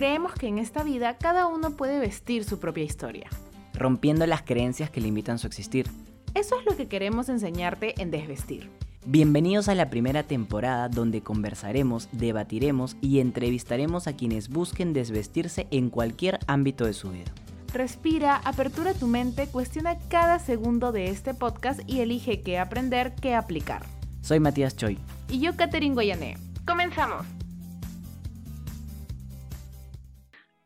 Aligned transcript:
Creemos 0.00 0.32
que 0.32 0.46
en 0.46 0.56
esta 0.56 0.82
vida 0.82 1.18
cada 1.18 1.46
uno 1.46 1.72
puede 1.72 1.98
vestir 1.98 2.44
su 2.44 2.58
propia 2.58 2.84
historia. 2.84 3.28
Rompiendo 3.74 4.26
las 4.26 4.40
creencias 4.40 4.88
que 4.88 5.02
limitan 5.02 5.38
su 5.38 5.46
existir. 5.46 5.90
Eso 6.32 6.58
es 6.58 6.64
lo 6.64 6.74
que 6.74 6.88
queremos 6.88 7.28
enseñarte 7.28 8.00
en 8.00 8.10
Desvestir. 8.10 8.70
Bienvenidos 9.04 9.68
a 9.68 9.74
la 9.74 9.90
primera 9.90 10.22
temporada 10.22 10.88
donde 10.88 11.20
conversaremos, 11.20 12.08
debatiremos 12.12 12.96
y 13.02 13.20
entrevistaremos 13.20 14.06
a 14.06 14.16
quienes 14.16 14.48
busquen 14.48 14.94
desvestirse 14.94 15.66
en 15.70 15.90
cualquier 15.90 16.38
ámbito 16.46 16.86
de 16.86 16.94
su 16.94 17.10
vida. 17.10 17.30
Respira, 17.74 18.36
apertura 18.36 18.94
tu 18.94 19.06
mente, 19.06 19.48
cuestiona 19.48 19.98
cada 20.08 20.38
segundo 20.38 20.92
de 20.92 21.10
este 21.10 21.34
podcast 21.34 21.80
y 21.86 22.00
elige 22.00 22.40
qué 22.40 22.58
aprender, 22.58 23.14
qué 23.20 23.34
aplicar. 23.34 23.84
Soy 24.22 24.40
Matías 24.40 24.74
Choi. 24.76 24.96
Y 25.28 25.40
yo, 25.40 25.54
Katherine 25.56 25.92
Guayané. 25.92 26.38
¡Comenzamos! 26.66 27.39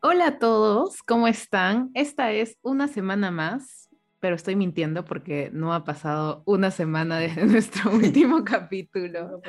Hola 0.07 0.27
a 0.27 0.37
todos, 0.37 1.01
¿cómo 1.01 1.27
están? 1.27 1.89
Esta 1.95 2.31
es 2.31 2.59
una 2.61 2.87
semana 2.87 3.31
más, 3.31 3.89
pero 4.19 4.35
estoy 4.35 4.55
mintiendo 4.55 5.03
porque 5.03 5.49
no 5.51 5.73
ha 5.73 5.83
pasado 5.83 6.43
una 6.45 6.69
semana 6.69 7.17
desde 7.17 7.43
nuestro 7.47 7.89
último 7.89 8.43
capítulo. 8.43 9.41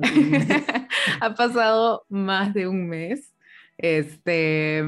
ha 1.20 1.34
pasado 1.36 2.04
más 2.08 2.52
de 2.52 2.66
un 2.66 2.88
mes. 2.88 3.32
Este, 3.78 4.82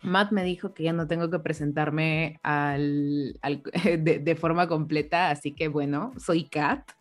Matt 0.00 0.30
me 0.30 0.44
dijo 0.44 0.72
que 0.72 0.84
ya 0.84 0.92
no 0.92 1.08
tengo 1.08 1.28
que 1.28 1.40
presentarme 1.40 2.38
al, 2.44 3.36
de, 3.82 4.20
de, 4.20 4.36
forma 4.36 4.68
completa, 4.68 5.30
así 5.30 5.50
que 5.50 5.66
bueno, 5.66 6.12
soy 6.18 6.44
Kat. 6.44 6.92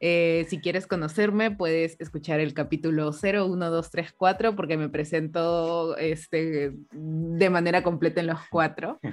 Eh, 0.00 0.46
si 0.48 0.60
quieres 0.60 0.86
conocerme, 0.86 1.50
puedes 1.50 1.96
escuchar 2.00 2.40
el 2.40 2.52
capítulo 2.52 3.12
01234 3.12 4.54
porque 4.54 4.76
me 4.76 4.88
presento 4.88 5.96
este, 5.96 6.72
de 6.92 7.50
manera 7.50 7.82
completa 7.82 8.20
en 8.20 8.28
los 8.28 8.40
cuatro. 8.50 9.00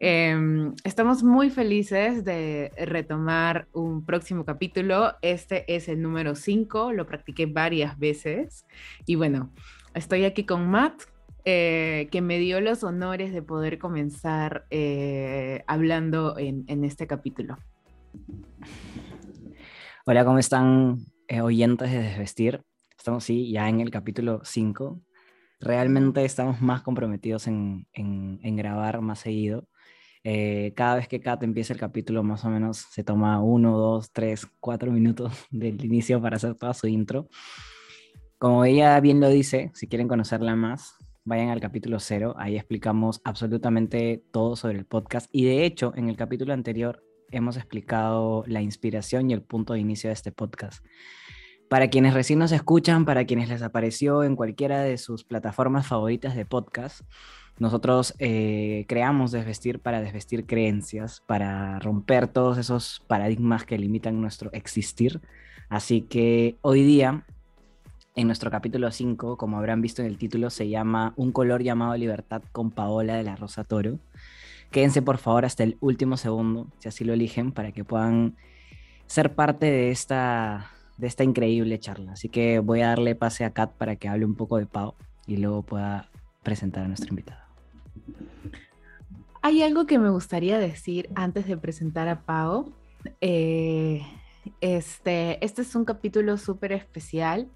Em, 0.00 0.74
estamos 0.84 1.22
muy 1.22 1.48
felices 1.48 2.24
de 2.24 2.72
retomar 2.76 3.68
un 3.72 4.04
próximo 4.04 4.44
capítulo. 4.44 5.14
Este 5.22 5.64
es 5.74 5.88
el 5.88 6.02
número 6.02 6.34
5, 6.34 6.92
lo 6.92 7.06
practiqué 7.06 7.46
varias 7.46 7.98
veces. 7.98 8.66
Y 9.06 9.14
bueno, 9.14 9.50
estoy 9.94 10.24
aquí 10.24 10.44
con 10.44 10.68
Matt, 10.68 11.04
eh, 11.46 12.08
que 12.10 12.20
me 12.20 12.38
dio 12.38 12.60
los 12.60 12.84
honores 12.84 13.32
de 13.32 13.40
poder 13.40 13.78
comenzar 13.78 14.66
eh, 14.70 15.62
hablando 15.66 16.38
en, 16.38 16.64
en, 16.66 16.84
este 16.84 17.06
capítulo. 17.06 17.56
Hola, 20.06 20.22
¿cómo 20.26 20.38
están 20.38 20.98
eh, 21.28 21.40
oyentes 21.40 21.90
de 21.90 22.02
Desvestir? 22.02 22.62
Estamos, 22.94 23.24
sí, 23.24 23.50
ya 23.50 23.70
en 23.70 23.80
el 23.80 23.90
capítulo 23.90 24.42
5. 24.44 25.00
Realmente 25.60 26.22
estamos 26.26 26.60
más 26.60 26.82
comprometidos 26.82 27.46
en, 27.46 27.86
en, 27.94 28.38
en 28.42 28.54
grabar 28.54 29.00
más 29.00 29.20
seguido. 29.20 29.66
Eh, 30.22 30.74
cada 30.76 30.96
vez 30.96 31.08
que 31.08 31.20
Kat 31.20 31.42
empieza 31.42 31.72
el 31.72 31.80
capítulo, 31.80 32.22
más 32.22 32.44
o 32.44 32.50
menos 32.50 32.86
se 32.90 33.02
toma 33.02 33.40
uno, 33.40 33.78
dos, 33.78 34.12
tres, 34.12 34.46
cuatro 34.60 34.92
minutos 34.92 35.32
del 35.50 35.82
inicio 35.82 36.20
para 36.20 36.36
hacer 36.36 36.54
toda 36.54 36.74
su 36.74 36.86
intro. 36.86 37.28
Como 38.36 38.66
ella 38.66 39.00
bien 39.00 39.20
lo 39.20 39.30
dice, 39.30 39.70
si 39.72 39.88
quieren 39.88 40.06
conocerla 40.06 40.54
más, 40.54 40.96
vayan 41.24 41.48
al 41.48 41.62
capítulo 41.62 41.98
0. 41.98 42.34
Ahí 42.36 42.56
explicamos 42.56 43.22
absolutamente 43.24 44.22
todo 44.32 44.54
sobre 44.54 44.76
el 44.76 44.84
podcast. 44.84 45.30
Y 45.32 45.46
de 45.46 45.64
hecho, 45.64 45.94
en 45.96 46.10
el 46.10 46.16
capítulo 46.18 46.52
anterior 46.52 47.02
hemos 47.30 47.56
explicado 47.56 48.44
la 48.46 48.62
inspiración 48.62 49.30
y 49.30 49.34
el 49.34 49.42
punto 49.42 49.72
de 49.72 49.80
inicio 49.80 50.08
de 50.08 50.14
este 50.14 50.32
podcast. 50.32 50.84
Para 51.68 51.88
quienes 51.88 52.14
recién 52.14 52.38
nos 52.38 52.52
escuchan, 52.52 53.04
para 53.04 53.24
quienes 53.24 53.48
les 53.48 53.62
apareció 53.62 54.22
en 54.22 54.36
cualquiera 54.36 54.80
de 54.80 54.98
sus 54.98 55.24
plataformas 55.24 55.86
favoritas 55.86 56.36
de 56.36 56.44
podcast, 56.44 57.02
nosotros 57.58 58.14
eh, 58.18 58.84
creamos 58.88 59.30
Desvestir 59.30 59.78
para 59.78 60.00
desvestir 60.00 60.44
creencias, 60.44 61.22
para 61.26 61.78
romper 61.78 62.26
todos 62.26 62.58
esos 62.58 63.02
paradigmas 63.06 63.64
que 63.64 63.78
limitan 63.78 64.20
nuestro 64.20 64.52
existir. 64.52 65.20
Así 65.68 66.02
que 66.02 66.56
hoy 66.62 66.82
día, 66.82 67.24
en 68.16 68.26
nuestro 68.26 68.50
capítulo 68.50 68.90
5, 68.90 69.36
como 69.36 69.58
habrán 69.58 69.80
visto 69.80 70.02
en 70.02 70.08
el 70.08 70.18
título, 70.18 70.50
se 70.50 70.68
llama 70.68 71.14
Un 71.16 71.30
color 71.30 71.62
llamado 71.62 71.96
libertad 71.96 72.42
con 72.52 72.70
Paola 72.70 73.14
de 73.16 73.22
la 73.22 73.36
Rosa 73.36 73.62
Toro. 73.62 73.98
Quédense 74.74 75.02
por 75.02 75.18
favor 75.18 75.44
hasta 75.44 75.62
el 75.62 75.76
último 75.80 76.16
segundo, 76.16 76.66
si 76.80 76.88
así 76.88 77.04
lo 77.04 77.12
eligen, 77.12 77.52
para 77.52 77.70
que 77.70 77.84
puedan 77.84 78.34
ser 79.06 79.32
parte 79.36 79.66
de 79.66 79.92
esta, 79.92 80.68
de 80.96 81.06
esta 81.06 81.22
increíble 81.22 81.78
charla. 81.78 82.14
Así 82.14 82.28
que 82.28 82.58
voy 82.58 82.80
a 82.80 82.88
darle 82.88 83.14
pase 83.14 83.44
a 83.44 83.50
Kat 83.50 83.70
para 83.70 83.94
que 83.94 84.08
hable 84.08 84.24
un 84.24 84.34
poco 84.34 84.58
de 84.58 84.66
Pau 84.66 84.96
y 85.28 85.36
luego 85.36 85.62
pueda 85.62 86.10
presentar 86.42 86.82
a 86.82 86.88
nuestro 86.88 87.10
invitado. 87.10 87.40
Hay 89.42 89.62
algo 89.62 89.86
que 89.86 90.00
me 90.00 90.10
gustaría 90.10 90.58
decir 90.58 91.08
antes 91.14 91.46
de 91.46 91.56
presentar 91.56 92.08
a 92.08 92.22
Pau. 92.22 92.72
Eh, 93.20 94.02
este, 94.60 95.44
este 95.44 95.62
es 95.62 95.72
un 95.76 95.84
capítulo 95.84 96.36
súper 96.36 96.72
especial, 96.72 97.48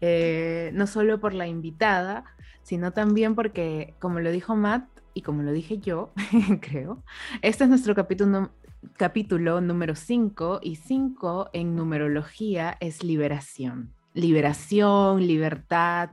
eh, 0.00 0.70
no 0.72 0.86
solo 0.86 1.18
por 1.18 1.34
la 1.34 1.48
invitada, 1.48 2.26
sino 2.62 2.92
también 2.92 3.34
porque, 3.34 3.94
como 3.98 4.20
lo 4.20 4.30
dijo 4.30 4.54
Matt, 4.54 4.99
y 5.14 5.22
como 5.22 5.42
lo 5.42 5.52
dije 5.52 5.78
yo, 5.78 6.12
creo, 6.60 7.02
este 7.42 7.64
es 7.64 7.70
nuestro 7.70 7.94
capítulo, 7.94 9.60
número 9.60 9.94
5 9.94 10.60
y 10.62 10.76
5 10.76 11.50
en 11.52 11.76
numerología 11.76 12.76
es 12.80 13.02
liberación. 13.02 13.92
Liberación, 14.14 15.26
libertad. 15.26 16.10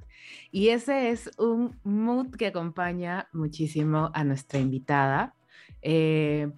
Y 0.51 0.69
ese 0.69 1.09
es 1.09 1.31
un 1.37 1.79
mood 1.83 2.35
que 2.35 2.47
acompaña 2.47 3.27
muchísimo 3.33 4.11
a 4.13 4.23
nuestra 4.23 4.59
invitada. 4.59 5.33
Eh, 5.81 6.49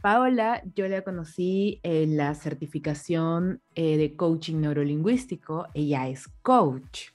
Paola, 0.00 0.62
yo 0.74 0.86
la 0.86 1.02
conocí 1.02 1.80
en 1.82 2.16
la 2.16 2.34
certificación 2.34 3.62
eh, 3.74 3.96
de 3.96 4.14
coaching 4.16 4.56
neurolingüístico. 4.60 5.66
Ella 5.74 6.08
es 6.08 6.28
coach. 6.42 7.10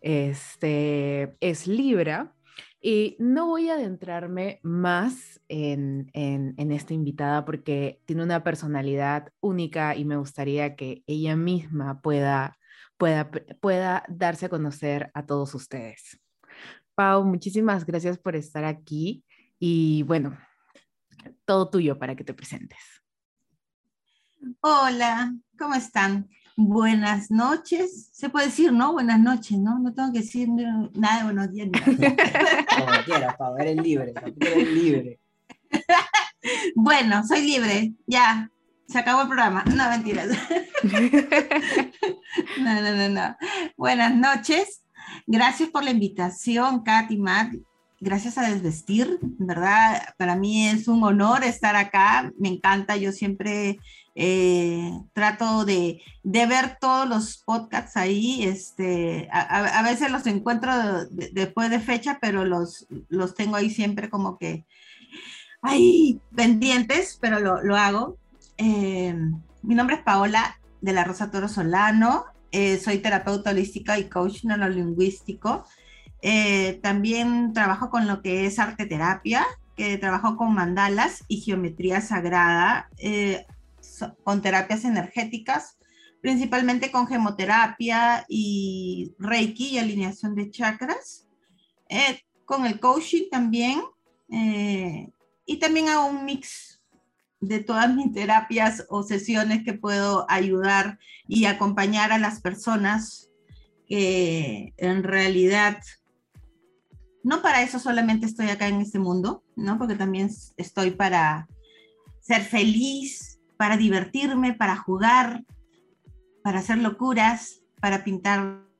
Este, 0.00 1.36
es 1.40 1.66
Libra 1.66 2.32
y 2.80 3.16
no 3.18 3.46
voy 3.46 3.68
a 3.68 3.74
adentrarme 3.74 4.58
más 4.62 5.40
en, 5.48 6.10
esta 6.14 6.94
invitada 6.94 7.44
porque 7.44 8.00
tiene 8.06 8.22
una 8.22 8.42
personalidad 8.42 9.32
única 9.40 9.94
y 9.94 10.04
me 10.04 10.16
gustaría 10.16 10.76
que 10.76 11.04
ella 11.06 11.36
misma 11.36 12.00
pueda, 12.00 12.56
pueda, 12.96 13.30
pueda 13.60 14.04
darse 14.08 14.46
a 14.46 14.48
conocer 14.48 15.10
a 15.12 15.26
todos 15.26 15.54
ustedes. 15.54 16.18
Pau, 16.94 17.24
muchísimas 17.24 17.84
gracias 17.84 18.18
por 18.18 18.34
estar 18.34 18.64
aquí 18.64 19.24
y 19.58 20.02
bueno, 20.04 20.38
todo 21.44 21.68
tuyo 21.68 21.98
para 21.98 22.16
que 22.16 22.24
te 22.24 22.32
presentes. 22.32 22.78
Hola, 24.60 25.34
¿cómo 25.58 25.74
están? 25.74 26.30
Buenas 26.62 27.30
noches. 27.30 28.10
Se 28.12 28.28
puede 28.28 28.46
decir, 28.46 28.70
¿no? 28.70 28.92
Buenas 28.92 29.18
noches, 29.18 29.56
¿no? 29.56 29.78
No 29.78 29.94
tengo 29.94 30.12
que 30.12 30.18
decir 30.18 30.46
nada 30.92 31.16
de 31.16 31.24
buenos 31.24 31.50
días. 31.50 31.70
Como 32.76 33.04
quieras, 33.06 33.34
Pau, 33.38 33.56
eres 33.56 33.76
libre, 33.76 34.12
eres 34.40 34.68
libre. 34.68 35.20
bueno, 36.74 37.26
soy 37.26 37.40
libre, 37.40 37.94
ya. 38.06 38.50
Se 38.86 38.98
acabó 38.98 39.22
el 39.22 39.28
programa. 39.28 39.64
No, 39.74 39.88
mentiras. 39.88 40.28
no, 42.58 42.82
no, 42.82 42.94
no, 42.94 43.08
no. 43.08 43.36
Buenas 43.78 44.14
noches. 44.14 44.82
Gracias 45.26 45.70
por 45.70 45.82
la 45.82 45.92
invitación, 45.92 46.82
Katy, 46.82 47.16
Matt. 47.16 47.54
Gracias 48.02 48.38
a 48.38 48.48
Desvestir, 48.48 49.18
¿verdad? 49.38 50.02
Para 50.16 50.34
mí 50.34 50.66
es 50.66 50.88
un 50.88 51.04
honor 51.04 51.44
estar 51.44 51.76
acá. 51.76 52.32
Me 52.38 52.48
encanta. 52.48 52.96
Yo 52.96 53.12
siempre 53.12 53.78
eh, 54.14 54.90
trato 55.12 55.66
de, 55.66 56.00
de, 56.22 56.46
ver 56.46 56.78
todos 56.80 57.06
los 57.06 57.42
podcasts 57.44 57.98
ahí. 57.98 58.42
Este, 58.44 59.28
a, 59.30 59.78
a 59.78 59.82
veces 59.82 60.10
los 60.10 60.26
encuentro 60.26 60.72
después 61.10 61.68
de 61.68 61.78
fecha, 61.78 62.18
pero 62.22 62.46
los, 62.46 62.86
los 63.08 63.34
tengo 63.34 63.56
ahí 63.56 63.68
siempre 63.68 64.08
como 64.08 64.38
que 64.38 64.64
ahí 65.62 66.20
pendientes, 66.34 67.18
pero 67.20 67.38
lo, 67.38 67.62
lo 67.62 67.76
hago. 67.76 68.16
Eh, 68.56 69.14
mi 69.62 69.74
nombre 69.74 69.96
es 69.96 70.02
Paola 70.02 70.58
de 70.80 70.92
la 70.92 71.04
Rosa 71.04 71.30
Toro 71.30 71.48
Solano. 71.48 72.24
Eh, 72.52 72.78
soy 72.78 72.98
terapeuta 72.98 73.50
holística 73.50 73.98
y 73.98 74.08
coach 74.08 74.44
neurolingüístico. 74.44 75.64
Eh, 76.22 76.80
también 76.82 77.52
trabajo 77.52 77.90
con 77.90 78.06
lo 78.06 78.22
que 78.22 78.46
es 78.46 78.58
arte 78.58 78.86
terapia, 78.86 79.46
que 79.76 79.98
trabajo 79.98 80.36
con 80.36 80.54
mandalas 80.54 81.24
y 81.28 81.40
geometría 81.40 82.00
sagrada. 82.00 82.88
Eh, 82.98 83.46
con 84.22 84.40
terapias 84.40 84.84
energéticas, 84.84 85.76
principalmente 86.22 86.90
con 86.90 87.06
gemoterapia 87.06 88.24
y 88.28 89.14
reiki 89.18 89.70
y 89.70 89.78
alineación 89.78 90.34
de 90.34 90.50
chakras, 90.50 91.26
eh, 91.88 92.20
con 92.44 92.66
el 92.66 92.78
coaching 92.78 93.24
también, 93.30 93.82
y 94.30 95.56
también 95.58 95.88
hago 95.88 96.06
un 96.06 96.24
mix 96.24 96.80
de 97.40 97.60
todas 97.60 97.92
mis 97.94 98.12
terapias 98.12 98.86
o 98.88 99.02
sesiones 99.02 99.64
que 99.64 99.74
puedo 99.74 100.26
ayudar 100.30 100.98
y 101.26 101.46
acompañar 101.46 102.12
a 102.12 102.18
las 102.18 102.40
personas 102.40 103.30
que 103.88 104.72
en 104.76 105.02
realidad 105.02 105.78
no 107.22 107.42
para 107.42 107.62
eso 107.62 107.78
solamente 107.78 108.26
estoy 108.26 108.48
acá 108.48 108.68
en 108.68 108.80
este 108.80 108.98
mundo, 108.98 109.42
¿no? 109.56 109.78
Porque 109.78 109.94
también 109.94 110.30
estoy 110.56 110.92
para 110.92 111.48
ser 112.20 112.42
feliz, 112.42 113.40
para 113.56 113.76
divertirme, 113.76 114.54
para 114.54 114.76
jugar, 114.76 115.44
para 116.42 116.60
hacer 116.60 116.78
locuras, 116.78 117.60
para 117.80 118.04
pintar 118.04 118.70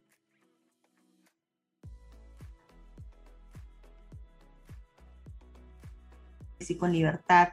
y 6.71 6.75
con 6.77 6.93
libertad. 6.93 7.49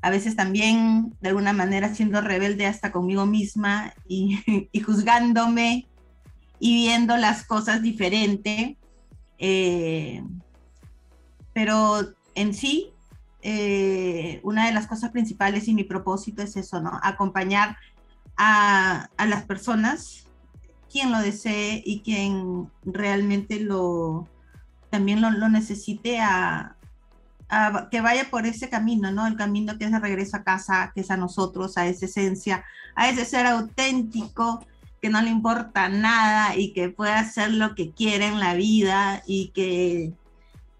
A 0.00 0.10
veces 0.10 0.36
también, 0.36 1.14
de 1.20 1.28
alguna 1.28 1.52
manera, 1.52 1.94
siendo 1.94 2.20
rebelde 2.20 2.66
hasta 2.66 2.92
conmigo 2.92 3.26
misma 3.26 3.92
y, 4.06 4.70
juzgándome 4.84 5.88
y 6.60 6.74
viendo 6.74 7.16
las 7.16 7.44
cosas 7.44 7.82
diferente. 7.82 8.77
Eh, 9.38 10.22
pero 11.52 12.00
en 12.34 12.54
sí, 12.54 12.92
eh, 13.42 14.40
una 14.42 14.66
de 14.66 14.72
las 14.72 14.86
cosas 14.86 15.10
principales 15.10 15.68
y 15.68 15.74
mi 15.74 15.84
propósito 15.84 16.42
es 16.42 16.56
eso, 16.56 16.80
¿no? 16.80 16.98
Acompañar 17.02 17.76
a, 18.36 19.08
las 19.18 19.44
personas, 19.44 20.26
quien 20.90 21.12
lo 21.12 21.18
desee 21.18 21.82
y 21.84 22.00
quien 22.00 22.70
realmente 22.84 23.60
lo 23.60 24.28
también 24.90 25.20
lo, 25.20 25.30
lo 25.30 25.48
necesite 25.50 26.18
a, 26.20 26.74
que 27.90 28.00
vaya 28.00 28.28
por 28.30 28.46
ese 28.46 28.68
camino, 28.68 29.10
¿no? 29.10 29.26
El 29.26 29.36
camino 29.36 29.78
que 29.78 29.86
es 29.86 29.92
de 29.92 29.98
regreso 29.98 30.36
a 30.36 30.44
casa, 30.44 30.92
que 30.94 31.00
es 31.00 31.10
a 31.10 31.16
nosotros, 31.16 31.78
a 31.78 31.86
esa 31.86 32.06
esencia, 32.06 32.64
a 32.94 33.08
ese 33.08 33.24
ser 33.24 33.46
auténtico 33.46 34.64
que 35.08 35.12
no 35.12 35.22
le 35.22 35.30
importa 35.30 35.88
nada 35.88 36.54
y 36.54 36.74
que 36.74 36.90
puede 36.90 37.12
hacer 37.12 37.50
lo 37.52 37.74
que 37.74 37.92
quiere 37.92 38.26
en 38.26 38.38
la 38.38 38.54
vida 38.54 39.22
y 39.26 39.48
que 39.54 40.12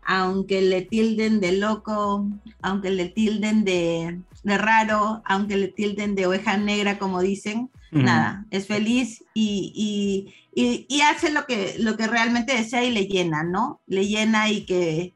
aunque 0.02 0.60
le 0.60 0.82
tilden 0.82 1.40
de 1.40 1.52
loco, 1.52 2.26
aunque 2.60 2.90
le 2.90 3.08
tilden 3.08 3.64
de, 3.64 4.20
raro, 4.44 5.22
aunque 5.24 5.56
le 5.56 5.68
tilden 5.68 6.14
de 6.14 6.26
oveja 6.26 6.58
negra, 6.58 6.98
como 6.98 7.22
dicen, 7.22 7.70
nada, 7.90 8.44
es 8.50 8.66
feliz 8.66 9.24
y, 9.32 10.34
y, 10.54 11.00
hace 11.00 11.32
lo 11.32 11.46
que, 11.46 11.76
lo 11.78 11.96
que 11.96 12.06
realmente 12.06 12.54
desea 12.54 12.84
y 12.84 12.90
le 12.90 13.06
llena, 13.06 13.44
¿no? 13.44 13.80
Le 13.86 14.06
llena 14.06 14.50
y 14.50 14.66
que, 14.66 15.14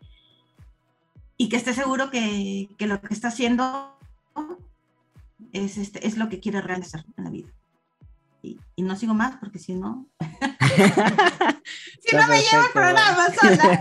y 1.36 1.50
que 1.50 1.56
esté 1.56 1.74
seguro 1.74 2.10
que, 2.10 2.68
lo 2.78 3.00
que 3.02 3.12
está 3.12 3.28
haciendo 3.28 3.94
es, 5.52 5.76
este, 5.76 6.06
es 6.06 6.16
lo 6.16 6.30
que 6.30 6.40
quiere 6.40 6.62
realizar 6.62 7.04
en 7.18 7.24
la 7.24 7.30
vida. 7.30 7.48
Y, 8.42 8.58
no 8.78 8.96
sigo 8.96 9.14
más 9.14 9.36
porque 9.36 9.58
si 9.58 9.74
no, 9.74 10.08
si 10.20 12.16
no 12.16 12.28
me 12.28 12.40
llevo 12.40 12.64
el 12.66 12.72
programa 12.72 13.26
sola. 13.40 13.80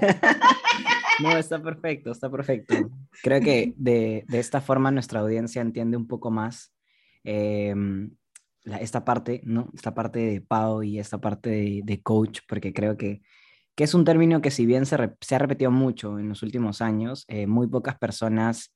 no, 1.23 1.37
está 1.37 1.61
perfecto, 1.61 2.11
está 2.11 2.29
perfecto. 2.29 2.75
Creo 3.23 3.41
que 3.41 3.73
de, 3.75 4.23
esta 4.31 4.61
forma 4.61 4.91
nuestra 4.91 5.21
audiencia 5.21 5.61
entiende 5.61 5.97
un 5.97 6.07
poco 6.07 6.29
más 6.29 6.71
em, 7.23 8.11
esta 8.63 9.03
parte, 9.03 9.41
¿no? 9.43 9.69
Esta 9.73 9.95
parte 9.95 10.19
de 10.19 10.41
Pau 10.41 10.83
y 10.83 10.99
esta 10.99 11.19
parte 11.19 11.81
de 11.83 12.01
coach, 12.01 12.41
porque 12.47 12.71
creo 12.71 12.95
que 12.95 13.21
que 13.75 13.83
es 13.85 13.93
un 13.93 14.05
término 14.05 14.41
que 14.41 14.51
si 14.51 14.65
bien 14.65 14.85
se, 14.85 14.95
ha 14.95 15.39
repetido 15.39 15.71
mucho 15.71 16.19
en 16.19 16.29
los 16.29 16.43
últimos 16.43 16.81
años, 16.81 17.25
eh, 17.27 17.47
muy 17.47 17.67
pocas 17.67 17.97
personas 17.97 18.73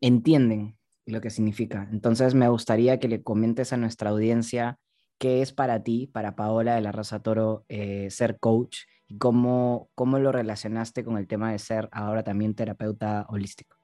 entienden 0.00 0.76
lo 1.06 1.20
que 1.20 1.30
significa. 1.30 1.88
Entonces 1.92 2.34
me 2.34 2.48
gustaría 2.48 2.98
que 2.98 3.08
le 3.08 3.22
comentes 3.22 3.72
a 3.72 3.76
nuestra 3.76 4.10
audiencia 4.10 4.78
qué 5.18 5.42
es 5.42 5.52
para 5.52 5.82
ti, 5.82 6.06
para 6.06 6.36
Paola 6.36 6.74
de 6.74 6.80
la 6.80 6.92
Raza 6.92 7.20
Toro, 7.20 7.64
eh, 7.68 8.08
ser 8.10 8.38
coach 8.38 8.80
y 9.08 9.18
cómo, 9.18 9.90
cómo 9.94 10.18
lo 10.18 10.32
relacionaste 10.32 11.04
con 11.04 11.18
el 11.18 11.26
tema 11.26 11.52
de 11.52 11.58
ser 11.58 11.88
ahora 11.92 12.22
también 12.22 12.54
terapeuta 12.54 13.26
holístico. 13.28 13.76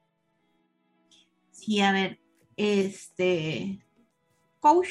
Sí, 1.51 1.81
a 1.81 1.91
ver, 1.91 2.19
este 2.57 3.85
coach 4.59 4.89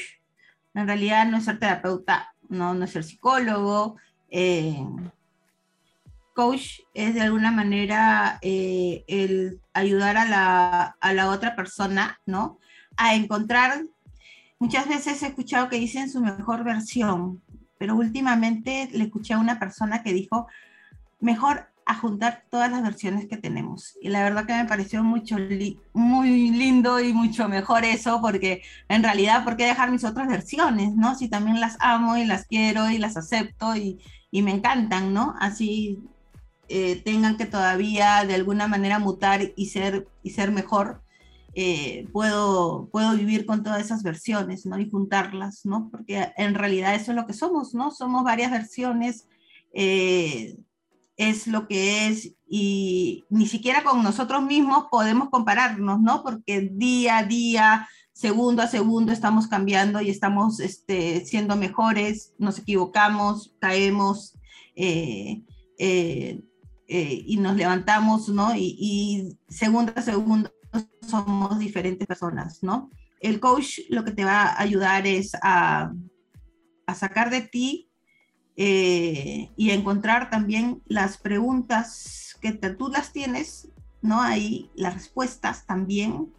en 0.73 0.87
realidad 0.87 1.27
no 1.27 1.37
es 1.37 1.45
ser 1.45 1.59
terapeuta, 1.59 2.35
no, 2.49 2.73
no 2.73 2.85
es 2.85 2.91
ser 2.91 3.03
psicólogo, 3.03 3.97
eh, 4.29 4.85
coach 6.33 6.81
es 6.93 7.15
de 7.15 7.21
alguna 7.21 7.49
manera 7.49 8.39
eh, 8.41 9.05
el 9.07 9.61
ayudar 9.73 10.17
a 10.17 10.25
la, 10.25 10.97
a 10.99 11.13
la, 11.13 11.29
otra 11.29 11.55
persona, 11.55 12.19
¿no? 12.25 12.59
A 12.97 13.15
encontrar, 13.15 13.85
muchas 14.59 14.87
veces 14.87 15.21
he 15.23 15.27
escuchado 15.27 15.69
que 15.69 15.77
dicen 15.77 16.09
su 16.09 16.21
mejor 16.21 16.63
versión, 16.63 17.41
pero 17.77 17.95
últimamente 17.95 18.89
le 18.93 19.05
escuché 19.05 19.33
a 19.33 19.39
una 19.39 19.59
persona 19.59 20.03
que 20.03 20.13
dijo, 20.13 20.47
mejor 21.19 21.69
a 21.85 21.95
juntar 21.95 22.45
todas 22.49 22.71
las 22.71 22.81
versiones 22.81 23.27
que 23.27 23.37
tenemos. 23.37 23.95
Y 24.01 24.09
la 24.09 24.23
verdad 24.23 24.45
que 24.45 24.53
me 24.53 24.65
pareció 24.65 25.03
mucho 25.03 25.37
muy 25.93 26.49
lindo 26.49 26.99
y 26.99 27.13
mucho 27.13 27.47
mejor 27.47 27.85
eso, 27.85 28.19
porque 28.21 28.63
en 28.89 29.03
realidad, 29.03 29.43
¿por 29.43 29.55
qué 29.55 29.65
dejar 29.65 29.91
mis 29.91 30.03
otras 30.03 30.27
versiones, 30.27 30.95
no? 30.95 31.15
Si 31.15 31.29
también 31.29 31.59
las 31.59 31.77
amo 31.79 32.17
y 32.17 32.25
las 32.25 32.47
quiero 32.47 32.89
y 32.89 32.97
las 32.97 33.17
acepto 33.17 33.75
y, 33.75 33.99
y 34.31 34.41
me 34.41 34.51
encantan, 34.51 35.13
¿no? 35.13 35.35
Así 35.39 36.03
eh, 36.67 37.01
tengan 37.05 37.37
que 37.37 37.45
todavía 37.45 38.25
de 38.25 38.33
alguna 38.33 38.67
manera 38.67 38.97
mutar 38.97 39.53
y 39.55 39.67
ser, 39.67 40.07
y 40.23 40.31
ser 40.31 40.51
mejor, 40.51 41.03
eh, 41.57 42.09
puedo, 42.11 42.89
puedo 42.91 43.15
vivir 43.15 43.45
con 43.45 43.63
todas 43.63 43.79
esas 43.79 44.03
versiones, 44.03 44.65
¿no? 44.65 44.77
Y 44.77 44.89
juntarlas, 44.89 45.65
¿no? 45.65 45.89
Porque 45.89 46.33
en 46.35 46.53
realidad 46.53 46.95
eso 46.95 47.11
es 47.11 47.15
lo 47.15 47.25
que 47.25 47.31
somos, 47.31 47.73
¿no? 47.73 47.91
Somos 47.91 48.25
varias 48.25 48.51
versiones, 48.51 49.29
eh, 49.73 50.57
es 51.15 51.47
lo 51.47 51.65
que 51.69 52.07
es, 52.07 52.33
y 52.45 53.23
ni 53.29 53.47
siquiera 53.47 53.85
con 53.85 54.03
nosotros 54.03 54.43
mismos 54.43 54.87
podemos 54.91 55.29
compararnos, 55.29 56.01
¿no? 56.01 56.23
Porque 56.23 56.69
día 56.73 57.19
a 57.19 57.23
día, 57.23 57.87
segundo 58.11 58.61
a 58.61 58.67
segundo 58.67 59.13
estamos 59.13 59.47
cambiando 59.47 60.01
y 60.01 60.09
estamos 60.09 60.59
este, 60.59 61.25
siendo 61.25 61.55
mejores, 61.55 62.33
nos 62.37 62.59
equivocamos, 62.59 63.55
caemos. 63.59 64.37
Eh, 66.87 67.23
y 67.25 67.37
nos 67.37 67.55
levantamos, 67.55 68.29
¿no? 68.29 68.55
Y, 68.55 69.39
segundo 69.49 69.91
a 69.95 70.03
segundo 70.03 70.51
somos 71.01 71.59
diferentes 71.59 72.07
personas, 72.07 72.63
¿no? 72.63 72.89
El 73.19 73.39
coach 73.39 73.79
lo 73.89 74.03
que 74.03 74.11
te 74.11 74.25
va 74.25 74.43
a 74.43 74.61
ayudar 74.61 75.07
es 75.07 75.33
a, 75.41 75.91
a 76.85 76.95
sacar 76.95 77.29
de 77.29 77.41
ti 77.41 77.89
eh, 78.57 79.51
y 79.55 79.71
a 79.71 79.73
encontrar 79.73 80.29
también 80.29 80.81
las 80.85 81.17
preguntas 81.17 82.37
que 82.41 82.51
tú 82.51 82.89
las 82.89 83.11
tienes, 83.11 83.69
¿no? 84.01 84.21
Ahí 84.21 84.69
las 84.75 84.93
respuestas 84.93 85.65
también. 85.65 86.33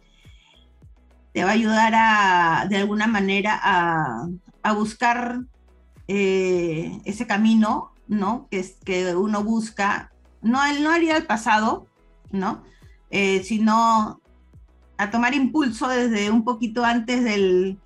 Te 1.33 1.43
va 1.43 1.51
a 1.51 1.53
ayudar 1.53 1.93
a, 1.95 2.67
de 2.69 2.77
alguna 2.77 3.07
manera, 3.07 3.59
a, 3.61 4.27
a 4.63 4.73
buscar 4.73 5.41
eh, 6.07 6.99
ese 7.05 7.27
camino, 7.27 7.91
¿no? 8.07 8.47
Que, 8.49 8.59
es, 8.59 8.77
que 8.83 9.15
uno 9.15 9.43
busca 9.43 10.11
no, 10.41 10.59
no 10.79 10.91
haría 10.91 11.17
el 11.17 11.25
pasado, 11.25 11.87
¿no? 12.31 12.63
Eh, 13.09 13.43
sino 13.43 14.21
a 14.97 15.11
tomar 15.11 15.33
impulso 15.33 15.87
desde 15.87 16.31
un 16.31 16.43
poquito 16.43 16.83
antes 16.83 17.23
del, 17.23 17.79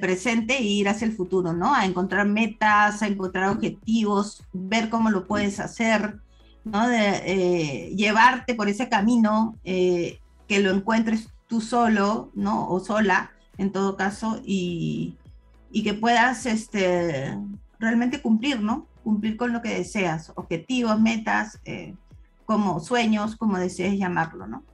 presente 0.00 0.56
e 0.56 0.64
ir 0.64 0.88
hacia 0.88 1.06
el 1.06 1.12
futuro, 1.12 1.52
¿no? 1.52 1.74
A 1.74 1.84
encontrar 1.84 2.26
metas, 2.26 3.02
a 3.02 3.06
encontrar 3.06 3.50
objetivos, 3.50 4.42
ver 4.52 4.88
cómo 4.88 5.10
lo 5.10 5.26
puedes 5.26 5.60
hacer, 5.60 6.18
¿no? 6.64 6.88
De, 6.88 7.22
eh, 7.24 7.94
llevarte 7.94 8.54
por 8.54 8.68
ese 8.68 8.88
camino, 8.88 9.56
eh, 9.64 10.18
que 10.48 10.60
lo 10.60 10.70
encuentres 10.70 11.28
tú 11.46 11.60
solo, 11.60 12.30
¿no? 12.34 12.68
O 12.68 12.80
sola, 12.80 13.32
en 13.58 13.72
todo 13.72 13.96
caso, 13.96 14.40
y, 14.44 15.16
y 15.70 15.82
que 15.82 15.94
puedas 15.94 16.46
este, 16.46 17.38
realmente 17.78 18.20
cumplir, 18.20 18.60
¿no? 18.60 18.86
cumplir 19.06 19.36
con 19.36 19.52
lo 19.52 19.62
que 19.62 19.68
deseas, 19.68 20.32
objetivos, 20.34 21.00
metas, 21.00 21.60
eh, 21.64 21.94
como 22.44 22.80
sueños, 22.80 23.36
como 23.36 23.56
desees 23.56 23.96
llamarlo, 23.96 24.48
¿no? 24.48 24.64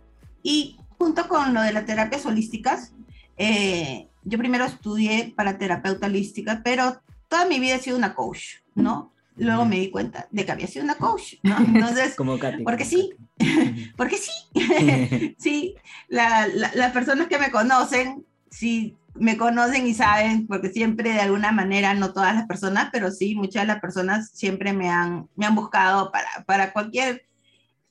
Y 0.42 0.78
junto 1.02 1.26
con 1.26 1.52
lo 1.52 1.61
de 1.62 1.73
las 1.73 1.85
terapias 1.85 2.25
holísticas, 2.26 2.92
eh, 3.37 4.06
yo 4.23 4.38
primero 4.38 4.64
estudié 4.64 5.32
para 5.35 5.59
terapeuta 5.59 6.06
holística, 6.06 6.61
pero 6.62 7.02
toda 7.26 7.44
mi 7.44 7.59
vida 7.59 7.75
he 7.75 7.80
sido 7.80 7.97
una 7.97 8.14
coach, 8.14 8.61
¿no? 8.76 9.12
Luego 9.35 9.64
me 9.64 9.80
di 9.80 9.90
cuenta 9.90 10.28
de 10.30 10.44
que 10.47 10.52
había 10.52 10.68
sido 10.68 10.85
una 10.85 10.94
coach, 10.94 11.35
¿no? 11.42 11.59
Entonces, 11.75 12.14
como 12.14 12.38
Katy. 12.38 12.62
Porque 12.62 12.85
sí, 12.85 13.14
porque 13.97 14.16
sí, 14.16 15.35
sí, 15.38 15.75
las 16.06 16.92
personas 16.92 17.26
que 17.26 17.38
me 17.40 17.50
conocen, 17.50 18.25
sí, 18.49 18.97
me 19.16 19.37
conocen 19.37 19.85
y 19.88 19.94
saben, 19.94 20.47
porque 20.47 20.71
siempre 20.71 21.14
de 21.14 21.21
alguna 21.21 21.50
manera, 21.50 21.94
no 21.94 22.12
todas 22.12 22.32
las 22.32 22.47
personas, 22.47 22.90
pero 22.92 23.11
sí, 23.11 23.35
muchas 23.35 23.64
de 23.64 23.66
las 23.66 23.80
personas 23.80 24.30
siempre 24.32 24.73
me 24.73 24.88
han, 24.88 25.28
me 25.35 25.47
han 25.47 25.56
buscado 25.56 26.12
para, 26.12 26.44
para 26.47 26.73
cualquier, 26.73 27.26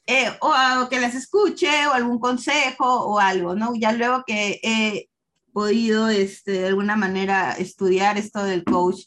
eh, 0.07 0.29
o, 0.41 0.89
que 0.89 0.99
las 0.99 1.15
escuche, 1.15 1.87
o 1.87 1.93
algún 1.93 2.19
consejo, 2.19 2.85
o 2.85 3.19
algo, 3.19 3.55
¿no? 3.55 3.73
Ya 3.75 3.91
luego 3.93 4.23
que 4.25 4.59
he 4.63 5.09
podido, 5.53 6.09
este, 6.09 6.51
de 6.51 6.67
alguna 6.67 6.95
manera, 6.95 7.53
estudiar 7.53 8.17
esto 8.17 8.43
del 8.43 8.63
coach, 8.63 9.05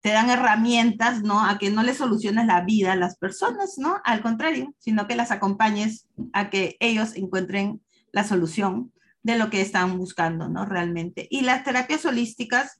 te 0.00 0.10
dan 0.10 0.30
herramientas, 0.30 1.22
¿no? 1.22 1.44
A 1.44 1.58
que 1.58 1.70
no 1.70 1.82
le 1.82 1.94
soluciones 1.94 2.46
la 2.46 2.62
vida 2.62 2.92
a 2.92 2.96
las 2.96 3.16
personas, 3.18 3.74
¿no? 3.76 4.00
Al 4.04 4.22
contrario, 4.22 4.74
sino 4.78 5.06
que 5.06 5.16
las 5.16 5.30
acompañes 5.30 6.08
a 6.32 6.50
que 6.50 6.76
ellos 6.80 7.14
encuentren 7.16 7.82
la 8.12 8.24
solución 8.24 8.92
de 9.22 9.36
lo 9.36 9.50
que 9.50 9.60
están 9.60 9.98
buscando, 9.98 10.48
¿no? 10.48 10.64
Realmente. 10.64 11.28
Y 11.30 11.42
las 11.42 11.64
terapias 11.64 12.06
holísticas 12.06 12.78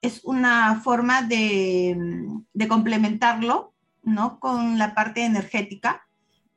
es 0.00 0.20
una 0.24 0.80
forma 0.82 1.22
de, 1.22 1.96
de 2.52 2.68
complementarlo, 2.68 3.74
¿no? 4.04 4.38
Con 4.38 4.78
la 4.78 4.94
parte 4.94 5.24
energética, 5.24 6.05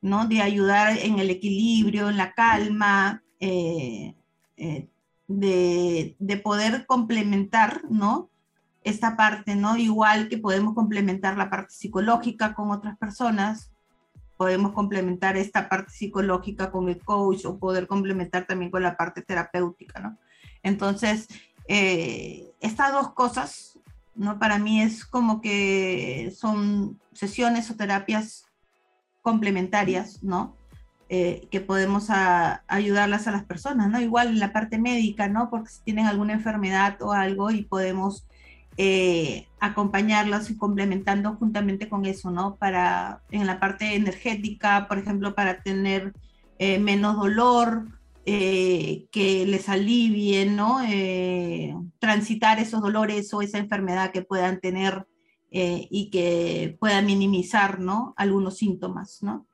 ¿no? 0.00 0.26
De 0.26 0.42
ayudar 0.42 0.98
en 0.98 1.18
el 1.18 1.30
equilibrio, 1.30 2.08
en 2.08 2.16
la 2.16 2.32
calma, 2.32 3.22
eh, 3.38 4.14
eh, 4.56 4.88
de, 5.28 6.16
de 6.18 6.36
poder 6.36 6.86
complementar, 6.86 7.82
¿no? 7.88 8.30
esta 8.82 9.16
parte, 9.16 9.56
¿no? 9.56 9.76
Igual 9.76 10.28
que 10.28 10.38
podemos 10.38 10.74
complementar 10.74 11.36
la 11.36 11.50
parte 11.50 11.74
psicológica 11.74 12.54
con 12.54 12.70
otras 12.70 12.96
personas, 12.96 13.70
podemos 14.36 14.72
complementar 14.72 15.36
esta 15.36 15.68
parte 15.68 15.92
psicológica 15.92 16.70
con 16.70 16.88
el 16.88 16.98
coach 17.04 17.44
o 17.44 17.58
poder 17.58 17.86
complementar 17.86 18.46
también 18.46 18.70
con 18.70 18.82
la 18.82 18.96
parte 18.96 19.22
terapéutica, 19.22 20.00
¿no? 20.00 20.16
Entonces, 20.62 21.28
eh, 21.68 22.50
estas 22.60 22.92
dos 22.92 23.12
cosas, 23.12 23.78
¿no? 24.14 24.38
Para 24.38 24.58
mí 24.58 24.80
es 24.80 25.04
como 25.04 25.40
que 25.40 26.32
son 26.34 26.98
sesiones 27.12 27.70
o 27.70 27.76
terapias 27.76 28.46
complementarias, 29.22 30.22
¿no? 30.22 30.56
Eh, 31.12 31.48
que 31.50 31.60
podemos 31.60 32.06
ayudarlas 32.68 33.26
a 33.26 33.32
las 33.32 33.44
personas, 33.44 33.90
¿no? 33.90 34.00
Igual 34.00 34.28
en 34.28 34.38
la 34.38 34.52
parte 34.52 34.78
médica, 34.78 35.26
¿no? 35.26 35.50
Porque 35.50 35.70
si 35.70 35.82
tienen 35.82 36.06
alguna 36.06 36.34
enfermedad 36.34 37.02
o 37.02 37.12
algo 37.12 37.50
y 37.50 37.62
podemos 37.62 38.28
eh, 38.76 39.48
acompañarlas 39.58 40.50
y 40.50 40.56
complementando 40.56 41.34
juntamente 41.34 41.88
con 41.88 42.06
eso, 42.06 42.30
¿no? 42.30 42.54
Para, 42.54 43.22
en 43.32 43.48
la 43.48 43.58
parte 43.58 43.96
energética, 43.96 44.86
por 44.86 44.98
ejemplo, 44.98 45.34
para 45.34 45.62
tener 45.62 46.12
eh, 46.60 46.78
menos 46.78 47.16
dolor, 47.16 47.88
que 48.24 49.44
les 49.48 49.68
alivie, 49.68 50.46
¿no? 50.46 50.78
transitar 51.98 52.60
esos 52.60 52.80
dolores 52.80 53.34
o 53.34 53.42
esa 53.42 53.58
enfermedad 53.58 54.12
que 54.12 54.22
puedan 54.22 54.60
tener 54.60 55.04
y 55.50 56.10
que 56.10 56.76
puedan 56.78 57.06
minimizar, 57.06 57.80
¿no? 57.80 58.14
Algunos 58.16 58.56
síntomas, 58.56 59.22
¿no? 59.22 59.46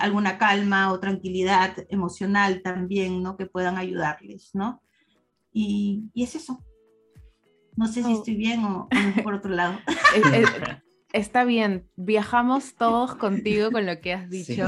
alguna 0.00 0.38
calma 0.38 0.90
o 0.90 1.00
tranquilidad 1.00 1.76
emocional 1.90 2.62
también, 2.62 3.22
¿no? 3.22 3.36
Que 3.36 3.44
puedan 3.44 3.76
ayudarles, 3.76 4.50
¿no? 4.54 4.82
y 5.52 6.10
es 6.14 6.34
eso. 6.34 6.62
No 7.76 7.86
sé 7.86 8.02
si 8.02 8.12
oh. 8.12 8.16
estoy 8.16 8.36
bien 8.36 8.64
o, 8.64 8.88
por 9.22 9.34
otro 9.34 9.50
lado. 9.50 9.78
Está 11.12 11.44
bien, 11.44 11.86
viajamos 11.96 12.74
todos 12.74 13.14
contigo 13.14 13.70
con 13.70 13.86
lo 13.86 14.00
que 14.00 14.12
has 14.12 14.28
dicho, 14.28 14.66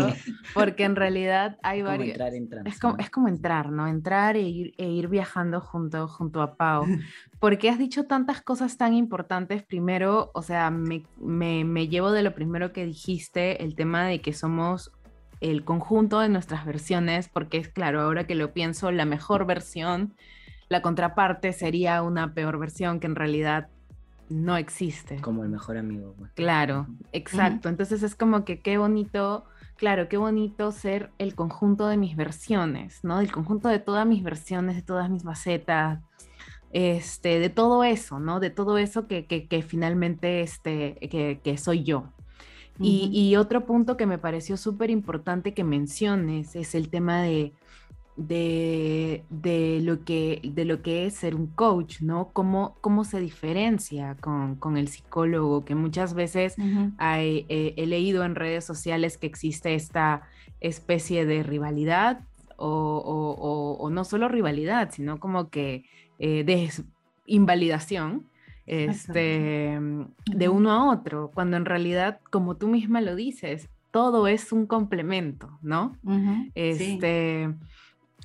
porque 0.54 0.84
en 0.84 0.96
realidad 0.96 1.58
hay 1.62 1.82
varios... 1.82 2.18
es, 2.64 2.78
como, 2.78 2.96
es 2.98 3.10
como 3.10 3.28
entrar, 3.28 3.70
¿no? 3.70 3.86
Entrar 3.86 4.36
e 4.36 4.42
ir, 4.42 4.74
e 4.78 4.88
ir 4.88 5.08
viajando 5.08 5.60
junto, 5.60 6.06
junto 6.08 6.40
a 6.40 6.54
Pau, 6.54 6.86
porque 7.40 7.68
has 7.68 7.78
dicho 7.78 8.04
tantas 8.04 8.40
cosas 8.40 8.76
tan 8.76 8.94
importantes. 8.94 9.62
Primero, 9.62 10.30
o 10.32 10.42
sea, 10.42 10.70
me, 10.70 11.04
me, 11.20 11.64
me 11.64 11.88
llevo 11.88 12.12
de 12.12 12.22
lo 12.22 12.34
primero 12.34 12.72
que 12.72 12.86
dijiste, 12.86 13.62
el 13.64 13.74
tema 13.74 14.06
de 14.06 14.20
que 14.20 14.32
somos 14.32 14.92
el 15.40 15.64
conjunto 15.64 16.20
de 16.20 16.28
nuestras 16.28 16.64
versiones, 16.64 17.28
porque 17.28 17.58
es 17.58 17.68
claro, 17.68 18.00
ahora 18.00 18.26
que 18.26 18.34
lo 18.34 18.52
pienso, 18.52 18.90
la 18.90 19.04
mejor 19.04 19.44
versión 19.44 20.14
la 20.68 20.82
contraparte 20.82 21.52
sería 21.52 22.02
una 22.02 22.34
peor 22.34 22.58
versión 22.58 23.00
que 23.00 23.06
en 23.06 23.16
realidad 23.16 23.68
no 24.28 24.56
existe. 24.56 25.16
Como 25.20 25.42
el 25.42 25.48
mejor 25.48 25.76
amigo. 25.76 26.14
Pues. 26.18 26.32
Claro, 26.32 26.86
exacto. 27.12 27.68
Entonces 27.68 28.02
es 28.02 28.14
como 28.14 28.44
que 28.44 28.60
qué 28.60 28.78
bonito, 28.78 29.44
claro, 29.76 30.08
qué 30.08 30.16
bonito 30.16 30.72
ser 30.72 31.10
el 31.18 31.34
conjunto 31.34 31.88
de 31.88 31.96
mis 31.96 32.16
versiones, 32.16 33.02
¿no? 33.02 33.20
El 33.20 33.32
conjunto 33.32 33.68
de 33.68 33.78
todas 33.78 34.06
mis 34.06 34.22
versiones, 34.22 34.76
de 34.76 34.82
todas 34.82 35.10
mis 35.10 35.24
macetas, 35.24 36.00
este, 36.72 37.38
de 37.38 37.48
todo 37.48 37.84
eso, 37.84 38.20
¿no? 38.20 38.40
De 38.40 38.50
todo 38.50 38.78
eso 38.78 39.06
que, 39.06 39.26
que, 39.26 39.62
finalmente 39.62 40.42
este, 40.42 40.96
que, 41.42 41.58
soy 41.58 41.84
yo. 41.84 42.12
y, 42.80 43.10
y, 43.12 43.36
otro 43.36 43.66
punto 43.66 43.96
que 43.96 44.06
me 44.06 44.18
pareció 44.18 44.56
súper 44.56 44.90
importante 44.90 45.52
que 45.52 45.64
menciones 45.64 46.54
es 46.54 46.74
el 46.74 46.90
tema 46.90 47.22
de 47.22 47.52
de, 48.18 49.80
lo 49.82 50.04
que, 50.04 50.40
de 50.42 50.64
lo 50.64 50.82
que 50.82 51.06
es 51.06 51.14
ser 51.14 51.34
un 51.36 51.46
coach, 51.46 52.00
¿no? 52.00 52.30
Cómo, 52.32 52.76
cómo 52.80 53.04
se 53.04 53.20
diferencia 53.20 54.16
con, 54.20 54.76
el 54.76 54.88
psicólogo, 54.88 55.64
que 55.64 55.74
muchas 55.74 56.14
veces 56.14 56.56
eh, 56.58 57.74
he 57.76 57.86
leído 57.86 58.24
en 58.24 58.34
redes 58.34 58.64
sociales 58.64 59.16
que 59.18 59.28
existe 59.28 59.74
esta 59.74 60.22
especie 60.60 61.24
de 61.24 61.44
rivalidad 61.44 62.20
o, 62.56 63.88
no 63.92 64.04
solo 64.04 64.28
rivalidad, 64.28 64.90
sino 64.90 65.20
como 65.20 65.48
que 65.48 65.84
eh, 66.18 66.42
de 66.42 66.70
invalidación 67.26 68.26
este, 68.66 69.78
de 70.26 70.48
uno 70.48 70.72
a 70.72 70.90
otro, 70.90 71.30
cuando 71.32 71.56
en 71.56 71.64
realidad, 71.64 72.20
como 72.30 72.56
tú 72.56 72.66
misma 72.66 73.00
lo 73.00 73.14
dices, 73.14 73.70
todo 73.92 74.26
es 74.26 74.52
un 74.52 74.66
complemento, 74.66 75.58
¿no? 75.62 75.96
este, 76.54 77.54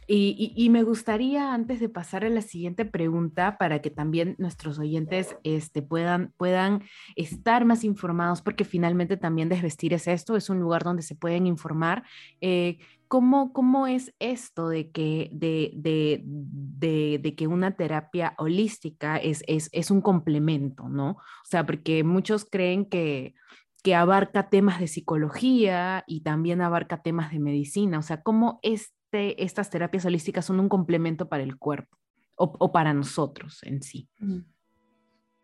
y, 0.08 0.70
me 0.70 0.84
gustaría, 0.84 1.54
antes 1.54 1.80
de 1.80 1.90
pasar 1.90 2.26
a 2.26 2.30
la 2.30 2.42
siguiente 2.42 2.86
pregunta, 2.86 3.58
para 3.58 3.82
que 3.82 3.90
también 3.90 4.36
nuestros 4.38 4.80
oyentes 4.80 5.38
este, 5.44 5.82
puedan, 5.82 6.34
puedan 6.38 6.84
estar 7.16 7.66
más 7.66 7.84
informados, 7.84 8.42
porque 8.42 8.66
finalmente 8.66 9.18
también 9.18 9.50
Desvestir 9.50 9.94
es 9.94 10.08
esto, 10.08 10.36
es 10.36 10.50
un 10.50 10.60
lugar 10.60 10.84
donde 10.84 11.04
se 11.04 11.16
pueden 11.16 11.48
informar. 11.48 12.04
Eh, 12.42 12.80
¿cómo, 13.08 13.54
¿Cómo 13.54 13.88
es 13.88 14.14
esto 14.20 14.70
de 14.70 14.90
que, 14.92 15.30
de, 15.34 15.72
de, 15.76 17.36
que 17.36 17.48
una 17.48 17.76
terapia 17.76 18.34
holística 18.38 19.18
es, 19.18 19.44
es, 19.48 19.70
es 19.72 19.92
un 19.92 20.02
complemento, 20.02 20.90
¿no? 20.90 21.12
O 21.12 21.46
sea, 21.46 21.66
porque 21.66 22.04
muchos 22.04 22.46
creen 22.46 22.86
que 22.86 23.36
que 23.84 23.96
abarca 23.96 24.50
temas 24.50 24.80
de 24.80 24.88
psicología 24.88 26.06
y 26.08 26.22
también 26.22 26.62
abarca 26.62 27.04
temas 27.04 27.32
de 27.34 27.40
medicina. 27.40 28.00
O 28.00 28.02
sea, 28.02 28.24
¿cómo 28.24 28.60
es 28.64 28.94
este, 29.14 29.44
estas 29.44 29.70
terapias 29.70 30.06
holísticas 30.06 30.46
son 30.46 30.60
un 30.60 30.70
complemento 30.70 31.30
para 31.30 31.44
el 31.44 31.58
cuerpo 31.58 31.98
o, 32.36 32.72
para 32.72 32.94
nosotros 32.94 33.60
en 33.62 33.84
sí. 33.84 34.10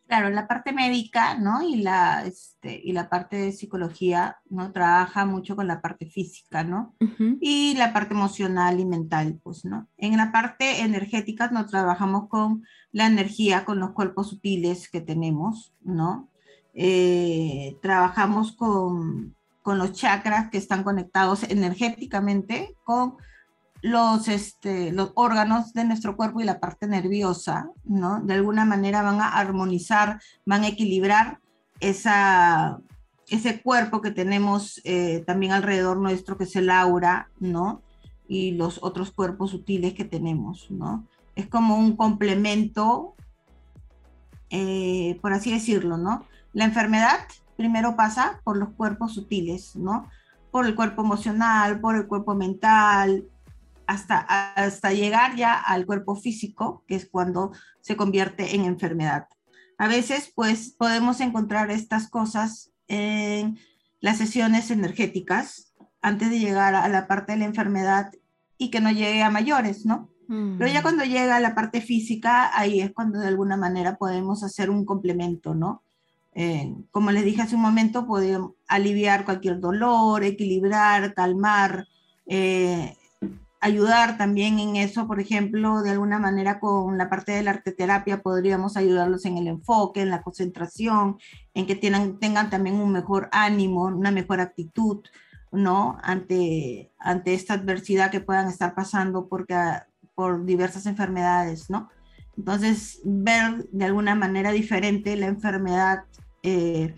Claro, 0.08 0.32
la 0.32 0.48
parte 0.48 0.74
médica, 0.74 1.38
¿no? 1.38 1.62
Y 1.62 1.84
la, 1.84 2.26
este, 2.26 2.82
y 2.84 2.94
la 2.94 3.10
parte 3.10 3.38
de 3.38 3.52
psicología, 3.52 4.38
¿no? 4.50 4.72
Trabaja 4.72 5.24
mucho 5.26 5.56
con 5.56 5.68
la 5.68 5.82
parte 5.82 6.08
física, 6.08 6.64
¿no? 6.64 6.96
Y 7.40 7.76
la 7.78 7.94
parte 7.94 8.16
emocional 8.16 8.80
y 8.80 8.86
mental, 8.86 9.40
pues, 9.44 9.66
¿no? 9.66 9.88
En 9.98 10.18
la 10.18 10.32
parte 10.32 10.82
energética 10.82 11.52
nos 11.52 11.68
trabajamos 11.68 12.28
con 12.28 12.64
la 12.92 13.06
energía, 13.06 13.66
con 13.66 13.80
los 13.80 13.92
cuerpos 13.92 14.30
sutiles 14.30 14.90
que 14.90 15.02
tenemos, 15.02 15.76
¿no? 15.82 16.32
Eh, 16.74 17.78
trabajamos 17.84 18.54
con, 18.54 19.36
con 19.62 19.78
los 19.78 19.94
chakras 19.94 20.50
que 20.50 20.58
están 20.58 20.84
conectados 20.84 21.44
energéticamente 21.44 22.76
con 22.84 23.18
los, 23.82 24.28
este, 24.28 24.92
los 24.92 25.12
órganos 25.16 25.74
de 25.74 25.86
nuestro 25.86 26.18
cuerpo 26.18 26.42
y 26.42 26.46
la 26.46 26.60
parte 26.60 26.88
nerviosa, 26.88 27.70
¿no? 27.86 28.22
De 28.22 28.34
alguna 28.34 28.66
manera 28.66 29.02
van 29.02 29.22
a 29.22 29.30
armonizar, 29.30 30.22
van 30.46 30.64
a 30.64 30.68
equilibrar 30.68 31.40
esa, 31.80 32.80
ese 33.30 33.62
cuerpo 33.62 34.02
que 34.02 34.12
tenemos 34.12 34.82
eh, 34.84 35.24
también 35.26 35.54
alrededor 35.54 35.98
nuestro, 35.98 36.38
que 36.38 36.44
es 36.44 36.56
el 36.56 36.70
aura, 36.70 37.30
¿no? 37.40 37.82
Y 38.28 38.52
los 38.52 38.84
otros 38.84 39.12
cuerpos 39.12 39.52
sutiles 39.52 39.94
que 39.94 40.06
tenemos, 40.06 40.70
¿no? 40.70 41.08
Es 41.36 41.48
como 41.48 41.78
un 41.78 41.96
complemento, 41.96 43.16
eh, 44.50 45.18
por 45.22 45.34
así 45.34 45.52
decirlo, 45.52 45.98
¿no? 45.98 46.26
La 46.54 46.66
enfermedad 46.66 47.20
primero 47.56 47.96
pasa 47.96 48.42
por 48.44 48.58
los 48.58 48.70
cuerpos 48.70 49.14
sutiles, 49.14 49.76
¿no? 49.76 50.10
Por 50.52 50.66
el 50.66 50.76
cuerpo 50.76 51.02
emocional, 51.02 51.80
por 51.80 51.96
el 51.96 52.08
cuerpo 52.08 52.36
mental, 52.36 53.26
hasta, 53.90 54.20
hasta 54.20 54.94
llegar 54.94 55.36
ya 55.36 55.56
al 55.56 55.88
cuerpo 55.88 56.16
físico, 56.16 56.84
que 56.88 56.94
es 56.94 57.10
cuando 57.10 57.52
se 57.82 57.98
convierte 57.98 58.54
en 58.54 58.66
enfermedad. 58.66 59.26
A 59.80 59.88
veces, 59.88 60.32
pues, 60.36 60.76
podemos 60.78 61.20
encontrar 61.22 61.72
estas 61.72 62.08
cosas 62.08 62.72
en 62.88 63.58
las 64.00 64.20
sesiones 64.20 64.70
energéticas 64.70 65.74
antes 66.04 66.30
de 66.30 66.38
llegar 66.38 66.76
a 66.76 66.88
la 66.88 67.08
parte 67.08 67.32
de 67.32 67.40
la 67.40 67.46
enfermedad 67.46 68.12
y 68.60 68.70
que 68.70 68.80
no 68.80 68.92
llegue 68.92 69.24
a 69.24 69.32
mayores, 69.32 69.88
¿no? 69.88 70.12
Pero 70.28 70.68
ya 70.68 70.82
mm. 70.82 70.84
cuando 70.84 71.04
llega 71.06 71.38
a 71.38 71.40
la 71.40 71.56
parte 71.56 71.82
física, 71.82 72.52
ahí 72.56 72.82
es 72.82 72.92
cuando 72.92 73.18
de 73.18 73.28
alguna 73.28 73.58
manera 73.58 73.98
podemos 73.98 74.44
hacer 74.44 74.70
un 74.70 74.86
complemento, 74.86 75.56
¿no? 75.56 75.82
Eh, 76.36 76.76
como 76.92 77.10
les 77.10 77.26
dije 77.26 77.42
hace 77.42 77.56
un 77.56 77.64
momento, 77.64 78.06
podemos 78.06 78.52
aliviar 78.68 79.26
cualquier 79.26 79.60
dolor, 79.60 80.24
equilibrar, 80.24 81.16
calmar, 81.16 81.88
eh, 82.28 82.96
ayudar 83.62 84.18
también 84.18 84.60
en 84.60 84.76
eso, 84.76 85.08
por 85.08 85.20
ejemplo, 85.20 85.82
de 85.82 85.92
alguna 85.92 86.20
manera 86.20 86.60
con 86.60 86.98
la 86.98 87.10
parte 87.10 87.34
de 87.34 87.44
la 87.44 87.52
arteterapia 87.52 88.22
podríamos 88.22 88.78
ayudarlos 88.78 89.26
en 89.26 89.38
el 89.38 89.48
enfoque, 89.48 90.02
en 90.02 90.10
la 90.10 90.22
concentración, 90.22 91.18
en 91.54 91.66
que 91.66 91.76
tengan, 91.76 92.20
tengan 92.20 92.50
también 92.50 92.76
un 92.76 92.92
mejor 92.92 93.30
ánimo, 93.32 93.86
una 93.86 94.12
mejor 94.12 94.40
actitud, 94.40 95.04
¿no? 95.52 95.98
Ante, 96.04 96.92
ante 97.00 97.34
esta 97.34 97.56
adversidad 97.56 98.12
que 98.12 98.22
puedan 98.22 98.48
estar 98.48 98.76
pasando 98.76 99.28
porque, 99.28 99.56
por 100.16 100.46
diversas 100.46 100.86
enfermedades, 100.86 101.70
¿no? 101.70 101.90
Entonces, 102.38 103.02
ver 103.04 103.68
de 103.72 103.86
alguna 103.86 104.16
manera 104.16 104.52
diferente 104.52 105.18
la 105.18 105.28
enfermedad, 105.28 106.06
eh, 106.44 106.96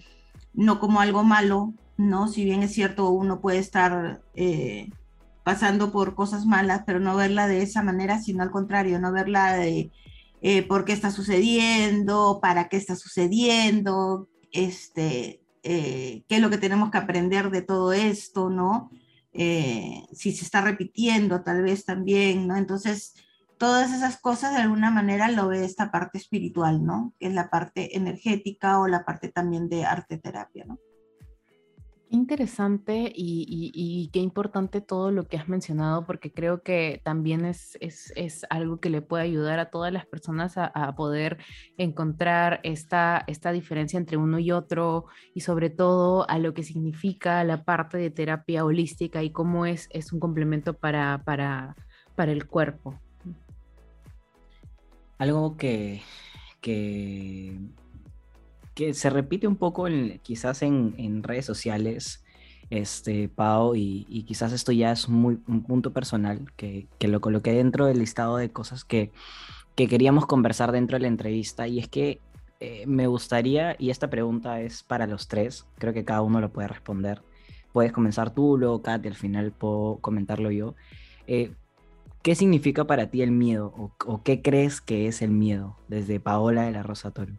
no 0.54 0.80
como 0.80 1.02
algo 1.02 1.24
malo, 1.24 1.74
¿no? 1.98 2.28
Si 2.28 2.46
bien 2.46 2.62
es 2.62 2.74
cierto, 2.74 3.10
uno 3.10 3.42
puede 3.42 3.58
estar 3.58 4.22
eh, 4.36 4.90
pasando 5.44 5.92
por 5.92 6.16
cosas 6.16 6.46
malas, 6.46 6.84
pero 6.86 7.00
no 7.00 7.16
verla 7.16 7.48
de 7.48 7.62
esa 7.62 7.84
manera, 7.84 8.22
sino 8.22 8.44
al 8.44 8.52
contrario, 8.52 9.00
no 9.00 9.12
verla 9.12 9.54
de 9.54 9.92
eh, 10.42 10.64
por 10.64 10.86
qué 10.86 10.94
está 10.94 11.12
sucediendo, 11.12 12.40
para 12.42 12.70
qué 12.70 12.78
está 12.78 12.96
sucediendo, 12.96 14.28
este, 14.52 15.42
eh, 15.64 16.24
qué 16.28 16.36
es 16.36 16.42
lo 16.42 16.50
que 16.50 16.58
tenemos 16.58 16.92
que 16.92 16.98
aprender 16.98 17.50
de 17.50 17.62
todo 17.62 17.94
esto, 17.94 18.50
¿no? 18.50 18.92
si 19.34 20.34
se 20.34 20.44
está 20.44 20.60
repitiendo 20.60 21.42
tal 21.42 21.64
vez 21.64 21.86
también, 21.86 22.48
¿no? 22.48 22.58
Entonces, 22.58 23.14
todas 23.62 23.94
esas 23.94 24.18
cosas 24.18 24.56
de 24.56 24.62
alguna 24.62 24.90
manera 24.90 25.30
lo 25.30 25.48
ve 25.48 25.64
esta 25.64 25.92
parte 25.92 26.18
espiritual, 26.18 26.84
¿no? 26.84 27.14
Que 27.20 27.28
es 27.28 27.34
la 27.36 27.52
parte 27.52 27.96
energética 27.96 28.80
o 28.80 28.88
la 28.88 29.06
parte 29.06 29.30
también 29.30 29.70
de 29.70 29.86
arte 29.86 30.18
terapia, 30.18 30.66
¿no? 30.66 30.80
Interesante 32.14 33.10
y, 33.16 34.10
qué 34.12 34.20
importante 34.20 34.82
todo 34.82 35.12
lo 35.12 35.30
que 35.30 35.38
has 35.38 35.48
mencionado, 35.48 36.06
porque 36.06 36.34
creo 36.34 36.62
que 36.62 37.00
también 37.06 37.46
es, 37.46 37.78
algo 38.50 38.82
que 38.82 38.90
le 38.90 39.02
puede 39.02 39.24
ayudar 39.24 39.60
a 39.60 39.70
todas 39.70 39.94
las 39.94 40.06
personas 40.06 40.58
a, 40.58 40.94
poder 40.98 41.38
encontrar 41.78 42.60
esta, 42.64 43.26
diferencia 43.54 43.98
entre 43.98 44.18
uno 44.18 44.40
y 44.40 44.52
otro 44.52 45.06
y 45.34 45.40
sobre 45.40 45.70
todo 45.70 46.30
a 46.30 46.38
lo 46.38 46.54
que 46.54 46.64
significa 46.64 47.42
la 47.46 47.64
parte 47.64 47.98
de 47.98 48.10
terapia 48.10 48.66
holística 48.66 49.24
y 49.24 49.32
cómo 49.32 49.66
es, 49.66 49.88
un 50.12 50.20
complemento 50.20 50.74
para, 50.74 51.24
el 52.18 52.46
cuerpo. 52.46 53.00
Algo 55.18 55.56
que 55.56 56.02
que 58.82 58.96
se 58.96 59.12
repite 59.12 59.48
un 59.48 59.58
poco 59.58 59.86
quizás 60.24 60.64
en, 60.64 61.22
redes 61.22 61.46
sociales, 61.46 62.24
este, 62.72 63.30
Pau, 63.30 63.76
y, 63.76 64.24
quizás 64.28 64.54
esto 64.54 64.72
ya 64.72 64.92
es 64.92 65.08
muy, 65.08 65.40
un 65.48 65.62
punto 65.62 65.94
personal 65.94 66.52
que, 66.56 66.88
lo 67.02 67.22
coloqué 67.22 67.54
dentro 67.54 67.86
del 67.86 68.00
listado 68.00 68.38
de 68.38 68.50
cosas 68.50 68.84
que, 68.84 69.12
queríamos 69.76 70.26
conversar 70.26 70.72
dentro 70.72 70.96
de 70.96 71.02
la 71.02 71.10
entrevista, 71.10 71.68
y 71.68 71.78
es 71.78 71.88
que 71.88 72.20
eh, 72.60 72.86
me 72.88 73.06
gustaría, 73.06 73.76
y 73.78 73.92
esta 73.92 74.10
pregunta 74.10 74.62
es 74.62 74.82
para 74.82 75.06
los 75.06 75.28
tres, 75.28 75.68
creo 75.78 75.94
que 75.94 76.04
cada 76.04 76.24
uno 76.24 76.42
lo 76.42 76.52
puede 76.52 76.68
responder. 76.68 77.22
Puedes 77.74 77.92
comenzar 77.92 78.34
tú, 78.34 78.58
luego 78.58 78.82
Kat, 78.82 79.06
y 79.06 79.10
al 79.10 79.16
final 79.16 79.52
puedo 79.52 79.98
comentarlo 80.02 80.50
yo. 80.50 80.74
Eh, 81.28 81.54
¿Qué 82.24 82.34
significa 82.34 82.86
para 82.86 83.12
ti 83.12 83.22
el 83.22 83.32
miedo? 83.32 83.74
O, 83.78 83.92
o, 84.06 84.24
qué 84.24 84.42
crees 84.42 84.82
que 84.82 85.08
es 85.08 85.22
el 85.22 85.32
miedo? 85.32 85.78
Desde 85.88 86.20
Paola 86.20 86.64
de 86.64 86.72
la 86.72 86.84
Rosa 86.84 87.12
Toro. 87.12 87.34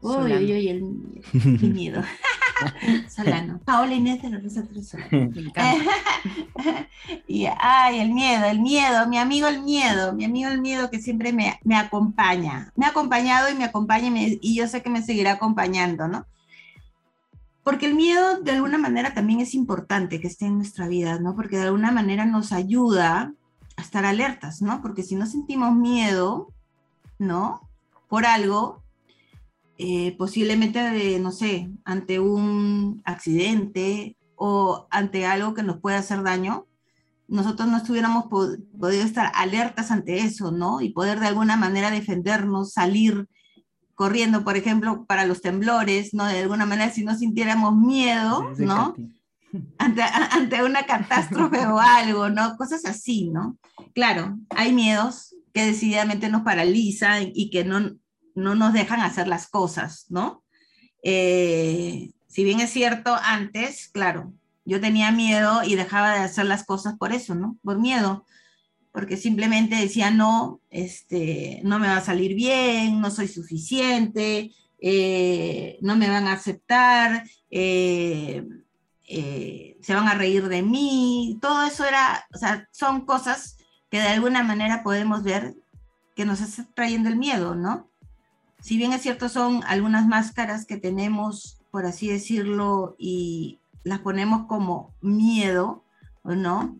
Uy, 0.00 0.32
uy, 0.32 0.52
uy, 0.52 0.68
el, 0.68 1.72
miedo. 1.72 2.02
Solano. 3.08 3.60
Paola 3.64 3.94
Inés 3.94 4.22
de 4.22 4.30
la 4.30 4.38
Rosa 4.38 4.64
Me 5.10 5.30
y, 7.28 7.46
ay, 7.46 8.00
el 8.00 8.12
miedo, 8.12 8.44
el 8.46 8.60
miedo, 8.60 9.08
mi 9.08 9.18
amigo 9.18 9.46
el 9.48 9.62
miedo, 9.62 10.12
mi 10.12 10.24
amigo 10.24 10.50
el 10.50 10.60
miedo 10.60 10.90
que 10.90 11.00
siempre 11.00 11.32
me, 11.32 11.58
me 11.64 11.76
acompaña. 11.76 12.72
Me 12.76 12.86
ha 12.86 12.90
acompañado 12.90 13.48
y 13.50 13.54
me 13.54 13.64
acompaña 13.64 14.08
y, 14.08 14.38
y, 14.42 14.56
yo 14.56 14.66
sé 14.66 14.82
que 14.82 14.90
me 14.90 15.02
seguirá 15.02 15.32
acompañando, 15.32 16.08
¿no? 16.08 16.26
Porque 17.62 17.86
el 17.86 17.94
miedo 17.94 18.40
de 18.40 18.52
alguna 18.52 18.78
manera 18.78 19.14
también 19.14 19.40
es 19.40 19.54
importante 19.54 20.20
que 20.20 20.28
esté 20.28 20.46
en 20.46 20.56
nuestra 20.56 20.88
vida, 20.88 21.20
¿no? 21.20 21.34
Porque 21.34 21.58
de 21.58 21.64
alguna 21.64 21.90
manera 21.92 22.24
nos 22.24 22.52
ayuda 22.52 23.34
a 23.76 23.82
estar 23.82 24.04
alertas, 24.04 24.62
¿no? 24.62 24.80
Porque 24.80 25.02
si 25.02 25.14
no 25.14 25.26
sentimos 25.26 25.76
miedo, 25.76 26.48
¿no? 27.18 27.60
Por 28.08 28.24
algo, 28.24 28.82
eh, 29.80 30.16
posiblemente, 30.18 31.18
no 31.20 31.30
sé, 31.30 31.70
ante 31.84 32.18
un 32.18 33.00
accidente 33.04 34.16
o 34.34 34.88
ante 34.90 35.24
algo 35.24 35.54
que 35.54 35.62
nos 35.62 35.78
puede 35.78 35.96
hacer 35.96 36.24
daño, 36.24 36.66
nosotros 37.28 37.68
no 37.68 37.76
estuviéramos 37.76 38.24
podido 38.26 39.04
estar 39.04 39.30
alertas 39.34 39.92
ante 39.92 40.18
eso, 40.18 40.50
¿no? 40.50 40.80
Y 40.80 40.90
poder 40.90 41.20
de 41.20 41.28
alguna 41.28 41.56
manera 41.56 41.92
defendernos, 41.92 42.72
salir 42.72 43.28
corriendo, 43.94 44.42
por 44.42 44.56
ejemplo, 44.56 45.04
para 45.06 45.26
los 45.26 45.42
temblores, 45.42 46.12
¿no? 46.12 46.24
De 46.26 46.40
alguna 46.40 46.66
manera, 46.66 46.90
si 46.90 47.04
no 47.04 47.16
sintiéramos 47.16 47.76
miedo, 47.76 48.50
¿no? 48.56 48.96
Ante, 49.78 50.02
ante, 50.02 50.62
una 50.64 50.86
catástrofe 50.86 51.66
o 51.66 51.78
algo, 51.78 52.30
¿no? 52.30 52.56
Cosas 52.56 52.84
así, 52.84 53.30
¿no? 53.30 53.56
Claro, 53.94 54.38
hay 54.50 54.72
miedos 54.72 55.36
que 55.52 55.66
decididamente 55.66 56.28
nos 56.28 56.42
paralizan 56.42 57.30
y 57.32 57.50
que 57.50 57.64
no, 57.64 57.96
no 58.38 58.54
nos 58.54 58.72
dejan 58.72 59.00
hacer 59.00 59.28
las 59.28 59.48
cosas, 59.48 60.06
¿no? 60.08 60.42
Eh, 61.02 62.10
si 62.26 62.44
bien 62.44 62.60
es 62.60 62.70
cierto, 62.70 63.16
antes, 63.22 63.88
claro, 63.88 64.32
yo 64.64 64.80
tenía 64.80 65.10
miedo 65.12 65.62
y 65.64 65.74
dejaba 65.74 66.14
de 66.14 66.20
hacer 66.20 66.46
las 66.46 66.64
cosas 66.64 66.96
por 66.98 67.12
eso, 67.12 67.34
¿no? 67.34 67.58
Por 67.62 67.78
miedo, 67.78 68.24
porque 68.92 69.16
simplemente 69.16 69.76
decía, 69.76 70.10
no, 70.10 70.60
este, 70.70 71.60
no 71.64 71.78
me 71.78 71.88
va 71.88 71.96
a 71.96 72.04
salir 72.04 72.34
bien, 72.34 73.00
no 73.00 73.10
soy 73.10 73.28
suficiente, 73.28 74.52
eh, 74.80 75.78
no 75.82 75.96
me 75.96 76.08
van 76.08 76.26
a 76.26 76.34
aceptar, 76.34 77.24
eh, 77.50 78.46
se 79.80 79.94
van 79.94 80.06
a 80.06 80.14
reír 80.14 80.48
de 80.48 80.62
mí, 80.62 81.38
todo 81.40 81.64
eso 81.66 81.84
era, 81.84 82.26
o 82.34 82.38
sea, 82.38 82.68
son 82.72 83.06
cosas 83.06 83.56
que 83.90 83.98
de 83.98 84.08
alguna 84.08 84.42
manera 84.42 84.82
podemos 84.82 85.22
ver 85.22 85.56
que 86.14 86.26
nos 86.26 86.40
está 86.40 86.66
trayendo 86.74 87.08
el 87.08 87.16
miedo, 87.16 87.54
¿no? 87.54 87.87
Si 88.68 88.76
bien 88.76 88.92
es 88.92 89.00
cierto, 89.00 89.30
son 89.30 89.62
algunas 89.66 90.06
máscaras 90.06 90.66
que 90.66 90.76
tenemos, 90.76 91.58
por 91.70 91.86
así 91.86 92.06
decirlo, 92.06 92.96
y 92.98 93.60
las 93.82 94.00
ponemos 94.00 94.44
como 94.46 94.92
miedo, 95.00 95.84
¿no? 96.22 96.76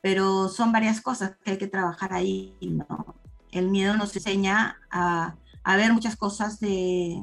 Pero 0.00 0.48
son 0.48 0.70
varias 0.70 1.00
cosas 1.00 1.32
que 1.42 1.50
hay 1.50 1.58
que 1.58 1.66
trabajar 1.66 2.12
ahí, 2.12 2.54
¿no? 2.60 3.16
El 3.50 3.68
miedo 3.68 3.96
nos 3.96 4.14
enseña 4.14 4.78
a, 4.92 5.34
ver 5.76 5.92
muchas 5.92 6.14
cosas 6.14 6.60
de, 6.60 7.20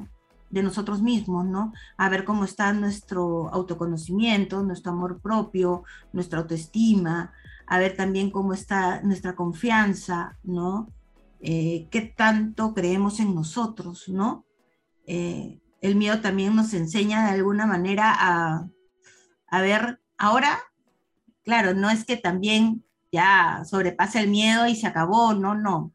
de 0.50 0.62
nosotros 0.62 1.02
mismos, 1.02 1.46
¿no? 1.46 1.72
A 1.96 2.10
ver 2.10 2.26
cómo 2.26 2.44
está 2.44 2.74
nuestro 2.74 3.48
autoconocimiento, 3.54 4.62
nuestro 4.62 4.92
amor 4.92 5.22
propio, 5.22 5.86
nuestra 6.12 6.40
autoestima, 6.40 7.32
a 7.66 7.80
ver 7.80 7.96
también 7.96 8.30
cómo 8.30 8.52
está 8.52 9.02
nuestra 9.04 9.38
confianza, 9.38 10.38
¿no? 10.44 10.90
Eh, 11.42 11.88
qué 11.90 12.02
tanto 12.02 12.74
creemos 12.74 13.20
en 13.20 13.34
nosotros, 13.34 14.08
¿no? 14.10 14.46
Eh, 15.08 15.60
el 15.82 15.96
miedo 15.96 16.22
también 16.22 16.56
nos 16.56 16.74
enseña 16.74 17.26
de 17.26 17.32
alguna 17.32 17.66
manera 17.66 18.16
a, 18.18 18.68
a 19.48 19.62
ver, 19.62 20.00
ahora, 20.18 20.60
claro, 21.44 21.74
no 21.74 21.90
es 21.90 22.06
que 22.06 22.18
también 22.18 22.86
ya 23.12 23.64
sobrepase 23.66 24.20
el 24.20 24.30
miedo 24.30 24.68
y 24.68 24.76
se 24.76 24.88
acabó, 24.88 25.34
no, 25.34 25.56
no. 25.56 25.92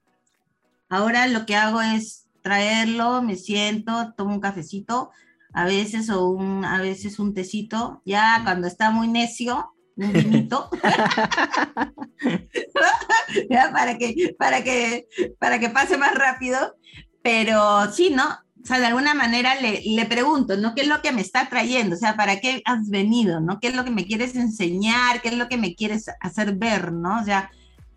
Ahora 0.88 1.26
lo 1.28 1.46
que 1.46 1.56
hago 1.56 1.80
es 1.80 2.28
traerlo, 2.42 3.22
me 3.22 3.36
siento, 3.36 4.14
tomo 4.14 4.34
un 4.34 4.40
cafecito, 4.40 5.10
a 5.52 5.64
veces 5.64 6.10
o 6.10 6.28
un, 6.28 6.64
a 6.64 6.80
veces 6.80 7.18
un 7.18 7.34
tecito, 7.34 8.02
ya 8.04 8.40
cuando 8.44 8.66
está 8.66 8.90
muy 8.90 9.08
necio, 9.08 9.75
un 9.96 10.12
vinito, 10.12 10.68
para, 13.72 13.98
que, 13.98 14.34
para, 14.38 14.62
que, 14.62 15.08
para 15.38 15.58
que 15.58 15.70
pase 15.70 15.96
más 15.96 16.14
rápido, 16.14 16.76
pero 17.22 17.90
sí, 17.92 18.10
¿no? 18.10 18.24
O 18.62 18.66
sea, 18.66 18.78
de 18.78 18.86
alguna 18.86 19.14
manera 19.14 19.54
le, 19.60 19.80
le, 19.84 20.06
pregunto, 20.06 20.56
¿no? 20.56 20.74
¿Qué 20.74 20.82
es 20.82 20.88
lo 20.88 21.00
que 21.00 21.12
me 21.12 21.20
está 21.20 21.48
trayendo? 21.48 21.94
O 21.94 21.98
sea, 21.98 22.16
¿para 22.16 22.40
qué 22.40 22.62
has 22.64 22.88
venido? 22.88 23.40
¿No? 23.40 23.60
¿Qué 23.60 23.68
es 23.68 23.76
lo 23.76 23.84
que 23.84 23.92
me 23.92 24.06
quieres 24.06 24.34
enseñar? 24.34 25.22
¿Qué 25.22 25.28
es 25.28 25.36
lo 25.36 25.48
que 25.48 25.56
me 25.56 25.76
quieres 25.76 26.10
hacer 26.20 26.56
ver? 26.56 26.92
¿No? 26.92 27.20
O 27.20 27.24
sea, 27.24 27.52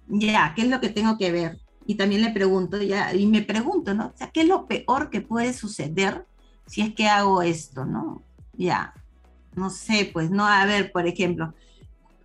ya, 0.08 0.54
¿qué 0.56 0.62
es 0.62 0.68
lo 0.68 0.80
que 0.80 0.90
tengo 0.90 1.18
que 1.18 1.32
ver? 1.32 1.58
Y 1.88 1.96
también 1.96 2.22
le 2.22 2.30
pregunto, 2.30 2.80
ya, 2.80 3.16
y 3.16 3.26
me 3.26 3.42
pregunto, 3.42 3.96
¿no? 3.96 4.08
O 4.14 4.14
sea, 4.16 4.30
¿qué 4.30 4.42
es 4.42 4.48
lo 4.48 4.68
peor 4.68 5.10
que 5.10 5.22
puede 5.22 5.54
suceder 5.54 6.28
si 6.68 6.82
es 6.82 6.94
que 6.94 7.08
hago 7.08 7.42
esto, 7.42 7.86
¿no? 7.86 8.22
Ya, 8.54 8.94
no 9.56 9.72
sé, 9.72 10.08
pues, 10.14 10.30
¿no? 10.30 10.46
A 10.46 10.68
ver, 10.68 10.92
por 10.92 11.08
ejemplo, 11.08 11.56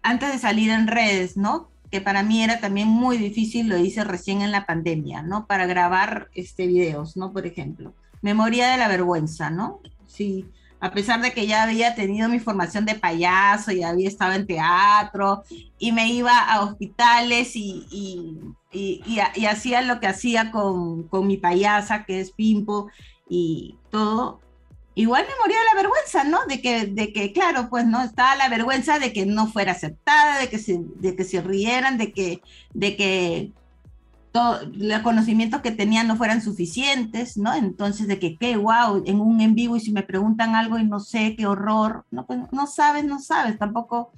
antes 0.04 0.30
de 0.32 0.38
salir 0.38 0.70
en 0.70 0.86
redes, 0.86 1.36
¿no? 1.36 1.70
Que 1.90 2.00
para 2.00 2.22
mí 2.22 2.44
era 2.44 2.60
también 2.60 2.88
muy 2.88 3.16
difícil, 3.16 3.68
lo 3.68 3.78
hice 3.78 4.04
recién 4.04 4.42
en 4.42 4.52
la 4.52 4.66
pandemia, 4.66 5.22
¿no? 5.22 5.46
Para 5.46 5.66
grabar 5.66 6.28
este, 6.34 6.66
videos, 6.66 7.16
¿no? 7.16 7.32
Por 7.32 7.46
ejemplo. 7.46 7.94
Memoria 8.20 8.70
de 8.70 8.76
la 8.76 8.88
vergüenza, 8.88 9.50
¿no? 9.50 9.80
Sí, 10.06 10.46
a 10.78 10.92
pesar 10.92 11.22
de 11.22 11.32
que 11.32 11.46
ya 11.46 11.62
había 11.62 11.94
tenido 11.94 12.28
mi 12.28 12.38
formación 12.38 12.84
de 12.84 12.94
payaso 12.94 13.72
y 13.72 13.82
había 13.82 14.06
estado 14.06 14.34
en 14.34 14.46
teatro 14.46 15.42
y 15.78 15.92
me 15.92 16.12
iba 16.12 16.38
a 16.38 16.60
hospitales 16.60 17.56
y, 17.56 17.86
y, 17.90 19.00
y, 19.10 19.46
hacía 19.46 19.80
lo 19.80 20.00
que 20.00 20.06
hacía 20.06 20.50
con, 20.50 21.04
con, 21.04 21.26
mi 21.26 21.38
payasa, 21.38 22.04
que 22.04 22.20
es 22.20 22.32
Pimpo 22.32 22.88
y 23.28 23.76
todo, 23.90 24.40
igual 24.94 25.24
me 25.24 25.34
moría 25.40 25.58
de 25.58 25.64
la 25.64 25.82
vergüenza, 25.82 26.24
¿no? 26.24 26.46
De 26.46 26.60
que, 26.60 26.86
de 26.86 27.12
que, 27.12 27.32
claro, 27.32 27.68
pues, 27.68 27.86
¿no? 27.86 28.02
Estaba 28.02 28.36
la 28.36 28.48
vergüenza 28.48 28.98
de 28.98 29.12
que 29.12 29.26
no 29.26 29.46
fuera 29.48 29.72
aceptada, 29.72 30.38
de 30.38 30.48
que 30.48 30.58
se, 30.58 30.80
de 30.96 31.16
que 31.16 31.24
se 31.24 31.40
rieran, 31.42 31.98
de 31.98 32.12
que, 32.12 32.42
de 32.72 32.96
que 32.96 33.52
los 34.72 35.00
conocimientos 35.02 35.60
que 35.60 35.70
tenía 35.70 36.02
no 36.02 36.16
fueran 36.16 36.42
suficientes, 36.42 37.36
¿no? 37.36 37.54
Entonces, 37.54 38.08
de 38.08 38.18
que, 38.18 38.36
qué, 38.36 38.56
wow, 38.56 39.02
en 39.06 39.20
un 39.20 39.40
en 39.40 39.54
vivo 39.54 39.76
y 39.76 39.80
si 39.80 39.92
me 39.92 40.02
preguntan 40.02 40.56
algo 40.56 40.78
y 40.78 40.84
no 40.84 40.98
sé, 41.00 41.36
qué 41.36 41.46
horror, 41.46 42.04
no, 42.10 42.26
pues, 42.26 42.40
no 42.50 42.66
sabes, 42.66 43.04
no 43.04 43.20
sabes, 43.20 43.58
tampoco 43.58 44.12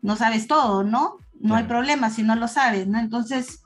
no 0.00 0.16
sabes 0.16 0.46
todo, 0.46 0.84
¿no? 0.84 1.16
No 1.40 1.54
hay 1.54 1.64
problema 1.64 2.10
si 2.10 2.22
no 2.22 2.34
lo 2.34 2.48
sabes, 2.48 2.86
¿no? 2.86 2.98
Entonces, 2.98 3.62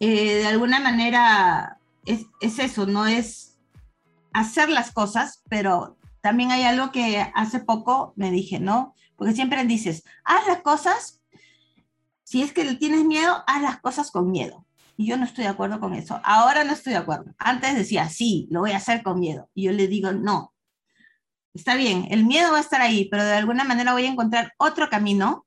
eh, 0.00 0.36
de 0.36 0.46
alguna 0.46 0.80
manera 0.80 1.78
es, 2.04 2.26
es 2.40 2.58
eso, 2.58 2.86
no 2.86 3.06
es 3.06 3.47
hacer 4.32 4.68
las 4.68 4.92
cosas, 4.92 5.42
pero 5.48 5.98
también 6.20 6.50
hay 6.50 6.62
algo 6.62 6.90
que 6.90 7.30
hace 7.34 7.60
poco 7.60 8.12
me 8.16 8.30
dije, 8.30 8.60
¿no? 8.60 8.94
Porque 9.16 9.34
siempre 9.34 9.64
dices, 9.64 10.04
haz 10.24 10.46
las 10.46 10.62
cosas, 10.62 11.22
si 12.24 12.42
es 12.42 12.52
que 12.52 12.74
tienes 12.74 13.04
miedo, 13.04 13.42
haz 13.46 13.62
las 13.62 13.80
cosas 13.80 14.10
con 14.10 14.30
miedo. 14.30 14.66
Y 14.96 15.06
yo 15.06 15.16
no 15.16 15.24
estoy 15.24 15.44
de 15.44 15.50
acuerdo 15.50 15.80
con 15.80 15.94
eso. 15.94 16.20
Ahora 16.24 16.64
no 16.64 16.72
estoy 16.72 16.92
de 16.92 16.98
acuerdo. 16.98 17.32
Antes 17.38 17.76
decía, 17.76 18.08
sí, 18.08 18.48
lo 18.50 18.60
voy 18.60 18.72
a 18.72 18.78
hacer 18.78 19.02
con 19.02 19.20
miedo. 19.20 19.48
Y 19.54 19.64
yo 19.64 19.72
le 19.72 19.86
digo, 19.86 20.12
no. 20.12 20.52
Está 21.54 21.76
bien, 21.76 22.06
el 22.10 22.26
miedo 22.26 22.52
va 22.52 22.58
a 22.58 22.62
estar 22.62 22.80
ahí, 22.80 23.08
pero 23.08 23.24
de 23.24 23.32
alguna 23.32 23.64
manera 23.64 23.92
voy 23.92 24.04
a 24.04 24.10
encontrar 24.10 24.52
otro 24.58 24.90
camino 24.90 25.46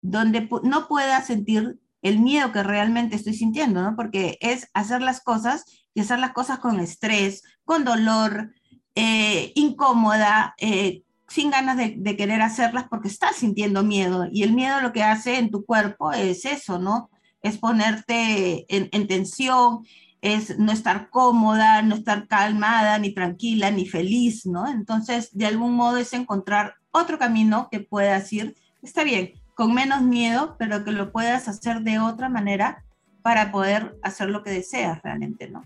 donde 0.00 0.48
no 0.64 0.86
pueda 0.86 1.22
sentir 1.22 1.80
el 2.04 2.20
miedo 2.20 2.52
que 2.52 2.62
realmente 2.62 3.16
estoy 3.16 3.34
sintiendo, 3.34 3.82
¿no? 3.82 3.96
Porque 3.96 4.38
es 4.40 4.68
hacer 4.74 5.02
las 5.02 5.20
cosas 5.20 5.64
y 5.94 6.00
hacer 6.00 6.20
las 6.20 6.32
cosas 6.32 6.60
con 6.60 6.78
estrés, 6.78 7.42
con 7.64 7.84
dolor, 7.84 8.52
eh, 8.94 9.52
incómoda, 9.56 10.54
eh, 10.58 11.02
sin 11.26 11.50
ganas 11.50 11.76
de, 11.76 12.16
querer 12.16 12.42
hacerlas 12.42 12.86
porque 12.88 13.08
estás 13.08 13.36
sintiendo 13.36 13.82
miedo. 13.82 14.28
Y 14.30 14.44
el 14.44 14.52
miedo 14.52 14.80
lo 14.80 14.92
que 14.92 15.02
hace 15.02 15.38
en 15.38 15.50
tu 15.50 15.64
cuerpo 15.64 16.12
es 16.12 16.44
eso, 16.44 16.78
¿no? 16.78 17.10
es 17.44 17.58
ponerte 17.58 18.64
en, 18.68 19.06
tensión, 19.06 19.84
es 20.22 20.58
no 20.58 20.72
estar 20.72 21.10
cómoda, 21.10 21.82
no 21.82 21.94
estar 21.94 22.26
calmada, 22.26 22.98
ni 22.98 23.12
tranquila, 23.12 23.70
ni 23.70 23.86
feliz, 23.86 24.46
¿no? 24.46 24.66
Entonces, 24.66 25.28
de 25.32 25.44
algún 25.44 25.74
modo 25.74 25.98
es 25.98 26.14
encontrar 26.14 26.76
otro 26.90 27.18
camino 27.18 27.68
que 27.70 27.80
puedas 27.80 28.32
ir, 28.32 28.56
está 28.80 29.04
bien, 29.04 29.34
con 29.54 29.74
menos 29.74 30.02
miedo, 30.02 30.56
pero 30.58 30.84
que 30.84 30.92
lo 30.92 31.12
puedas 31.12 31.48
hacer 31.48 31.80
de 31.80 31.98
otra 31.98 32.28
manera 32.28 32.84
para 33.22 33.50
poder 33.52 33.96
hacer 34.02 34.28
lo 34.28 34.42
que 34.42 34.50
deseas 34.50 35.02
realmente, 35.02 35.48
¿no? 35.48 35.62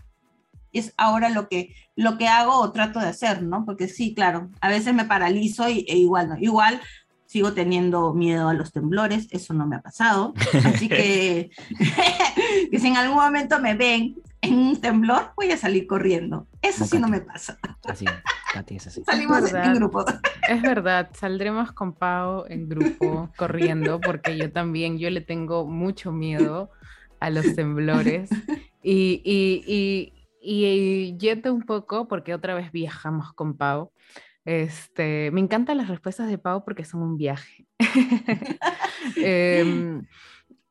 es 0.73 0.93
ahora 0.97 1.29
lo 1.31 1.49
que, 1.49 1.75
lo 1.97 2.19
que 2.19 2.29
hago 2.29 2.59
o 2.59 2.73
trato 2.73 3.01
de 3.01 3.07
hacer, 3.07 3.43
¿no? 3.43 3.65
Porque 3.65 3.89
sí, 3.89 4.15
claro, 4.15 4.51
a 4.61 4.69
veces 4.69 4.95
me 4.95 5.05
paralizo 5.05 5.69
y, 5.69 5.85
e 5.89 5.97
igual, 5.97 6.29
¿no? 6.29 6.37
Igual 6.39 6.81
sigo 7.27 7.53
teniendo 7.53 8.15
miedo 8.15 8.49
a 8.49 8.55
los 8.55 8.73
temblores, 8.73 9.29
eso 9.31 9.53
no 9.55 9.67
me 9.67 9.77
ha 9.77 9.83
pasado. 9.83 10.35
Así 10.65 10.89
que, 10.89 11.51
que 12.71 12.79
si 12.79 12.87
en 12.87 12.97
algún 12.97 13.17
momento 13.17 13.61
me 13.61 13.75
ven 13.75 14.17
en 14.41 14.55
un 14.55 14.81
temblor, 14.81 15.33
voy 15.37 15.51
a 15.51 15.59
salir 15.59 15.87
corriendo. 15.87 16.47
Eso 16.63 16.85
sí 16.85 16.99
no 16.99 17.09
me 17.09 17.21
pasa. 17.21 17.59
Así, 17.85 18.05
Katy 18.53 18.77
es 18.77 18.87
así. 18.87 19.05
Salimos 19.05 19.53
en 19.53 19.75
grupo. 19.75 20.05
Es 20.49 20.63
verdad, 20.63 21.11
saldremos 21.15 21.73
con 21.73 21.95
Pau 21.95 22.45
en 22.49 22.69
grupo 22.69 23.31
corriendo, 23.37 24.01
porque 24.01 24.37
yo 24.37 24.53
también, 24.53 24.99
yo 24.99 25.11
le 25.11 25.21
tengo 25.21 25.67
mucho 25.67 26.13
miedo 26.13 26.71
a 27.21 27.31
los 27.31 27.55
temblores. 27.55 28.31
Y, 28.83 29.21
y, 29.25 29.65
y, 29.67 30.13
y 30.41 31.17
yendo 31.19 31.53
un 31.53 31.63
poco, 31.63 32.09
porque 32.09 32.35
otra 32.35 32.55
vez 32.55 32.73
viajamos 32.73 33.33
con 33.33 33.57
Pau, 33.57 33.93
este, 34.49 35.31
me 35.33 35.41
encantan 35.41 35.77
las 35.77 35.89
respuestas 35.89 36.29
de 36.29 36.39
Pau 36.39 36.65
porque 36.65 36.85
son 36.85 37.03
un 37.03 37.17
viaje. 37.17 37.67
Em, 39.17 40.07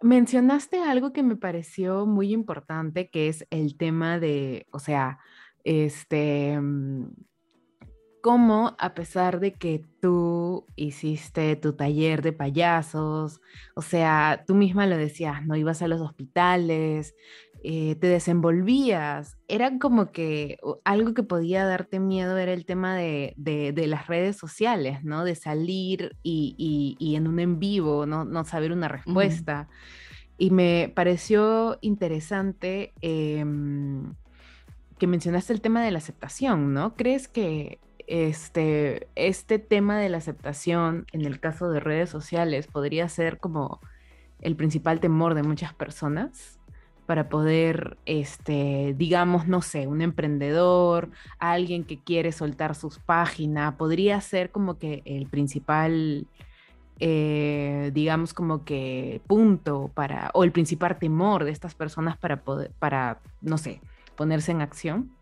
mencionaste 0.01 0.79
algo 0.81 1.13
que 1.13 1.23
me 1.23 1.35
pareció 1.35 2.05
muy 2.05 2.33
importante, 2.33 3.09
que 3.09 3.29
es 3.29 3.45
el 3.49 3.77
tema 3.77 4.19
de, 4.19 4.67
o 4.71 4.79
sea, 4.79 5.19
este, 5.63 6.59
mm, 6.59 7.11
cómo 8.21 8.75
a 8.77 8.93
pesar 8.93 9.39
de 9.39 9.53
que 9.53 9.85
tú 10.01 10.65
hiciste 10.75 11.55
tu 11.55 11.73
taller 11.73 12.21
de 12.21 12.33
payasos, 12.33 13.39
o 13.75 13.81
sea, 13.81 14.43
tú 14.45 14.55
misma 14.55 14.85
lo 14.85 14.97
decías, 14.97 15.45
no 15.45 15.55
ibas 15.55 15.81
a 15.81 15.87
los 15.87 16.01
hospitales, 16.01 17.15
eh, 17.63 17.95
te 17.95 18.07
desenvolvías. 18.07 19.37
Era 19.47 19.79
como 19.79 20.11
que 20.11 20.57
algo 20.83 21.13
que 21.13 21.23
podía 21.23 21.65
darte 21.65 21.99
miedo 21.99 22.37
era 22.37 22.53
el 22.53 22.65
tema 22.65 22.95
de, 22.95 23.33
las 23.87 24.07
redes 24.07 24.35
sociales, 24.37 25.03
¿no? 25.03 25.23
De 25.23 25.35
salir 25.35 26.15
y, 26.21 27.13
en 27.15 27.27
un 27.27 27.39
en 27.39 27.59
vivo, 27.59 28.05
no, 28.05 28.45
saber 28.45 28.71
una 28.71 28.87
respuesta. 28.87 29.69
Y 30.37 30.51
me 30.51 30.91
pareció 30.95 31.79
interesante 31.81 32.93
em, 33.01 34.13
que 34.97 35.07
mencionaste 35.07 35.53
el 35.53 35.61
tema 35.61 35.83
de 35.83 35.91
la 35.91 35.99
aceptación, 35.99 36.73
¿no? 36.73 36.95
¿Crees 36.95 37.27
que 37.27 37.79
este, 38.07 39.07
este 39.15 39.59
tema 39.59 39.99
de 39.99 40.09
la 40.09 40.17
aceptación 40.17 41.05
en 41.11 41.25
el 41.25 41.39
caso 41.39 41.69
de 41.69 41.79
redes 41.79 42.09
sociales 42.09 42.67
podría 42.67 43.07
ser 43.09 43.39
como 43.39 43.81
el 44.41 44.55
principal 44.55 44.99
temor 44.99 45.33
de 45.35 45.43
muchas 45.43 45.73
personas? 45.73 46.57
para 47.07 47.29
poder, 47.29 47.97
este, 48.05 48.93
digamos, 48.97 49.47
no 49.47 49.61
sé, 49.61 49.87
un 49.87 50.01
emprendedor, 50.01 51.09
alguien 51.39 51.85
que 51.85 51.97
quiere 52.03 52.33
soltar 52.33 52.75
sus 52.75 52.99
páginas, 52.99 53.75
podría 53.75 54.19
ser 54.19 54.51
como 54.51 54.77
que 54.77 55.03
el 55.05 55.25
principal, 55.25 56.27
eh, 56.99 57.91
digamos, 57.93 58.33
como 58.33 58.65
que 58.65 59.21
punto 59.25 59.89
para, 59.93 60.31
o 60.33 60.43
el 60.43 60.51
principal 60.51 60.99
temor 60.99 61.45
de 61.45 61.51
estas 61.51 61.75
personas 61.75 62.17
para 62.17 62.41
poder, 62.43 62.71
para, 62.77 63.21
no 63.41 63.57
sé, 63.57 63.79
ponerse 64.17 64.51
en 64.51 64.61
acción? 64.61 65.17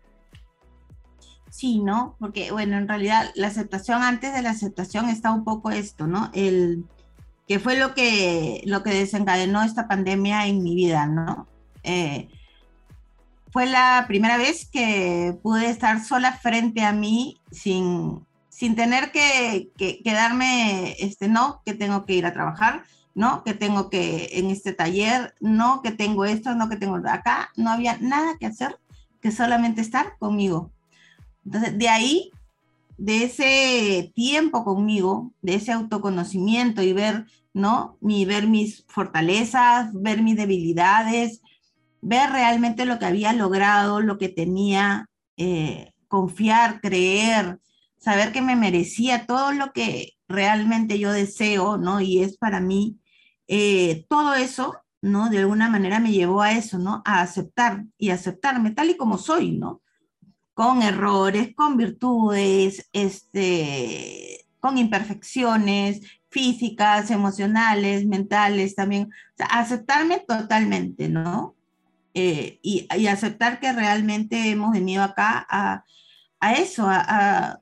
Sí, 1.50 1.78
¿no? 1.78 2.16
Porque, 2.18 2.50
bueno, 2.50 2.76
en 2.76 2.88
realidad 2.88 3.30
la 3.34 3.46
aceptación, 3.46 4.02
antes 4.02 4.34
de 4.34 4.42
la 4.42 4.50
aceptación 4.50 5.08
está 5.08 5.30
un 5.30 5.44
poco 5.44 5.70
esto, 5.70 6.06
¿no? 6.06 6.30
El 6.34 6.84
que 7.46 7.60
fue 7.60 7.78
lo 7.78 7.94
que, 7.94 8.62
lo 8.66 8.82
que 8.82 8.90
desencadenó 8.90 9.62
esta 9.62 9.86
pandemia 9.86 10.46
en 10.48 10.62
mi 10.62 10.74
vida, 10.74 11.06
¿no? 11.06 11.46
Eh, 11.84 12.28
fue 13.52 13.66
la 13.66 14.04
primera 14.08 14.36
vez 14.36 14.68
que 14.70 15.38
pude 15.42 15.70
estar 15.70 16.04
sola 16.04 16.32
frente 16.32 16.82
a 16.82 16.92
mí 16.92 17.40
sin, 17.52 18.26
sin 18.50 18.74
tener 18.74 19.12
que, 19.12 19.70
quedarme, 20.04 20.96
este, 20.98 21.28
no, 21.28 21.62
que 21.64 21.72
tengo 21.72 22.04
que 22.04 22.14
ir 22.14 22.26
a 22.26 22.32
trabajar, 22.32 22.82
no, 23.14 23.44
que 23.44 23.54
tengo 23.54 23.88
que 23.88 24.28
en 24.32 24.50
este 24.50 24.72
taller, 24.74 25.34
no, 25.40 25.80
que 25.80 25.92
tengo 25.92 26.26
esto, 26.26 26.54
no, 26.54 26.68
que 26.68 26.76
tengo 26.76 26.96
acá, 27.08 27.50
no 27.56 27.70
había 27.70 27.96
nada 27.98 28.36
que 28.38 28.46
hacer 28.46 28.78
que 29.20 29.30
solamente 29.32 29.80
estar 29.80 30.16
conmigo. 30.18 30.72
Entonces, 31.44 31.78
de 31.78 31.88
ahí, 31.88 32.30
de 32.98 33.24
ese 33.24 34.12
tiempo 34.14 34.64
conmigo, 34.64 35.32
de 35.42 35.54
ese 35.54 35.72
autoconocimiento 35.72 36.82
y 36.82 36.92
ver, 36.92 37.26
¿no? 37.52 37.98
Mi, 38.00 38.24
ver 38.24 38.46
mis 38.46 38.84
fortalezas, 38.88 39.90
ver 39.92 40.22
mis 40.22 40.36
debilidades, 40.36 41.40
ver 42.00 42.30
realmente 42.30 42.84
lo 42.84 42.98
que 42.98 43.06
había 43.06 43.32
logrado, 43.32 44.00
lo 44.00 44.18
que 44.18 44.28
tenía, 44.28 45.08
eh, 45.36 45.92
confiar, 46.08 46.80
creer, 46.80 47.60
saber 47.98 48.32
que 48.32 48.42
me 48.42 48.56
merecía 48.56 49.26
todo 49.26 49.52
lo 49.52 49.72
que 49.72 50.12
realmente 50.28 50.98
yo 50.98 51.12
deseo, 51.12 51.76
¿no? 51.76 52.00
Y 52.00 52.22
es 52.22 52.36
para 52.38 52.60
mí, 52.60 52.98
eh, 53.48 54.06
todo 54.08 54.34
eso, 54.34 54.74
¿no? 55.02 55.30
De 55.30 55.38
alguna 55.38 55.68
manera 55.68 56.00
me 56.00 56.12
llevó 56.12 56.42
a 56.42 56.52
eso, 56.52 56.78
¿no? 56.78 57.02
A 57.04 57.20
aceptar 57.20 57.84
y 57.98 58.10
aceptarme 58.10 58.72
tal 58.72 58.90
y 58.90 58.96
como 58.96 59.18
soy, 59.18 59.52
¿no? 59.52 59.82
Con 60.54 60.82
errores, 60.82 61.54
con 61.54 61.76
virtudes, 61.76 62.88
este, 62.92 64.46
con 64.60 64.78
imperfecciones 64.78 66.00
físicas, 66.30 67.10
emocionales, 67.10 68.06
mentales 68.06 68.74
también. 68.74 69.10
Aceptarme 69.50 70.20
totalmente, 70.20 71.08
¿no? 71.08 71.56
Eh, 72.18 72.58
y, 72.62 73.06
aceptar 73.08 73.60
que 73.60 73.72
realmente 73.72 74.50
hemos 74.50 74.72
venido 74.72 75.02
acá 75.02 75.46
a, 75.50 75.84
eso, 76.54 76.86
a, 76.88 77.60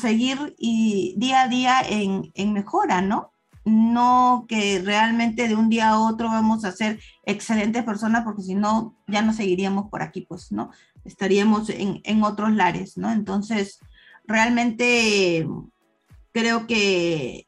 seguir 0.00 0.56
y 0.58 1.14
día 1.16 1.42
a 1.42 1.48
día 1.48 1.80
en, 1.88 2.52
mejora, 2.52 3.00
¿no? 3.02 3.32
No 3.66 4.46
que 4.48 4.80
realmente 4.82 5.46
de 5.48 5.54
un 5.54 5.68
día 5.68 5.90
a 5.90 6.00
otro 6.00 6.28
vamos 6.28 6.64
a 6.64 6.72
ser 6.72 6.98
excelentes 7.24 7.84
personas, 7.84 8.24
porque 8.24 8.42
si 8.42 8.54
no, 8.54 8.96
ya 9.06 9.20
no 9.20 9.34
seguiríamos 9.34 9.90
por 9.90 10.02
aquí, 10.02 10.22
pues, 10.22 10.50
¿no? 10.50 10.70
Estaríamos 11.04 11.68
en, 11.68 12.00
en 12.04 12.22
otros 12.22 12.52
lares, 12.52 12.96
¿no? 12.96 13.12
Entonces, 13.12 13.80
realmente 14.24 15.46
creo 16.32 16.66
que 16.66 17.46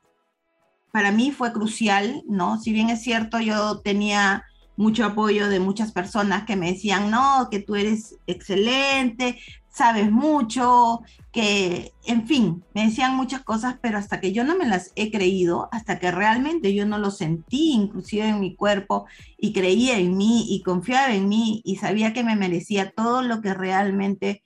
para 0.93 1.13
mí 1.13 1.31
fue 1.31 1.53
crucial, 1.53 2.23
¿no? 2.29 2.59
Si 2.59 2.73
bien 2.73 2.91
es 2.91 3.03
cierto, 3.03 3.39
yo 3.41 3.81
tenía 3.81 4.45
mucho 4.77 5.05
apoyo 5.05 5.49
de 5.49 5.61
muchas 5.61 5.93
personas 5.93 6.45
que 6.45 6.57
me 6.57 6.73
decían, 6.73 7.11
no, 7.11 7.49
que 7.51 7.59
tú 7.59 7.75
eres 7.75 8.17
excelente, 8.27 9.39
sabes 9.79 10.11
mucho, 10.11 11.03
que, 11.33 11.93
en 12.05 12.27
fin, 12.27 12.65
me 12.75 12.87
decían 12.87 13.15
muchas 13.15 13.45
cosas, 13.45 13.77
pero 13.81 13.97
hasta 13.97 14.21
que 14.21 14.33
yo 14.33 14.43
no 14.43 14.57
me 14.57 14.67
las 14.67 14.93
he 14.97 15.13
creído, 15.13 15.69
hasta 15.71 16.01
que 16.01 16.11
realmente 16.11 16.75
yo 16.75 16.85
no 16.85 16.99
lo 16.99 17.13
sentí, 17.13 17.73
inclusive 17.73 18.27
en 18.27 18.41
mi 18.41 18.57
cuerpo, 18.57 19.07
y 19.39 19.53
creía 19.53 19.99
en 19.99 20.17
mí 20.17 20.47
y 20.49 20.63
confiaba 20.63 21.15
en 21.15 21.29
mí 21.29 21.63
y 21.65 21.77
sabía 21.77 22.13
que 22.13 22.25
me 22.25 22.35
merecía 22.35 22.91
todo 22.91 23.23
lo 23.23 23.41
que 23.41 23.55
realmente 23.55 24.43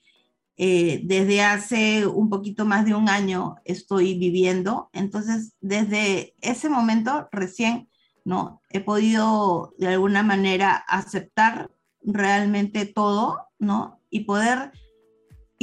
eh, 0.58 1.00
desde 1.04 1.40
hace 1.40 2.06
un 2.06 2.28
poquito 2.28 2.66
más 2.66 2.84
de 2.84 2.94
un 2.94 3.08
año 3.08 3.56
estoy 3.64 4.18
viviendo. 4.18 4.90
Entonces, 4.92 5.54
desde 5.62 6.34
ese 6.42 6.68
momento 6.68 7.28
recién, 7.32 7.88
¿no? 8.26 8.60
He 8.68 8.80
podido 8.80 9.74
de 9.78 9.88
alguna 9.88 10.22
manera 10.22 10.84
aceptar 10.86 11.70
realmente 12.02 12.84
todo, 12.84 13.38
¿no? 13.58 13.98
Y 14.10 14.20
poder 14.24 14.72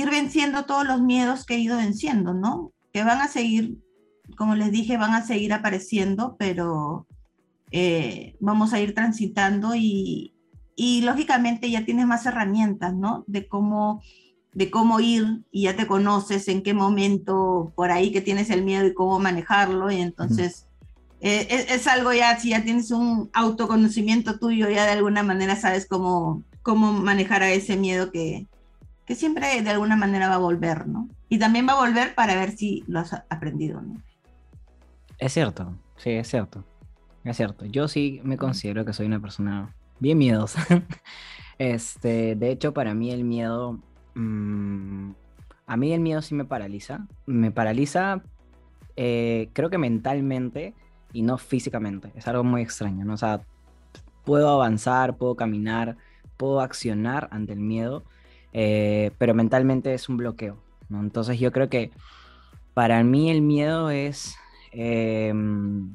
ir 0.02 0.10
venciendo 0.10 0.66
todos 0.66 0.86
los 0.86 1.02
miedos 1.02 1.46
que 1.46 1.56
he 1.56 1.60
ido 1.60 1.78
venciendo, 1.78 2.34
¿no? 2.34 2.72
Que 2.94 3.04
van 3.04 3.22
a 3.22 3.28
seguir, 3.28 3.78
como 4.38 4.56
les 4.56 4.72
dije, 4.72 4.98
van 4.98 5.14
a 5.14 5.26
seguir 5.26 5.54
apareciendo, 5.54 6.36
pero 6.38 7.08
eh, 7.72 8.36
vamos 8.40 8.74
a 8.74 8.80
ir 8.80 8.94
transitando 8.94 9.76
y, 9.76 10.34
y 10.76 11.02
lógicamente 11.02 11.70
ya 11.70 11.86
tienes 11.86 12.08
más 12.08 12.26
herramientas, 12.26 12.94
¿no? 12.94 13.24
De 13.28 13.48
cómo 13.48 14.02
de 14.52 14.72
cómo 14.72 15.00
ir 15.00 15.44
y 15.52 15.64
ya 15.64 15.76
te 15.76 15.86
conoces 15.86 16.48
en 16.48 16.64
qué 16.64 16.74
momento 16.74 17.72
por 17.76 17.92
ahí 17.92 18.12
que 18.12 18.20
tienes 18.20 18.50
el 18.50 18.64
miedo 18.64 18.88
y 18.88 18.96
cómo 18.96 19.20
manejarlo 19.20 19.92
y 19.92 20.02
entonces 20.02 20.66
eh, 21.22 21.68
es, 21.70 21.86
algo 21.88 22.14
ya, 22.14 22.40
si 22.40 22.50
ya 22.50 22.64
tienes 22.64 22.92
un 22.92 23.30
autoconocimiento 23.34 24.40
tuyo, 24.40 24.70
ya 24.70 24.86
de 24.86 24.94
alguna 24.94 25.22
manera 25.22 25.56
sabes 25.56 25.86
cómo, 25.86 26.44
cómo 26.64 26.94
manejar 26.94 27.44
a 27.44 27.52
ese 27.52 27.76
miedo 27.76 28.12
que, 28.12 28.48
que 29.10 29.16
siempre 29.16 29.62
de 29.62 29.70
alguna 29.70 29.98
manera 29.98 30.30
va 30.30 30.36
a 30.36 30.38
volver, 30.38 30.88
¿no? 30.88 31.10
Y 31.28 31.38
también 31.38 31.68
va 31.68 31.74
a 31.74 31.86
volver 31.86 32.16
para 32.16 32.36
ver 32.36 32.52
si 32.52 32.86
lo 32.88 33.00
has 33.00 33.14
aprendido, 33.30 33.82
¿no? 33.82 34.02
Es 35.18 35.34
cierto, 35.34 35.76
sí, 35.98 36.12
es 36.12 36.30
cierto. 36.30 36.64
Es 37.26 37.36
cierto. 37.36 37.66
Yo 37.66 37.90
sí 37.90 38.22
me 38.24 38.38
considero 38.38 38.86
que 38.86 38.94
soy 38.94 39.08
una 39.08 39.20
persona 39.20 39.76
bien 40.00 40.18
miedosa. 40.18 40.66
este, 41.58 42.38
de 42.38 42.52
hecho, 42.52 42.74
para 42.74 42.94
mí 42.94 43.12
el 43.12 43.26
miedo 43.26 43.82
Mm, 44.20 45.12
a 45.66 45.78
mí 45.78 45.94
el 45.94 46.02
miedo 46.02 46.22
sí 46.22 46.36
me 46.36 46.46
paraliza. 46.46 47.08
Me 47.26 47.52
paraliza, 47.52 48.22
eh, 48.96 49.50
creo 49.54 49.70
que 49.70 49.78
mentalmente 49.78 50.74
y 51.14 51.22
no 51.22 51.38
físicamente. 51.38 52.12
Es 52.16 52.28
algo 52.28 52.44
muy 52.44 52.62
extraño, 52.62 53.06
¿no? 53.06 53.14
O 53.14 53.18
sea, 53.18 53.42
puedo 54.26 54.50
avanzar, 54.50 55.18
puedo 55.18 55.36
caminar, 55.36 55.98
puedo 56.38 56.62
accionar 56.62 57.30
ante 57.32 57.54
el 57.54 57.60
miedo, 57.60 58.04
eh, 58.54 59.12
pero 59.18 59.34
mentalmente 59.34 59.94
es 59.94 60.10
un 60.10 60.18
bloqueo. 60.18 60.58
Entonces 60.90 61.40
yo 61.40 61.52
creo 61.52 61.70
que 61.70 61.92
para 62.74 63.04
mí 63.04 63.30
el 63.30 63.42
miedo 63.42 63.90
es... 63.90 64.36
Em, 64.72 65.94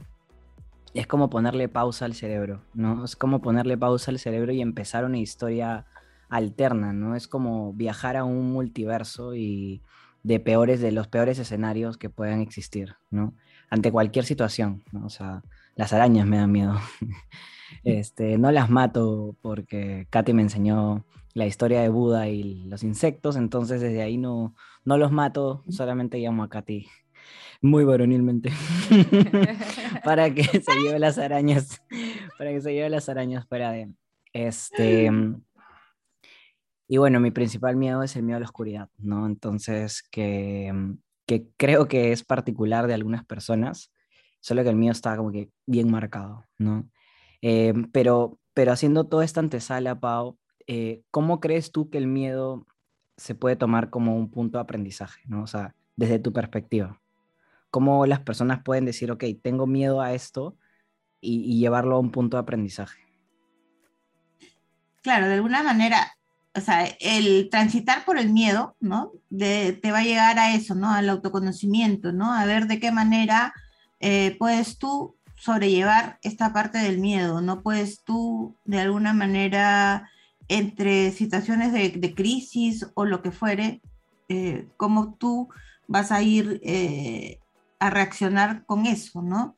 es 0.95 1.09
como 1.09 1.29
ponerle 1.29 1.69
pausa 1.69 2.05
al 2.05 2.15
cerebro, 2.15 2.63
¿no? 2.73 3.05
Es 3.05 3.17
como 3.17 3.41
ponerle 3.41 3.77
pausa 3.77 4.13
al 4.13 4.21
cerebro 4.21 4.53
y 4.53 4.61
empezar 4.61 5.05
una 5.05 5.19
historia 5.19 5.87
alterna, 6.29 6.93
¿no? 6.93 7.17
Es 7.17 7.27
como 7.27 7.73
viajar 7.73 8.17
a 8.17 8.25
un 8.25 8.53
multiverso 8.53 9.35
y 9.35 9.83
de 10.23 10.41
peores, 10.41 10.81
de 10.81 10.93
los 10.93 11.09
peores 11.09 11.39
escenarios 11.39 11.97
que 11.97 12.11
puedan 12.11 12.41
existir, 12.41 12.95
¿no? 13.11 13.35
Ante 13.71 13.91
cualquier 13.91 14.25
situación. 14.25 14.85
O 15.03 15.11
sea, 15.11 15.43
las 15.75 15.93
arañas 15.93 16.27
me 16.27 16.39
dan 16.39 16.53
miedo. 16.53 16.77
este, 17.85 18.39
no 18.39 18.53
las 18.53 18.71
mato 18.71 19.37
porque 19.43 20.07
Katy 20.11 20.33
me 20.33 20.43
enseñó 20.43 21.05
la 21.35 21.47
historia 21.47 21.83
de 21.83 21.89
Buda 21.89 22.29
y 22.29 22.65
los 22.65 22.83
insectos, 22.83 23.37
entonces 23.37 23.81
desde 23.81 24.03
ahí 24.03 24.17
no, 24.17 24.55
no 24.85 24.97
los 24.97 25.13
mato, 25.13 25.63
solamente 25.69 26.19
llamo 26.19 26.45
a 26.45 26.49
Katy 26.49 26.87
muy 27.61 27.85
varonilmente 27.85 28.53
para 30.05 30.33
que 30.33 30.45
se 30.45 30.81
lleve 30.81 30.99
las 30.99 31.19
arañas, 31.19 31.83
para 32.39 32.51
que 32.51 32.61
se 32.61 32.73
lleve 32.73 32.91
las 32.91 33.09
arañas 33.09 33.47
fuera 33.47 33.73
de 33.73 33.91
este 34.33 35.11
y 36.87 36.99
bueno, 36.99 37.19
mi 37.21 37.31
principal 37.31 37.77
miedo 37.77 38.03
es 38.03 38.15
el 38.17 38.23
miedo 38.23 38.37
a 38.37 38.41
la 38.41 38.47
oscuridad, 38.47 38.91
¿no? 38.99 39.27
Entonces, 39.27 40.03
que, 40.11 40.73
que 41.27 41.49
creo 41.57 41.89
que 41.89 42.13
es 42.13 42.23
particular 42.25 42.87
de 42.87 42.95
algunas 42.95 43.25
personas, 43.25 43.91
solo 44.41 44.63
que 44.63 44.69
el 44.69 44.77
mío 44.77 44.93
está 44.93 45.17
como 45.17 45.33
que 45.33 45.51
bien 45.67 45.91
marcado, 45.91 46.45
¿no? 46.59 46.89
Eh, 47.41 47.73
pero, 47.93 48.39
pero 48.53 48.73
haciendo 48.73 49.07
toda 49.07 49.25
esta 49.25 49.41
antesala, 49.41 49.99
Pau, 49.99 50.39
eh, 50.67 51.03
¿cómo 51.11 51.41
crees 51.41 51.73
tú 51.73 51.91
que 51.91 51.99
el 51.99 52.07
miedo 52.07 52.67
se 53.17 53.35
puede 53.35 53.57
tomar 53.57 53.91
como 53.91 54.17
un 54.17 54.31
punto 54.31 54.59
de 54.59 54.63
aprendizaje, 54.63 55.23
¿no? 55.27 55.43
O 55.43 55.47
sea, 55.47 55.75
desde 55.97 56.19
tu 56.19 56.33
perspectiva. 56.33 57.01
¿Cómo 57.71 58.07
las 58.07 58.21
personas 58.21 58.63
pueden 58.63 58.85
decir, 58.85 59.11
ok, 59.11 59.25
tengo 59.43 59.67
miedo 59.67 60.01
a 60.01 60.15
esto 60.15 60.57
y, 61.21 61.59
llevarlo 61.59 61.97
a 61.97 62.01
un 62.01 62.11
punto 62.11 62.37
de 62.37 62.43
aprendizaje? 62.43 63.01
Claro, 65.03 65.27
de 65.27 65.35
alguna 65.35 65.63
manera 65.63 66.13
o 66.57 66.61
sea, 66.61 66.87
el 67.01 67.49
transitar 67.51 68.05
por 68.05 68.17
el 68.17 68.33
miedo, 68.33 68.77
¿no? 68.79 69.11
Te 69.37 69.91
va 69.91 69.99
a 69.99 70.05
llegar 70.05 70.39
a 70.39 70.55
eso, 70.55 70.77
¿no? 70.77 70.91
Al 70.93 71.09
autoconocimiento, 71.09 72.13
¿no? 72.13 72.33
A 72.33 72.47
ver 72.47 72.69
de 72.69 72.79
qué 72.79 72.93
manera 72.93 73.53
eh, 73.99 74.37
puedes 74.39 74.79
tú 74.79 75.17
sobrellevar 75.37 76.19
esta 76.23 76.53
parte 76.53 76.79
del 76.79 76.99
miedo, 76.99 77.41
¿no? 77.41 77.63
Puedes 77.63 78.05
tú, 78.05 78.55
de 78.65 78.81
alguna 78.81 79.13
manera, 79.13 80.09
entre 80.49 81.11
situaciones 81.13 81.73
de, 81.73 82.15
crisis 82.15 82.87
o 82.95 83.05
lo 83.05 83.23
que 83.23 83.31
fuere, 83.31 83.81
eh, 84.29 84.69
cómo 84.77 85.15
tú 85.15 85.49
vas 85.87 86.13
a 86.13 86.23
ir 86.23 86.61
eh, 86.65 87.39
a 87.79 87.91
reaccionar 87.91 88.65
con 88.67 88.87
eso, 88.87 89.23
¿no? 89.23 89.57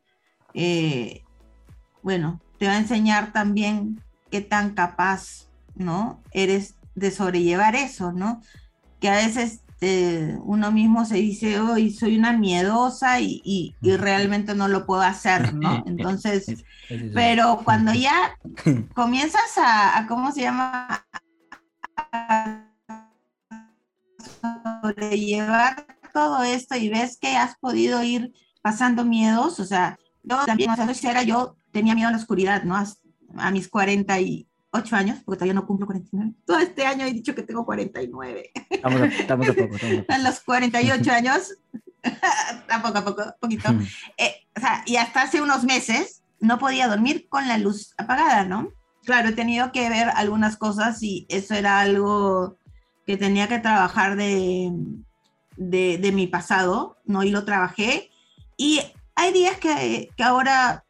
bueno, 2.02 2.40
te 2.58 2.66
va 2.66 2.72
a 2.72 2.78
enseñar 2.78 3.32
también 3.32 4.00
qué 4.30 4.40
tan 4.40 4.74
capaz, 4.74 5.48
¿no? 5.74 6.22
Eres 6.32 6.76
de 6.94 7.10
sobrellevar 7.10 7.74
eso, 7.74 8.12
¿no? 8.12 8.40
Que 9.00 9.08
a 9.08 9.16
veces 9.16 9.62
eh, 9.80 10.38
uno 10.42 10.72
mismo 10.72 11.04
se 11.04 11.16
dice, 11.16 11.60
hoy 11.60 11.92
soy 11.92 12.16
una 12.16 12.32
miedosa 12.32 13.20
y, 13.20 13.74
realmente 13.82 14.54
no 14.54 14.68
lo 14.68 14.86
puedo 14.86 15.02
hacer, 15.02 15.54
¿no? 15.54 15.82
Entonces, 15.86 16.64
pero 17.12 17.60
cuando 17.64 17.92
ya 17.92 18.38
comienzas 18.94 19.58
a, 19.58 20.06
¿cómo 20.08 20.32
se 20.32 20.42
llama? 20.42 21.06
A 22.12 22.62
sobrellevar 24.82 25.86
todo 26.12 26.42
esto 26.42 26.76
y 26.76 26.88
ves 26.88 27.18
que 27.18 27.36
has 27.36 27.58
podido 27.58 28.02
ir 28.02 28.32
pasando 28.62 29.04
miedos, 29.04 29.60
o 29.60 29.64
sea, 29.64 29.98
yo 30.22 30.38
también, 30.46 30.70
o 30.70 30.94
sea, 30.94 31.22
yo 31.22 31.56
tenía 31.70 31.94
miedo 31.94 32.08
a 32.08 32.12
la 32.12 32.18
oscuridad, 32.18 32.64
¿no? 32.64 32.76
A, 32.76 32.86
a 33.36 33.50
mis 33.50 33.68
40 33.68 34.20
y, 34.20 34.48
años, 34.92 35.18
porque 35.24 35.38
todavía 35.38 35.54
no 35.54 35.66
cumplo 35.66 35.86
49. 35.86 36.34
Todo 36.44 36.58
este 36.58 36.86
año 36.86 37.06
he 37.06 37.12
dicho 37.12 37.34
que 37.34 37.42
tengo 37.42 37.64
49. 37.64 38.50
Estamos, 38.70 39.00
estamos 39.00 39.48
a 39.48 39.54
poco, 39.54 39.76
A 40.08 40.18
los 40.18 40.40
48 40.40 41.12
años, 41.12 41.54
tampoco 42.68 42.98
a 42.98 43.04
poco, 43.04 43.24
poquito. 43.40 43.68
Eh, 44.16 44.34
o 44.56 44.60
sea, 44.60 44.82
y 44.86 44.96
hasta 44.96 45.22
hace 45.22 45.40
unos 45.40 45.64
meses 45.64 46.22
no 46.40 46.58
podía 46.58 46.88
dormir 46.88 47.28
con 47.28 47.48
la 47.48 47.58
luz 47.58 47.94
apagada, 47.98 48.44
¿no? 48.44 48.72
Claro, 49.04 49.28
he 49.28 49.32
tenido 49.32 49.72
que 49.72 49.88
ver 49.88 50.08
algunas 50.10 50.56
cosas 50.56 51.02
y 51.02 51.26
eso 51.28 51.54
era 51.54 51.80
algo 51.80 52.56
que 53.06 53.16
tenía 53.16 53.48
que 53.48 53.58
trabajar 53.58 54.16
de, 54.16 54.72
de, 55.56 55.98
de 55.98 56.12
mi 56.12 56.26
pasado, 56.26 56.96
¿no? 57.04 57.22
Y 57.22 57.30
lo 57.30 57.44
trabajé. 57.44 58.10
Y 58.56 58.80
hay 59.14 59.32
días 59.32 59.58
que, 59.58 60.10
que 60.16 60.22
ahora 60.22 60.85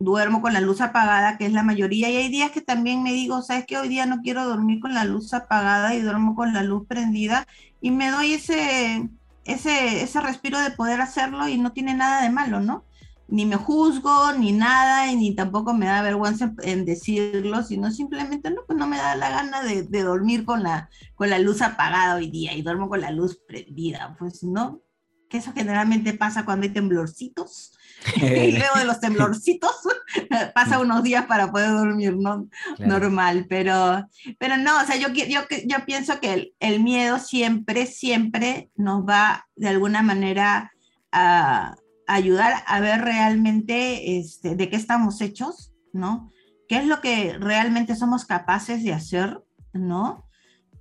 duermo 0.00 0.40
con 0.40 0.54
la 0.54 0.60
luz 0.60 0.80
apagada, 0.80 1.36
que 1.36 1.46
es 1.46 1.52
la 1.52 1.62
mayoría, 1.62 2.08
y 2.10 2.16
hay 2.16 2.28
días 2.30 2.50
que 2.50 2.62
también 2.62 3.02
me 3.02 3.12
digo, 3.12 3.42
sabes 3.42 3.66
que 3.66 3.76
hoy 3.76 3.88
día 3.88 4.06
no 4.06 4.22
quiero 4.22 4.48
dormir 4.48 4.80
con 4.80 4.94
la 4.94 5.04
luz 5.04 5.32
apagada 5.34 5.94
y 5.94 6.00
duermo 6.00 6.34
con 6.34 6.54
la 6.54 6.62
luz 6.62 6.86
prendida 6.88 7.46
y 7.82 7.90
me 7.90 8.10
doy 8.10 8.32
ese, 8.32 9.10
ese, 9.44 10.02
ese 10.02 10.20
respiro 10.20 10.58
de 10.58 10.70
poder 10.70 11.02
hacerlo 11.02 11.46
y 11.48 11.58
no 11.58 11.72
tiene 11.72 11.94
nada 11.94 12.22
de 12.22 12.30
malo, 12.30 12.60
¿no? 12.60 12.84
Ni 13.28 13.44
me 13.44 13.56
juzgo, 13.56 14.32
ni 14.32 14.52
nada, 14.52 15.12
y 15.12 15.16
ni 15.16 15.34
tampoco 15.34 15.74
me 15.74 15.86
da 15.86 16.02
vergüenza 16.02 16.54
en 16.62 16.86
decirlo, 16.86 17.62
sino 17.62 17.90
simplemente 17.92 18.50
no, 18.50 18.62
pues 18.66 18.78
no 18.78 18.86
me 18.86 18.96
da 18.96 19.14
la 19.16 19.30
gana 19.30 19.62
de, 19.62 19.82
de 19.82 20.02
dormir 20.02 20.46
con 20.46 20.62
la, 20.62 20.88
con 21.14 21.28
la 21.28 21.38
luz 21.38 21.60
apagada 21.60 22.16
hoy 22.16 22.30
día 22.30 22.54
y 22.54 22.62
duermo 22.62 22.88
con 22.88 23.02
la 23.02 23.10
luz 23.10 23.38
prendida, 23.46 24.16
pues 24.18 24.42
no, 24.42 24.80
que 25.28 25.36
eso 25.36 25.52
generalmente 25.52 26.14
pasa 26.14 26.44
cuando 26.44 26.64
hay 26.64 26.72
temblorcitos. 26.72 27.72
y 28.16 28.52
luego 28.52 28.78
de 28.78 28.84
los 28.84 29.00
temblorcitos 29.00 29.72
pasa 30.54 30.78
unos 30.78 31.02
días 31.02 31.26
para 31.26 31.50
poder 31.50 31.70
dormir, 31.70 32.16
¿no? 32.16 32.48
Normal, 32.78 33.46
pero, 33.48 34.06
pero 34.38 34.56
no, 34.56 34.80
o 34.80 34.84
sea, 34.84 34.96
yo, 34.96 35.08
yo, 35.08 35.40
yo 35.66 35.84
pienso 35.86 36.20
que 36.20 36.32
el, 36.32 36.54
el 36.60 36.80
miedo 36.80 37.18
siempre, 37.18 37.86
siempre 37.86 38.70
nos 38.76 39.04
va 39.04 39.46
de 39.56 39.68
alguna 39.68 40.02
manera 40.02 40.72
a, 41.12 41.74
ayudar 42.10 42.64
a 42.66 42.80
ver 42.80 43.02
realmente 43.02 44.18
este, 44.18 44.56
de 44.56 44.68
qué 44.68 44.76
estamos 44.76 45.20
hechos, 45.20 45.72
¿no? 45.92 46.30
¿Qué 46.68 46.78
es 46.78 46.86
lo 46.86 47.00
que 47.00 47.36
realmente 47.38 47.94
somos 47.96 48.24
capaces 48.24 48.82
de 48.82 48.92
hacer, 48.92 49.42
¿no? 49.72 50.24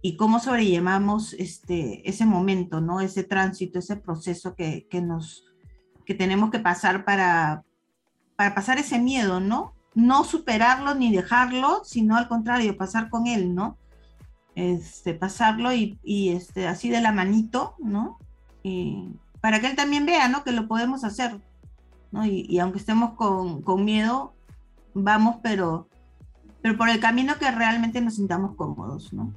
Y 0.02 0.18
cómo 0.18 0.40
sobrellevamos 0.40 1.34
este, 1.34 2.08
ese 2.10 2.26
momento, 2.26 2.82
¿no? 2.82 3.00
Ese 3.02 3.24
tránsito, 3.24 3.80
ese 3.80 3.98
proceso 3.98 4.56
que, 4.56 4.88
que 4.90 5.02
nos, 5.02 5.46
que 6.10 6.16
tenemos 6.16 6.50
que 6.50 6.58
pasar 6.58 7.06
para, 7.06 7.62
para 8.36 8.56
pasar 8.56 8.80
ese 8.80 8.98
miedo, 8.98 9.40
¿no? 9.40 9.74
No 9.94 10.24
superarlo 10.24 10.96
ni 10.96 11.16
dejarlo, 11.16 11.84
sino 11.86 12.18
al 12.18 12.28
contrario, 12.28 12.76
pasar 12.78 13.12
con 13.12 13.28
él, 13.28 13.54
¿no? 13.54 13.78
Este, 14.56 15.14
pasarlo 15.14 15.72
y, 15.72 16.00
y 16.02 16.30
este, 16.30 16.68
así 16.68 16.90
de 16.90 17.00
la 17.02 17.12
manito, 17.12 17.76
¿no? 17.78 18.18
Y, 18.64 19.10
para 19.40 19.60
que 19.62 19.68
él 19.68 19.76
también 19.76 20.08
vea, 20.08 20.28
¿no? 20.30 20.44
Que 20.44 20.52
lo 20.52 20.68
podemos 20.68 21.04
hacer, 21.04 21.40
¿no? 22.12 22.26
Y, 22.26 22.58
aunque 22.58 22.80
estemos 22.80 23.14
con, 23.14 23.62
con, 23.62 23.86
miedo, 23.86 24.34
vamos, 24.96 25.36
pero, 25.44 25.90
pero 26.64 26.76
por 26.76 26.90
el 26.90 27.00
camino 27.00 27.38
que 27.38 27.52
realmente 27.52 28.02
nos 28.02 28.16
sintamos 28.16 28.56
cómodos, 28.56 29.14
¿no? 29.14 29.32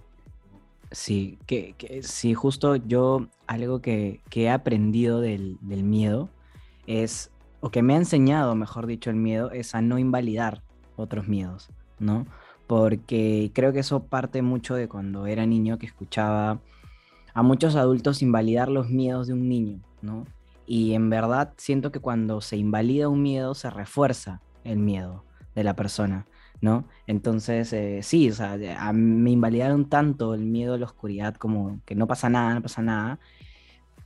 Sí, 0.90 1.38
que, 1.44 1.74
que 1.76 2.02
sí, 2.02 2.32
justo 2.32 2.76
yo 2.76 3.28
algo 3.46 3.82
que, 3.82 4.22
que 4.30 4.44
he 4.44 4.50
aprendido 4.50 5.20
del, 5.20 5.58
del, 5.60 5.82
miedo 5.82 6.30
es, 6.92 7.30
o 7.60 7.70
que 7.70 7.82
me 7.82 7.94
ha 7.94 7.98
enseñado, 7.98 8.54
mejor 8.54 8.86
dicho, 8.86 9.10
el 9.10 9.16
miedo, 9.16 9.50
es 9.50 9.74
a 9.74 9.80
no 9.80 9.98
invalidar 9.98 10.62
otros 10.96 11.28
miedos, 11.28 11.70
¿no? 11.98 12.26
Porque 12.66 13.50
creo 13.54 13.72
que 13.72 13.80
eso 13.80 14.04
parte 14.04 14.42
mucho 14.42 14.74
de 14.74 14.88
cuando 14.88 15.26
era 15.26 15.46
niño 15.46 15.78
que 15.78 15.86
escuchaba 15.86 16.60
a 17.34 17.42
muchos 17.42 17.76
adultos 17.76 18.22
invalidar 18.22 18.68
los 18.68 18.88
miedos 18.88 19.26
de 19.26 19.32
un 19.34 19.48
niño, 19.48 19.80
¿no? 20.00 20.26
Y 20.66 20.94
en 20.94 21.10
verdad 21.10 21.52
siento 21.56 21.92
que 21.92 22.00
cuando 22.00 22.40
se 22.40 22.56
invalida 22.56 23.08
un 23.08 23.22
miedo 23.22 23.54
se 23.54 23.70
refuerza 23.70 24.40
el 24.64 24.78
miedo 24.78 25.24
de 25.54 25.64
la 25.64 25.74
persona, 25.74 26.26
¿no? 26.60 26.86
Entonces, 27.06 27.72
eh, 27.72 28.00
sí, 28.02 28.30
o 28.30 28.34
sea, 28.34 28.56
me 28.92 29.30
invalidaron 29.30 29.88
tanto 29.88 30.34
el 30.34 30.44
miedo 30.44 30.74
a 30.74 30.78
la 30.78 30.86
oscuridad 30.86 31.34
como 31.34 31.80
que 31.84 31.94
no 31.94 32.06
pasa 32.06 32.28
nada, 32.28 32.54
no 32.54 32.62
pasa 32.62 32.82
nada, 32.82 33.18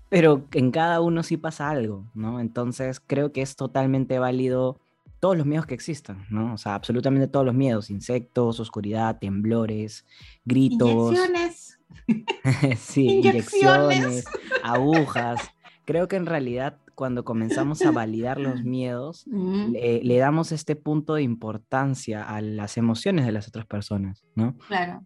pero 0.08 0.46
en 0.52 0.70
cada 0.70 1.00
uno 1.00 1.22
sí 1.22 1.36
pasa 1.36 1.70
algo, 1.70 2.10
¿no? 2.14 2.40
Entonces 2.40 3.00
creo 3.00 3.32
que 3.32 3.42
es 3.42 3.56
totalmente 3.56 4.18
válido 4.18 4.80
todos 5.20 5.36
los 5.36 5.46
miedos 5.46 5.66
que 5.66 5.74
existan, 5.74 6.26
¿no? 6.30 6.54
O 6.54 6.58
sea, 6.58 6.74
absolutamente 6.74 7.28
todos 7.28 7.46
los 7.46 7.54
miedos, 7.54 7.90
insectos, 7.90 8.60
oscuridad, 8.60 9.18
temblores, 9.18 10.04
gritos. 10.44 11.12
Inyecciones. 11.12 11.78
sí, 12.78 13.06
inyecciones, 13.06 14.26
agujas, 14.62 15.40
creo 15.86 16.08
que 16.08 16.16
en 16.16 16.26
realidad 16.26 16.78
cuando 16.94 17.24
comenzamos 17.24 17.82
a 17.82 17.90
validar 17.90 18.40
los 18.40 18.64
miedos, 18.64 19.26
le, 19.26 20.16
damos 20.16 20.50
este 20.50 20.76
punto 20.76 21.14
de 21.14 21.22
importancia 21.22 22.24
a 22.24 22.40
las 22.40 22.78
emociones 22.78 23.26
de 23.26 23.32
las 23.32 23.48
otras 23.48 23.66
personas, 23.66 24.24
¿no? 24.34 24.56
Claro. 24.66 25.04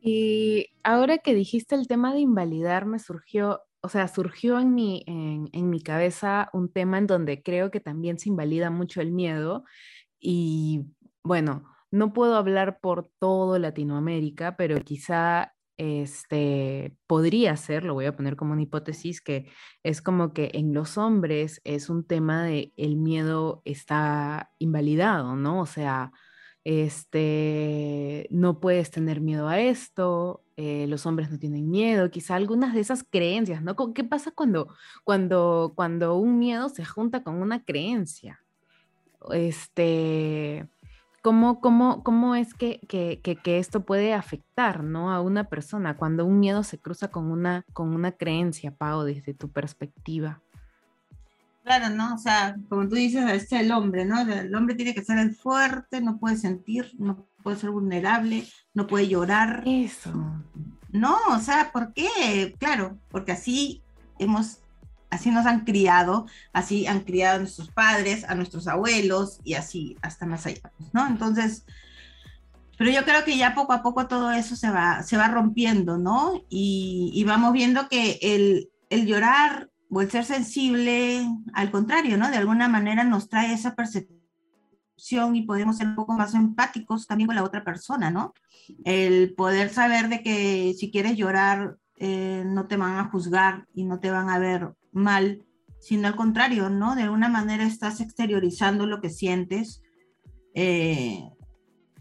Y 0.00 0.68
ahora 0.82 1.18
que 1.18 1.34
dijiste 1.34 1.74
el 1.74 1.88
tema 1.88 2.14
de 2.14 2.20
invalidar, 2.20 2.86
me 2.86 3.00
surgió, 3.00 3.62
o 3.88 3.90
sea, 3.90 4.06
surgió 4.06 4.60
en 4.60 4.74
mi, 4.74 5.02
en, 5.06 5.48
en 5.54 5.70
mi 5.70 5.80
cabeza 5.80 6.50
un 6.52 6.70
tema 6.70 6.98
en 6.98 7.06
donde 7.06 7.42
creo 7.42 7.70
que 7.70 7.80
también 7.80 8.18
se 8.18 8.28
invalida 8.28 8.68
mucho 8.68 9.00
el 9.00 9.12
miedo 9.12 9.64
y 10.20 10.84
bueno, 11.24 11.64
no 11.90 12.12
puedo 12.12 12.36
hablar 12.36 12.80
por 12.80 13.10
todo 13.18 13.58
Latinoamérica, 13.58 14.58
pero 14.58 14.78
quizá 14.82 15.54
este, 15.78 16.94
podría 17.06 17.56
ser, 17.56 17.84
lo 17.84 17.94
voy 17.94 18.04
a 18.04 18.14
poner 18.14 18.36
como 18.36 18.52
una 18.52 18.60
hipótesis, 18.60 19.22
que 19.22 19.50
es 19.82 20.02
como 20.02 20.34
que 20.34 20.50
en 20.52 20.74
los 20.74 20.98
hombres 20.98 21.62
es 21.64 21.88
un 21.88 22.06
tema 22.06 22.44
de 22.44 22.74
el 22.76 22.96
miedo 22.96 23.62
está 23.64 24.50
invalidado, 24.58 25.34
¿no? 25.34 25.62
O 25.62 25.66
sea, 25.66 26.12
este, 26.68 28.26
no 28.30 28.60
puedes 28.60 28.90
tener 28.90 29.22
miedo 29.22 29.48
a 29.48 29.58
esto, 29.58 30.44
eh, 30.58 30.86
los 30.86 31.06
hombres 31.06 31.30
no 31.30 31.38
tienen 31.38 31.70
miedo, 31.70 32.10
quizá 32.10 32.34
algunas 32.34 32.74
de 32.74 32.80
esas 32.80 33.04
creencias, 33.08 33.62
¿no? 33.62 33.74
¿Qué 33.94 34.04
pasa 34.04 34.32
cuando, 34.32 34.68
cuando, 35.02 35.72
cuando 35.74 36.16
un 36.16 36.38
miedo 36.38 36.68
se 36.68 36.84
junta 36.84 37.22
con 37.22 37.36
una 37.36 37.64
creencia? 37.64 38.42
Este, 39.32 40.68
¿Cómo, 41.22 41.62
cómo, 41.62 42.04
cómo 42.04 42.34
es 42.34 42.52
que, 42.52 42.80
que, 42.86 43.22
que, 43.22 43.58
esto 43.58 43.86
puede 43.86 44.12
afectar 44.12 44.84
¿no? 44.84 45.10
a 45.10 45.22
una 45.22 45.44
persona 45.44 45.96
cuando 45.96 46.26
un 46.26 46.38
miedo 46.38 46.62
se 46.64 46.78
cruza 46.78 47.10
con 47.10 47.30
una, 47.30 47.64
con 47.72 47.94
una 47.94 48.12
creencia, 48.12 48.76
Pau, 48.76 49.04
desde 49.04 49.32
tu 49.32 49.50
perspectiva? 49.50 50.42
Claro, 51.68 51.90
¿no? 51.90 52.14
O 52.14 52.18
sea, 52.18 52.56
como 52.70 52.88
tú 52.88 52.94
dices, 52.94 53.30
es 53.30 53.52
el 53.52 53.70
hombre, 53.72 54.06
¿no? 54.06 54.22
El 54.22 54.54
hombre 54.54 54.74
tiene 54.74 54.94
que 54.94 55.04
ser 55.04 55.18
el 55.18 55.34
fuerte, 55.34 56.00
no 56.00 56.18
puede 56.18 56.38
sentir, 56.38 56.94
no 56.98 57.28
puede 57.42 57.58
ser 57.58 57.68
vulnerable, 57.68 58.46
no 58.72 58.86
puede 58.86 59.06
llorar. 59.06 59.64
Eso. 59.66 60.10
No, 60.90 61.18
o 61.28 61.38
sea, 61.40 61.70
¿por 61.70 61.92
qué? 61.92 62.56
Claro, 62.58 62.98
porque 63.10 63.32
así 63.32 63.82
hemos 64.18 64.60
así 65.10 65.30
nos 65.30 65.44
han 65.44 65.66
criado, 65.66 66.26
así 66.54 66.86
han 66.86 67.00
criado 67.00 67.36
a 67.36 67.40
nuestros 67.40 67.70
padres, 67.70 68.24
a 68.24 68.34
nuestros 68.34 68.66
abuelos 68.66 69.40
y 69.44 69.52
así 69.52 69.98
hasta 70.00 70.24
más 70.24 70.46
allá, 70.46 70.72
¿no? 70.94 71.06
Entonces, 71.06 71.66
pero 72.78 72.90
yo 72.90 73.04
creo 73.04 73.26
que 73.26 73.36
ya 73.36 73.54
poco 73.54 73.74
a 73.74 73.82
poco 73.82 74.06
todo 74.06 74.32
eso 74.32 74.56
se 74.56 74.70
va, 74.70 75.02
se 75.02 75.18
va 75.18 75.28
rompiendo, 75.28 75.98
¿no? 75.98 76.42
Y, 76.48 77.22
vamos 77.26 77.52
viendo 77.52 77.90
que 77.90 78.18
el, 78.22 78.70
el, 78.88 79.06
llorar 79.06 79.68
o 79.90 80.00
el 80.00 80.10
ser 80.10 80.24
sensible, 80.24 81.26
al 81.54 81.70
contrario, 81.70 82.16
¿no? 82.18 82.30
De 82.30 82.36
alguna 82.36 82.68
manera 82.68 83.04
nos 83.04 83.28
trae 83.28 83.52
esa 83.52 83.74
percepción 83.74 84.18
y 85.34 85.42
podemos 85.42 85.78
ser 85.78 85.86
un 85.86 85.94
poco 85.94 86.12
más 86.12 86.34
empáticos 86.34 87.06
también 87.06 87.28
con 87.28 87.36
la 87.36 87.44
otra 87.44 87.64
persona, 87.64 88.10
¿no? 88.10 88.34
El 88.84 89.34
poder 89.34 89.70
saber 89.70 90.08
de 90.08 90.22
que 90.22 90.74
si 90.76 90.90
quieres 90.90 91.16
llorar, 91.16 91.76
eh, 91.96 92.44
no 92.46 92.66
te 92.66 92.76
van 92.76 92.98
a 92.98 93.10
juzgar 93.10 93.66
y 93.74 93.84
no 93.84 93.98
te 93.98 94.10
van 94.10 94.28
a 94.28 94.38
ver 94.38 94.74
mal, 94.92 95.44
sino 95.80 96.06
al 96.08 96.16
contrario, 96.16 96.68
¿no? 96.68 96.94
De 96.94 97.02
alguna 97.02 97.28
manera 97.28 97.64
estás 97.64 98.00
exteriorizando 98.00 98.86
lo 98.86 99.00
que 99.00 99.10
sientes. 99.10 99.82
Eh, 100.54 101.22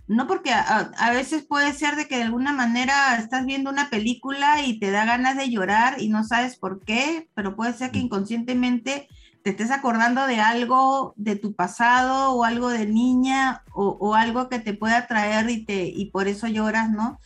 no 0.08 0.28
porque 0.28 0.52
a, 0.54 1.12
veces 1.12 1.44
puede 1.44 1.74
ser 1.74 1.96
de 1.96 2.08
que 2.08 2.18
de 2.18 2.24
alguna 2.24 2.54
manera 2.54 3.18
estás 3.18 3.46
viendo 3.46 3.70
una 3.70 3.90
película 3.90 4.62
y 4.62 4.80
te 4.80 4.92
da 4.92 5.06
ganas 5.06 5.38
de 5.38 5.50
llorar 5.50 6.02
y 6.02 6.10
no 6.10 6.24
sabes 6.24 6.58
por 6.58 6.84
qué, 6.84 7.30
pero 7.34 7.56
puede 7.56 7.74
ser 7.74 7.92
que 7.92 8.00
inconscientemente 8.00 9.08
te 9.44 9.50
estés 9.52 9.72
acordando 9.72 10.26
de 10.28 10.40
algo 10.40 11.14
de 11.18 11.36
tu 11.36 11.54
pasado 11.54 12.32
o 12.32 12.44
algo 12.44 12.70
de 12.70 12.86
niña 12.86 13.64
o, 13.74 13.98
o 14.00 14.16
algo 14.16 14.50
que 14.50 14.60
te 14.60 14.74
pueda 14.74 15.08
traer 15.08 15.50
y, 15.50 15.66
te, 15.66 15.86
y 15.86 16.12
por 16.12 16.28
eso 16.28 16.48
lloras, 16.48 16.90
¿no? 16.90 17.20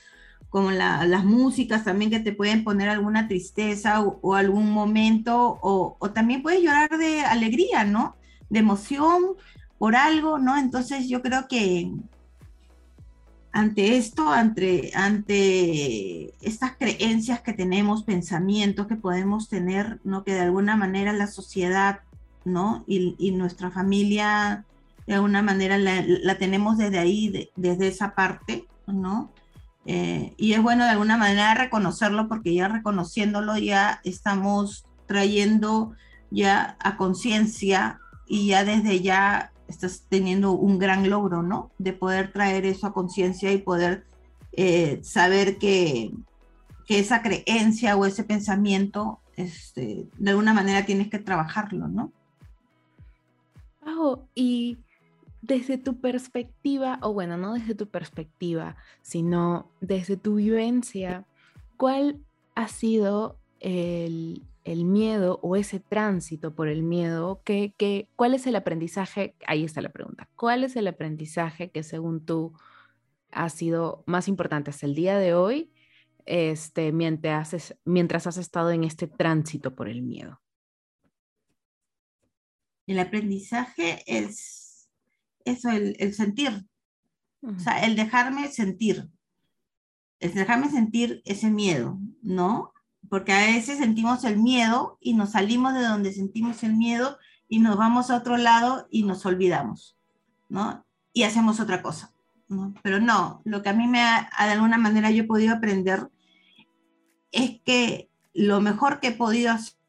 como 0.52 0.70
las 0.70 1.24
músicas 1.24 1.86
también 1.86 2.12
que 2.12 2.20
te 2.20 2.34
pueden 2.34 2.66
poner 2.66 2.90
alguna 2.90 3.30
tristeza 3.30 4.02
o, 4.02 4.36
algún 4.36 4.70
momento, 4.70 5.58
o, 5.62 5.98
también 6.14 6.44
puedes 6.44 6.62
llorar 6.62 6.90
de 6.98 7.22
alegría, 7.22 7.86
¿no? 7.86 8.18
De 8.50 8.60
emoción 8.60 9.38
por 9.78 9.96
algo, 9.96 10.40
¿no? 10.40 10.58
Entonces 10.58 11.08
yo 11.08 11.22
creo 11.22 11.48
que 11.48 11.94
ante 13.54 13.98
esto, 13.98 14.32
ante, 14.32 14.92
ante 14.96 16.34
estas 16.42 16.74
creencias 16.78 17.42
que 17.42 17.54
tenemos, 17.54 18.04
pensamientos 18.04 18.88
que 18.88 18.96
podemos 18.96 19.50
tener, 19.50 20.00
¿no? 20.04 20.24
Que 20.24 20.34
de 20.34 20.42
alguna 20.42 20.78
manera 20.78 21.12
la 21.12 21.28
sociedad, 21.28 22.00
¿no? 22.46 22.84
Y, 22.88 23.32
nuestra 23.32 23.70
familia, 23.70 24.66
de 25.06 25.16
alguna 25.16 25.42
manera 25.42 25.78
la, 25.78 26.38
tenemos 26.38 26.78
desde 26.78 27.00
ahí, 27.00 27.50
desde 27.56 27.88
esa 27.88 28.16
parte, 28.16 28.66
¿no? 28.88 29.32
Eh, 29.86 30.34
y 30.38 30.54
es 30.54 30.62
bueno 30.62 30.84
de 30.86 30.92
alguna 30.92 31.18
manera 31.18 31.54
reconocerlo 31.56 32.28
porque 32.28 32.54
ya 32.54 32.68
reconociéndolo 32.68 33.58
ya 33.58 34.00
estamos 34.04 34.86
trayendo 35.08 35.94
ya 36.30 36.78
a 36.80 36.98
conciencia 36.98 38.00
y 38.28 38.48
ya 38.48 38.64
desde 38.64 39.02
ya 39.02 39.52
estás 39.72 40.06
teniendo 40.10 40.52
un 40.52 40.78
gran 40.78 41.10
logro, 41.10 41.42
¿no? 41.42 41.72
De 41.78 41.94
poder 41.94 42.32
traer 42.32 42.66
eso 42.66 42.88
a 42.88 42.94
conciencia 42.94 43.52
y 43.52 43.58
poder 43.58 44.06
eh, 44.52 45.00
saber 45.04 45.58
que, 45.58 46.12
que, 46.86 47.00
esa 47.00 47.22
creencia 47.22 47.96
o 47.96 48.06
ese 48.06 48.24
pensamiento, 48.24 49.20
este, 49.36 50.08
de 50.18 50.30
alguna 50.30 50.54
manera 50.54 50.86
tienes 50.86 51.10
que 51.10 51.20
trabajarlo, 51.20 51.88
¿no? 51.88 52.12
y 54.34 54.80
desde 55.42 55.78
tu 55.78 56.00
perspectiva, 56.00 57.00
o 57.02 57.14
bueno, 57.14 57.38
no 57.38 57.54
desde 57.54 57.76
tu 57.76 57.88
perspectiva, 57.88 58.76
sino 59.02 59.70
desde 59.80 60.18
tu 60.18 60.36
vivencia, 60.36 61.26
¿cuál 61.78 62.20
ha 62.56 62.68
sido 62.68 63.38
el, 63.60 64.44
el 64.64 64.86
miedo 64.86 65.40
o 65.42 65.56
ese 65.56 65.80
tránsito 65.80 66.54
por 66.54 66.68
el 66.68 66.84
miedo, 66.84 67.42
¿qué, 67.44 68.10
cuál 68.16 68.34
es 68.34 68.46
el 68.48 68.56
aprendizaje? 68.56 69.36
Ahí 69.48 69.64
está 69.64 69.82
la 69.82 69.92
pregunta. 69.92 70.30
¿Cuál 70.36 70.64
es 70.64 70.76
el 70.76 70.88
aprendizaje 70.88 71.72
que 71.72 71.84
según 71.84 72.26
tú 72.26 72.54
ha 73.32 73.50
sido 73.50 74.04
más 74.06 74.28
importante 74.28 74.70
hasta 74.70 74.86
el 74.86 74.96
día 74.96 75.18
de 75.18 75.34
hoy 75.34 75.72
este, 76.26 76.92
mientras, 76.92 77.54
has, 77.54 77.78
mientras 77.86 78.28
has 78.28 78.38
estado 78.38 78.72
en 78.72 78.84
este 78.84 79.08
tránsito 79.08 79.76
por 79.76 79.90
el 79.90 80.02
miedo? 80.02 80.42
El 82.88 83.00
aprendizaje 83.00 84.04
es 84.06 84.90
eso, 85.46 85.70
el, 85.70 86.14
sentir, 86.14 86.68
o 87.42 87.58
sea, 87.60 87.86
el 87.86 87.96
dejarme 87.96 88.50
sentir, 88.50 89.10
es 90.20 90.36
dejarme 90.36 90.70
sentir 90.70 91.22
ese 91.26 91.50
miedo, 91.50 91.98
¿no? 92.22 92.74
Porque 93.10 93.34
a 93.34 93.48
veces 93.48 93.80
sentimos 93.80 94.24
el 94.24 94.38
miedo 94.38 94.98
y 95.02 95.14
nos 95.14 95.32
salimos 95.32 95.74
de 95.74 95.84
donde 95.84 96.14
sentimos 96.14 96.64
el 96.64 96.76
miedo 96.76 97.18
y 97.48 97.60
nos 97.60 97.78
vamos 97.78 98.10
a 98.10 98.18
otro 98.18 98.38
lado 98.38 98.88
y 98.90 99.04
nos 99.04 99.26
olvidamos, 99.26 99.98
¿no? 100.48 100.86
Y 101.12 101.24
hacemos 101.24 101.60
otra 101.60 101.82
cosa, 101.82 102.14
¿no? 102.48 102.74
Pero 102.82 103.02
no, 103.02 103.42
lo 103.44 103.62
que 103.62 103.70
a 103.70 103.74
mí 103.74 103.88
me 103.88 104.02
ha, 104.02 104.30
de 104.46 104.52
alguna 104.52 104.78
manera 104.78 105.12
yo 105.12 105.24
he 105.24 105.28
podido 105.28 105.54
aprender 105.54 106.10
es 107.32 107.60
que 107.66 108.10
lo 108.34 108.62
mejor 108.62 109.02
que 109.02 109.10
he 109.10 109.12
podido 109.12 109.52
hacer 109.52 109.82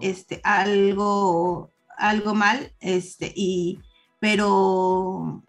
este, 0.00 0.40
algo, 0.44 1.72
algo 1.96 2.34
mal, 2.34 2.72
este, 2.80 3.32
y, 3.34 3.80
pero, 4.20 5.42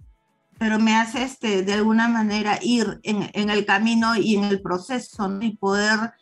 pero 0.57 0.79
me 0.79 0.95
hace 0.95 1.23
este, 1.23 1.63
de 1.63 1.73
alguna 1.73 2.07
manera 2.07 2.59
ir 2.61 2.99
en, 3.03 3.49
el 3.49 3.65
camino 3.65 4.15
y 4.15 4.35
en 4.35 4.45
el 4.45 4.61
proceso 4.61 5.39
y 5.41 5.55
poder 5.57 6.13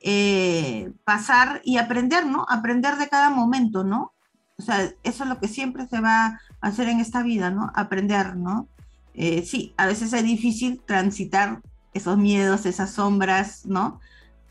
eh, 0.00 0.92
pasar 1.04 1.60
y 1.64 1.78
aprender, 1.78 2.26
¿no? 2.26 2.46
Aprender 2.48 2.96
de 2.96 3.08
cada 3.08 3.30
momento, 3.30 3.84
¿no? 3.84 4.12
O 4.58 4.62
sea, 4.62 4.82
eso 5.02 5.24
es 5.24 5.28
lo 5.28 5.38
que 5.40 5.48
siempre 5.48 5.86
se 5.88 6.00
va 6.00 6.26
a 6.60 6.66
hacer 6.66 6.88
en 6.88 7.00
esta 7.00 7.22
vida, 7.22 7.50
¿no? 7.50 7.70
Aprender, 7.74 8.36
¿no? 8.36 8.68
Eh, 9.14 9.44
sí, 9.46 9.74
a 9.76 9.86
veces 9.86 10.12
es 10.12 10.24
difícil 10.24 10.80
transitar 10.84 11.60
esos 11.92 12.18
miedos, 12.18 12.66
esas 12.66 12.92
sombras, 12.92 13.64
¿no? 13.66 14.00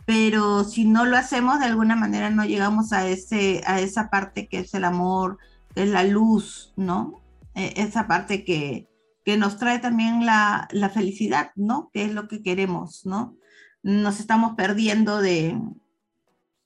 pero 0.06 0.64
si 0.64 0.86
no 0.86 1.06
lo 1.06 1.18
hacemos 1.18 1.60
de 1.60 1.66
alguna 1.66 1.96
manera 1.96 2.30
no 2.30 2.46
llegamos 2.46 2.92
a, 2.92 3.08
ese, 3.08 3.62
a 3.66 3.80
esa 3.80 4.10
parte 4.10 4.48
que 4.48 4.60
es 4.60 4.74
el 4.74 4.84
amor, 4.84 5.38
que 5.74 5.84
es 5.84 5.90
la 5.90 6.04
luz, 6.04 6.74
¿no? 6.76 7.22
E, 7.56 7.74
esa 7.78 8.08
parte 8.08 8.44
que, 8.44 8.88
que 9.24 9.38
nos 9.38 9.58
trae 9.58 9.80
también 9.80 10.26
la, 10.26 10.68
la, 10.72 10.90
felicidad, 10.90 11.52
¿no? 11.56 11.90
Que 11.94 12.04
es 12.04 12.14
lo 12.14 12.28
que 12.28 12.42
queremos, 12.44 13.06
¿no? 13.06 13.38
Nos 13.82 14.20
estamos 14.20 14.56
perdiendo 14.56 15.22
de, 15.22 15.58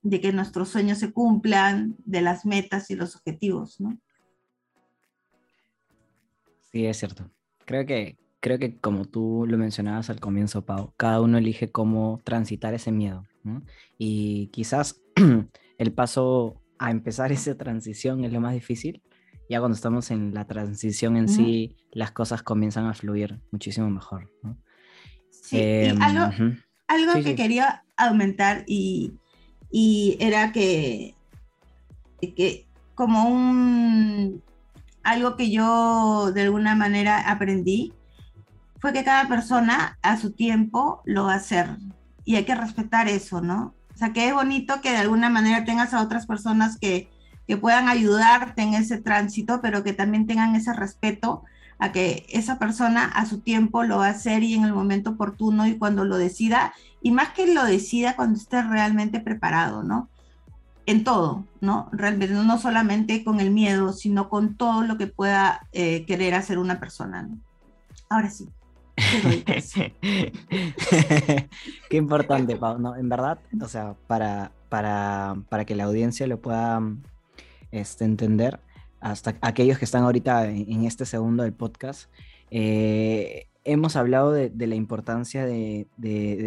de 0.01 0.21
que 0.21 0.31
nuestros 0.31 0.69
sueños 0.69 0.99
se 0.99 1.11
cumplan, 1.11 1.95
de 1.99 2.21
las 2.21 2.45
metas 2.45 2.89
y 2.89 2.95
los 2.95 3.15
objetivos, 3.15 3.79
¿no? 3.79 3.97
Sí, 6.71 6.85
es 6.85 6.97
cierto. 6.97 7.29
Creo 7.65 7.85
que, 7.85 8.17
creo 8.39 8.59
que 8.59 8.77
como 8.77 9.05
tú 9.05 9.45
lo 9.47 9.57
mencionabas 9.57 10.09
al 10.09 10.19
comienzo, 10.19 10.65
Pau, 10.65 10.93
cada 10.97 11.21
uno 11.21 11.37
elige 11.37 11.71
cómo 11.71 12.21
transitar 12.23 12.73
ese 12.73 12.91
miedo. 12.91 13.25
Y 13.97 14.47
quizás 14.47 15.01
el 15.77 15.93
paso 15.93 16.61
a 16.77 16.91
empezar 16.91 17.31
esa 17.33 17.57
transición 17.57 18.23
es 18.23 18.31
lo 18.31 18.41
más 18.41 18.53
difícil. 18.53 19.01
Ya 19.49 19.59
cuando 19.59 19.75
estamos 19.75 20.11
en 20.11 20.33
la 20.33 20.45
transición 20.45 21.15
en 21.17 21.29
sí, 21.29 21.75
las 21.91 22.11
cosas 22.11 22.43
comienzan 22.43 22.85
a 22.87 22.93
fluir 22.93 23.39
muchísimo 23.51 23.89
mejor. 23.89 24.29
¿no? 24.43 24.57
Sí, 25.29 25.57
em, 25.59 26.01
algo, 26.01 26.55
algo 26.87 27.13
que 27.23 27.35
quería 27.35 27.83
aumentar 27.95 28.63
y, 28.67 29.13
y 29.71 30.17
era 30.19 30.51
que, 30.51 31.15
que 32.19 32.67
como 32.95 33.29
un 33.29 34.41
algo 35.03 35.37
que 35.37 35.49
yo 35.49 36.31
de 36.33 36.41
alguna 36.41 36.75
manera 36.75 37.29
aprendí 37.31 37.93
fue 38.79 38.91
que 38.91 39.05
cada 39.05 39.29
persona 39.29 39.97
a 40.01 40.17
su 40.17 40.33
tiempo 40.33 41.01
lo 41.05 41.23
va 41.23 41.33
a 41.33 41.37
hacer 41.37 41.77
y 42.25 42.35
hay 42.35 42.43
que 42.43 42.55
respetar 42.55 43.07
eso, 43.07 43.39
¿no? 43.39 43.73
O 43.95 43.97
sea, 43.97 44.11
que 44.11 44.27
es 44.27 44.33
bonito 44.33 44.81
que 44.81 44.91
de 44.91 44.97
alguna 44.97 45.29
manera 45.29 45.63
tengas 45.63 45.93
a 45.93 46.01
otras 46.01 46.27
personas 46.27 46.77
que, 46.77 47.09
que 47.47 47.57
puedan 47.57 47.87
ayudarte 47.87 48.61
en 48.61 48.73
ese 48.73 48.97
tránsito, 48.99 49.61
pero 49.61 49.83
que 49.83 49.93
también 49.93 50.27
tengan 50.27 50.55
ese 50.55 50.73
respeto 50.73 51.43
a 51.79 51.91
que 51.91 52.25
esa 52.29 52.59
persona 52.59 53.05
a 53.05 53.25
su 53.25 53.39
tiempo 53.39 53.83
lo 53.83 53.97
va 53.99 54.07
a 54.07 54.11
hacer 54.11 54.43
y 54.43 54.53
en 54.55 54.63
el 54.63 54.73
momento 54.73 55.11
oportuno 55.11 55.67
y 55.67 55.77
cuando 55.77 56.05
lo 56.05 56.17
decida, 56.17 56.73
y 57.01 57.11
más 57.11 57.29
que 57.29 57.53
lo 57.53 57.63
decida 57.63 58.15
cuando 58.15 58.39
esté 58.39 58.61
realmente 58.63 59.19
preparado, 59.19 59.83
¿no? 59.83 60.09
En 60.85 61.03
todo, 61.03 61.45
¿no? 61.61 61.89
Realmente, 61.91 62.33
no 62.33 62.57
solamente 62.57 63.23
con 63.23 63.39
el 63.39 63.51
miedo, 63.51 63.93
sino 63.93 64.29
con 64.29 64.55
todo 64.55 64.83
lo 64.83 64.97
que 64.97 65.07
pueda 65.07 65.67
eh, 65.71 66.05
querer 66.05 66.33
hacer 66.33 66.57
una 66.57 66.79
persona, 66.79 67.23
¿no? 67.23 67.37
Ahora 68.09 68.29
sí. 68.29 68.49
Qué 71.89 71.97
importante, 71.97 72.55
Pau. 72.55 72.79
No, 72.79 72.95
en 72.95 73.09
verdad, 73.09 73.37
o 73.61 73.67
sea, 73.67 73.95
para, 74.07 74.51
para, 74.69 75.35
para 75.49 75.65
que 75.65 75.75
la 75.75 75.83
audiencia 75.83 76.25
lo 76.25 76.39
pueda 76.39 76.81
este, 77.72 78.05
entender, 78.05 78.59
hasta 78.99 79.36
aquellos 79.41 79.78
que 79.78 79.86
están 79.86 80.03
ahorita 80.03 80.49
en, 80.49 80.86
este 80.86 81.05
segundo 81.05 81.43
del 81.43 81.53
podcast, 81.53 82.09
eh, 82.51 83.47
hemos 83.63 83.95
hablado 83.95 84.32
de, 84.32 84.51
la 84.55 84.76
importancia 84.76 85.45
de, 85.45 85.88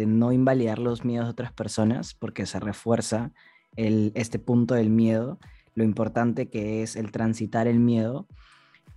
no 0.07 0.31
invalidar 0.31 0.79
los 0.79 1.05
miedos 1.05 1.27
de 1.27 1.31
otras 1.31 1.53
personas 1.53 2.13
porque 2.13 2.45
se 2.45 2.59
refuerza 2.59 3.31
este 3.75 4.39
punto 4.39 4.73
del 4.73 4.89
miedo, 4.89 5.39
lo 5.75 5.83
importante 5.83 6.49
que 6.49 6.83
es 6.83 6.95
el 6.95 7.11
transitar 7.11 7.67
el 7.67 7.79
miedo. 7.79 8.27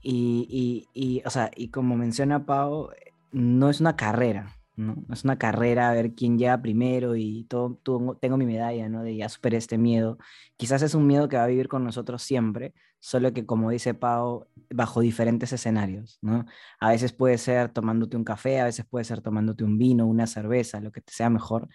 Y, 0.03 1.23
o 1.25 1.31
sea, 1.31 1.51
y 1.57 1.69
como 1.69 1.97
menciona 1.97 2.45
Pau, 2.45 2.91
no 3.33 3.71
es 3.71 3.81
una 3.81 3.97
carrera, 3.97 4.57
¿no? 4.77 5.05
es 5.13 5.25
una 5.25 5.39
carrera 5.39 5.91
a 5.91 5.95
ver 5.95 6.15
quién 6.15 6.39
llega 6.39 6.61
primero 6.61 7.17
y 7.17 7.45
todo, 7.45 7.79
tengo 8.21 8.37
mi 8.37 8.47
medalla, 8.47 8.89
¿no? 8.89 9.03
De 9.03 9.17
ya 9.17 9.29
superé 9.29 9.57
este 9.57 9.79
miedo. 9.79 10.19
Quizás 10.57 10.83
es 10.83 10.95
un 10.95 11.07
miedo 11.07 11.29
que 11.29 11.37
va 11.37 11.45
a 11.45 11.49
vivir 11.49 11.69
con 11.69 11.85
nosotros 11.85 12.23
siempre, 12.23 12.75
solo 13.01 13.33
que 13.33 13.47
como 13.47 13.71
dice 13.71 13.95
Pau, 13.95 14.47
bajo 14.71 15.01
diferentes 15.01 15.53
escenarios, 15.53 16.19
¿no? 16.23 16.47
A 16.81 16.91
veces 16.91 17.13
puede 17.13 17.39
ser 17.39 17.69
tomándote 17.71 18.17
un 18.17 18.25
café, 18.25 18.61
a 18.61 18.65
veces 18.65 18.87
puede 18.87 19.05
ser 19.05 19.21
tomándote 19.21 19.65
un 19.65 19.79
vino, 19.79 20.07
una 20.07 20.27
cerveza, 20.27 20.81
lo 20.81 20.91
que 20.93 21.01
te 21.01 21.13
sea 21.13 21.31
mejor. 21.31 21.69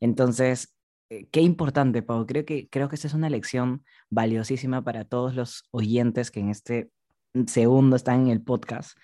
Entonces, 0.00 0.76
eh, 1.10 1.28
qué 1.30 1.40
importante, 1.40 2.02
Pau. 2.02 2.26
Creo 2.26 2.44
que, 2.44 2.68
creo 2.68 2.88
que 2.88 2.96
esta 2.96 3.06
es 3.06 3.14
una 3.14 3.30
lección 3.30 3.84
valiosísima 4.10 4.82
para 4.82 5.04
todos 5.04 5.34
los 5.34 5.64
oyentes 5.70 6.30
que 6.30 6.40
en 6.40 6.50
este 6.50 6.90
segundo 7.46 7.96
están 7.96 8.22
en 8.22 8.28
el 8.28 8.42
podcast 8.42 8.96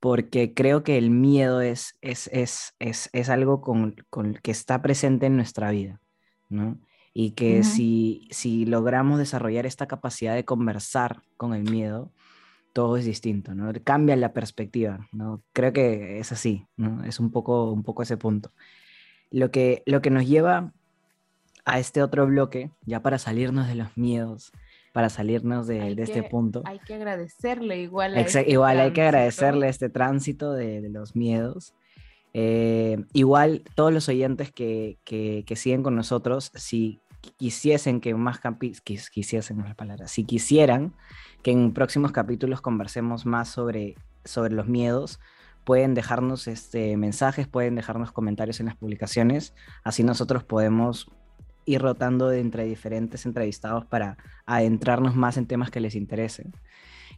porque 0.00 0.54
creo 0.54 0.82
que 0.82 0.98
el 0.98 1.10
miedo 1.10 1.60
es, 1.60 1.96
es, 2.00 2.28
es, 2.32 2.74
es, 2.78 3.08
es 3.12 3.28
algo 3.28 3.60
con, 3.60 3.96
con, 4.10 4.34
que 4.34 4.50
está 4.50 4.82
presente 4.82 5.26
en 5.26 5.36
nuestra 5.36 5.70
vida, 5.70 6.00
¿no? 6.48 6.78
Y 7.14 7.30
que 7.30 7.64
si, 7.64 8.28
si 8.30 8.66
logramos 8.66 9.18
desarrollar 9.18 9.64
esta 9.64 9.86
capacidad 9.86 10.34
de 10.34 10.44
conversar 10.44 11.22
con 11.38 11.54
el 11.54 11.62
miedo, 11.62 12.12
todo 12.74 12.98
es 12.98 13.06
distinto, 13.06 13.54
¿no? 13.54 13.72
Cambia 13.84 14.16
la 14.16 14.34
perspectiva, 14.34 15.08
¿no? 15.12 15.42
Creo 15.54 15.72
que 15.72 16.18
es 16.18 16.30
así, 16.30 16.66
¿no? 16.76 17.04
Es 17.04 17.18
un 17.18 17.30
poco, 17.30 17.72
un 17.72 17.82
poco 17.82 18.02
ese 18.02 18.18
punto. 18.18 18.52
Lo 19.30 19.50
que, 19.50 19.82
lo 19.86 20.02
que 20.02 20.10
nos 20.10 20.26
lleva 20.28 20.74
a 21.64 21.78
este 21.78 22.02
otro 22.02 22.26
bloque, 22.26 22.70
ya 22.84 23.00
para 23.00 23.18
salirnos 23.18 23.66
de 23.66 23.76
los 23.76 23.96
miedos, 23.96 24.52
para 24.96 25.10
salirnos 25.10 25.66
de, 25.66 25.92
este 25.98 26.22
punto. 26.22 26.62
Hay 26.64 26.78
que 26.78 26.94
agradecerle 26.94 27.82
igual. 27.82 28.16
Este 28.16 28.50
igual 28.50 28.80
hay 28.80 28.94
que 28.94 29.02
agradecerle 29.02 29.68
este 29.68 29.90
tránsito 29.90 30.54
de, 30.54 30.88
los 30.88 31.14
miedos. 31.14 31.74
Eh, 32.32 33.04
igual 33.12 33.62
todos 33.74 33.92
los 33.92 34.08
oyentes 34.08 34.50
que, 34.50 34.96
que, 35.04 35.44
siguen 35.54 35.82
con 35.82 35.96
nosotros, 35.96 36.50
si 36.54 37.02
quisiesen 37.36 38.00
que 38.00 38.14
más 38.14 38.38
capítulos, 38.38 39.10
quisiesen 39.10 39.58
las 39.58 39.74
palabras, 39.74 40.12
si 40.12 40.24
quisieran 40.24 40.94
que 41.42 41.50
en 41.50 41.74
próximos 41.74 42.10
capítulos 42.10 42.62
conversemos 42.62 43.26
más 43.26 43.50
sobre, 43.50 43.96
sobre 44.24 44.54
los 44.54 44.66
miedos, 44.66 45.20
pueden 45.64 45.92
dejarnos 45.92 46.48
este, 46.48 46.96
mensajes, 46.96 47.46
pueden 47.46 47.74
dejarnos 47.74 48.12
comentarios 48.12 48.60
en 48.60 48.66
las 48.66 48.76
publicaciones, 48.76 49.52
así 49.84 50.02
nosotros 50.04 50.42
podemos 50.42 51.10
ir 51.66 51.82
rotando 51.82 52.32
entre 52.32 52.64
diferentes 52.64 53.26
entrevistados 53.26 53.84
para 53.84 54.16
adentrarnos 54.46 55.14
más 55.14 55.36
en 55.36 55.46
temas 55.46 55.70
que 55.70 55.80
les 55.80 55.94
interesen. 55.94 56.52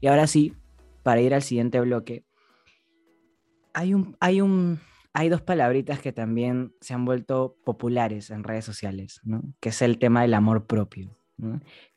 Y 0.00 0.08
ahora 0.08 0.26
sí, 0.26 0.54
para 1.02 1.20
ir 1.20 1.34
al 1.34 1.42
siguiente 1.42 1.80
bloque, 1.80 2.24
hay, 3.74 3.94
un, 3.94 4.16
hay, 4.18 4.40
un, 4.40 4.80
hay 5.12 5.28
dos 5.28 5.42
palabritas 5.42 6.00
que 6.00 6.12
también 6.12 6.72
se 6.80 6.94
han 6.94 7.04
vuelto 7.04 7.56
populares 7.64 8.30
en 8.30 8.42
redes 8.42 8.64
sociales, 8.64 9.20
que 9.60 9.68
es 9.68 9.82
el 9.82 9.98
tema 9.98 10.22
del 10.22 10.34
amor 10.34 10.66
propio. 10.66 11.16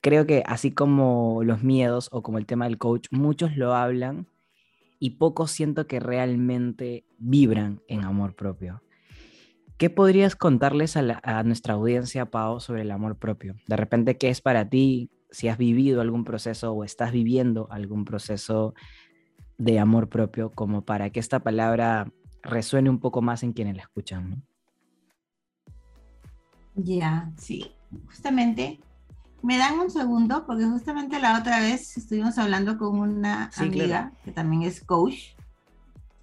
Creo 0.01 0.27
que 0.27 0.43
así 0.45 0.71
como 0.71 1.41
los 1.43 1.63
miedos 1.63 2.09
o 2.11 2.21
como 2.21 2.37
el 2.37 2.45
tema 2.45 2.65
del 2.65 2.77
coach, 2.77 3.07
muchos 3.09 3.57
lo 3.57 3.73
hablan 3.73 4.27
y 4.99 5.11
pocos 5.11 5.49
siento 5.49 5.87
que 5.87 5.99
realmente 5.99 7.05
vibran 7.17 7.81
en 7.87 8.03
amor 8.03 8.35
propio. 8.35 8.83
¿Qué 9.81 9.89
podrías 9.89 10.35
contarles 10.35 10.95
a, 10.95 11.19
a, 11.23 11.41
nuestra 11.41 11.73
audiencia, 11.73 12.27
Pau, 12.27 12.59
sobre 12.59 12.83
el 12.83 12.91
amor 12.91 13.17
propio? 13.17 13.55
De 13.65 13.75
repente, 13.75 14.15
¿qué 14.15 14.29
es 14.29 14.39
para 14.39 14.69
ti? 14.69 15.09
Si 15.31 15.47
has 15.47 15.57
vivido 15.57 16.01
algún 16.01 16.23
proceso 16.23 16.71
o 16.71 16.83
estás 16.83 17.11
viviendo 17.11 17.67
algún 17.71 18.05
proceso 18.05 18.75
de 19.57 19.79
amor 19.79 20.07
propio, 20.07 20.51
como 20.51 20.85
para 20.85 21.09
que 21.09 21.19
esta 21.19 21.39
palabra 21.39 22.13
resuene 22.43 22.91
un 22.91 22.99
poco 22.99 23.23
más 23.23 23.41
en 23.41 23.53
quienes 23.53 23.75
la 23.75 23.81
escuchan. 23.81 24.29
¿no? 24.29 24.37
Ya, 26.75 27.31
sí, 27.37 27.71
justamente. 28.05 28.79
Me 29.41 29.57
dan 29.57 29.79
un 29.79 29.89
segundo 29.89 30.45
porque 30.45 30.65
justamente 30.65 31.19
la 31.19 31.39
otra 31.39 31.59
vez 31.59 31.97
estuvimos 31.97 32.37
hablando 32.37 32.77
con 32.77 32.99
una 32.99 33.49
amiga 33.57 34.13
que 34.23 34.31
también 34.31 34.61
es 34.61 34.79
coach 34.83 35.29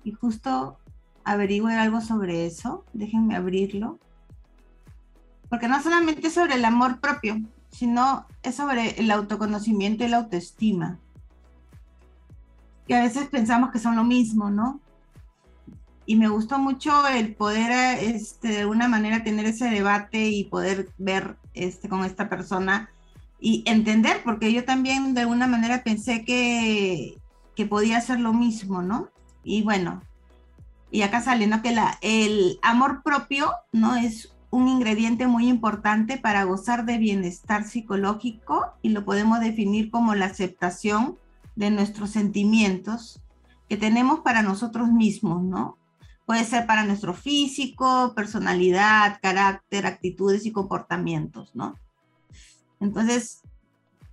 y 0.05 0.13
justo 0.13 0.79
averigüe 1.31 1.75
algo 1.75 2.01
sobre 2.01 2.47
eso. 2.47 2.85
Déjenme 2.93 3.37
abrirlo. 3.37 3.99
Porque 5.49 5.69
no 5.69 5.83
solamente 5.83 6.27
es 6.27 6.35
sobre 6.35 6.55
el 6.55 6.65
amor 6.65 7.01
propio, 7.01 7.37
sino 7.71 8.27
es 8.43 8.55
sobre 8.55 9.01
el 9.01 9.11
autoconocimiento 9.11 10.05
y 10.05 10.09
la 10.09 10.19
autoestima. 10.19 10.99
Que 12.87 12.97
a 12.97 13.03
veces 13.03 13.29
pensamos 13.29 13.71
que 13.71 13.79
son 13.79 13.97
lo 13.97 14.05
mismo, 14.05 14.51
¿no? 14.51 14.81
y 16.09 16.17
me 16.17 16.29
gustó 16.29 16.59
mucho 16.59 17.07
el 17.07 17.35
poder 17.35 17.99
este, 18.01 18.49
de 18.49 18.61
alguna 18.61 18.89
manera 18.89 19.23
tener 19.23 19.45
ese 19.45 19.69
debate 19.69 20.31
y 20.31 20.45
poder 20.45 20.89
ver 20.97 21.37
este, 21.53 21.91
con 21.91 22.03
esta 22.03 22.31
persona 22.31 22.89
y 23.39 23.63
entender, 23.67 24.23
porque 24.25 24.51
yo 24.51 24.65
también 24.65 25.13
de 25.13 25.21
alguna 25.21 25.47
manera 25.47 25.85
pensé 25.85 26.25
que, 26.25 27.19
que 27.55 27.67
podía 27.67 28.01
ser 28.01 28.21
lo 28.21 28.33
mismo, 28.33 28.81
¿no? 28.81 29.11
Y 29.45 29.61
bueno, 29.61 30.01
y 30.91 31.03
acá 31.03 31.21
sale, 31.21 31.47
¿no? 31.47 31.63
Que 31.63 31.77
el 32.01 32.59
amor 32.63 33.03
propio, 33.03 33.53
¿no? 33.73 33.97
Es 33.97 34.33
un 34.51 34.69
ingrediente 34.69 35.27
muy 35.27 35.49
importante 35.49 36.17
para 36.17 36.45
gozar 36.45 36.87
de 36.87 36.99
bienestar 36.99 37.65
psicológico 37.65 38.73
y 38.81 38.91
lo 38.91 39.05
podemos 39.05 39.41
definir 39.41 39.91
como 39.91 40.15
la 40.15 40.27
aceptación 40.27 41.19
de 41.57 41.71
nuestros 41.71 42.11
sentimientos 42.11 43.21
que 43.69 43.77
tenemos 43.77 44.21
para 44.21 44.43
nosotros 44.43 44.89
mismos, 44.91 45.43
¿no? 45.43 45.77
Puede 46.25 46.45
ser 46.45 46.67
para 46.67 46.85
nuestro 46.85 47.15
físico, 47.15 48.13
personalidad, 48.15 49.19
carácter, 49.21 49.87
actitudes 49.87 50.47
y 50.47 50.53
comportamientos, 50.53 51.55
¿no? 51.55 51.77
Entonces, 52.81 53.43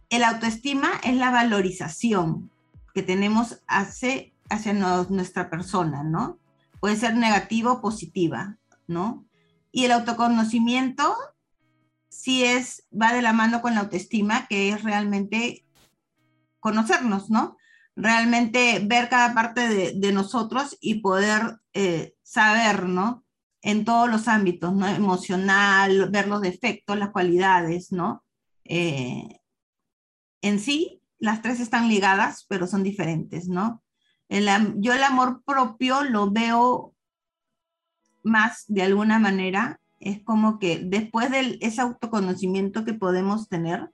el 0.09 0.23
autoestima 0.23 0.89
es 1.03 1.15
la 1.15 1.32
valorización 1.32 2.49
que 2.93 3.03
tenemos 3.03 3.61
hacia, 3.67 4.26
hacia 4.49 4.73
nuestra 4.73 5.49
persona, 5.49 6.03
¿no? 6.03 6.38
Puede 6.86 6.97
ser 6.97 7.15
negativa 7.15 7.71
o 7.71 7.81
positiva, 7.81 8.59
¿no? 8.86 9.25
Y 9.71 9.86
el 9.86 9.91
autoconocimiento 9.91 11.15
sí 12.09 12.43
es, 12.43 12.86
va 12.93 13.11
de 13.11 13.23
la 13.23 13.33
mano 13.33 13.63
con 13.63 13.73
la 13.73 13.79
autoestima, 13.79 14.45
que 14.45 14.69
es 14.69 14.83
realmente 14.83 15.65
conocernos, 16.59 17.31
¿no? 17.31 17.57
realmente 17.95 18.83
ver 18.86 19.09
cada 19.09 19.33
parte 19.33 19.67
de, 19.95 20.11
nosotros 20.11 20.77
y 20.79 20.99
poder 20.99 21.57
eh, 21.73 22.13
saber, 22.21 22.88
¿no? 22.88 23.25
En 23.63 23.83
todos 23.83 24.07
los 24.07 24.27
ámbitos, 24.27 24.71
¿no? 24.71 24.88
Emocional, 24.88 26.11
ver 26.11 26.27
los 26.27 26.41
defectos, 26.41 26.99
las 26.99 27.09
cualidades, 27.09 27.91
¿no? 27.91 28.23
Eh, 28.63 29.39
en 30.43 30.59
sí, 30.59 31.01
las 31.17 31.41
tres 31.41 31.59
están 31.59 31.89
ligadas, 31.89 32.45
pero 32.47 32.67
son 32.67 32.83
diferentes, 32.83 33.47
¿no? 33.47 33.81
Yo 34.77 34.93
el 34.93 35.03
amor 35.03 35.43
propio 35.45 36.03
lo 36.03 36.31
veo 36.31 36.93
más 38.23 38.65
de 38.67 38.81
alguna 38.81 39.19
manera, 39.19 39.79
es 39.99 40.21
como 40.23 40.59
que 40.59 40.79
después 40.79 41.31
de 41.31 41.57
ese 41.61 41.81
autoconocimiento 41.81 42.83
que 42.83 42.93
podemos 42.93 43.47
tener, 43.47 43.91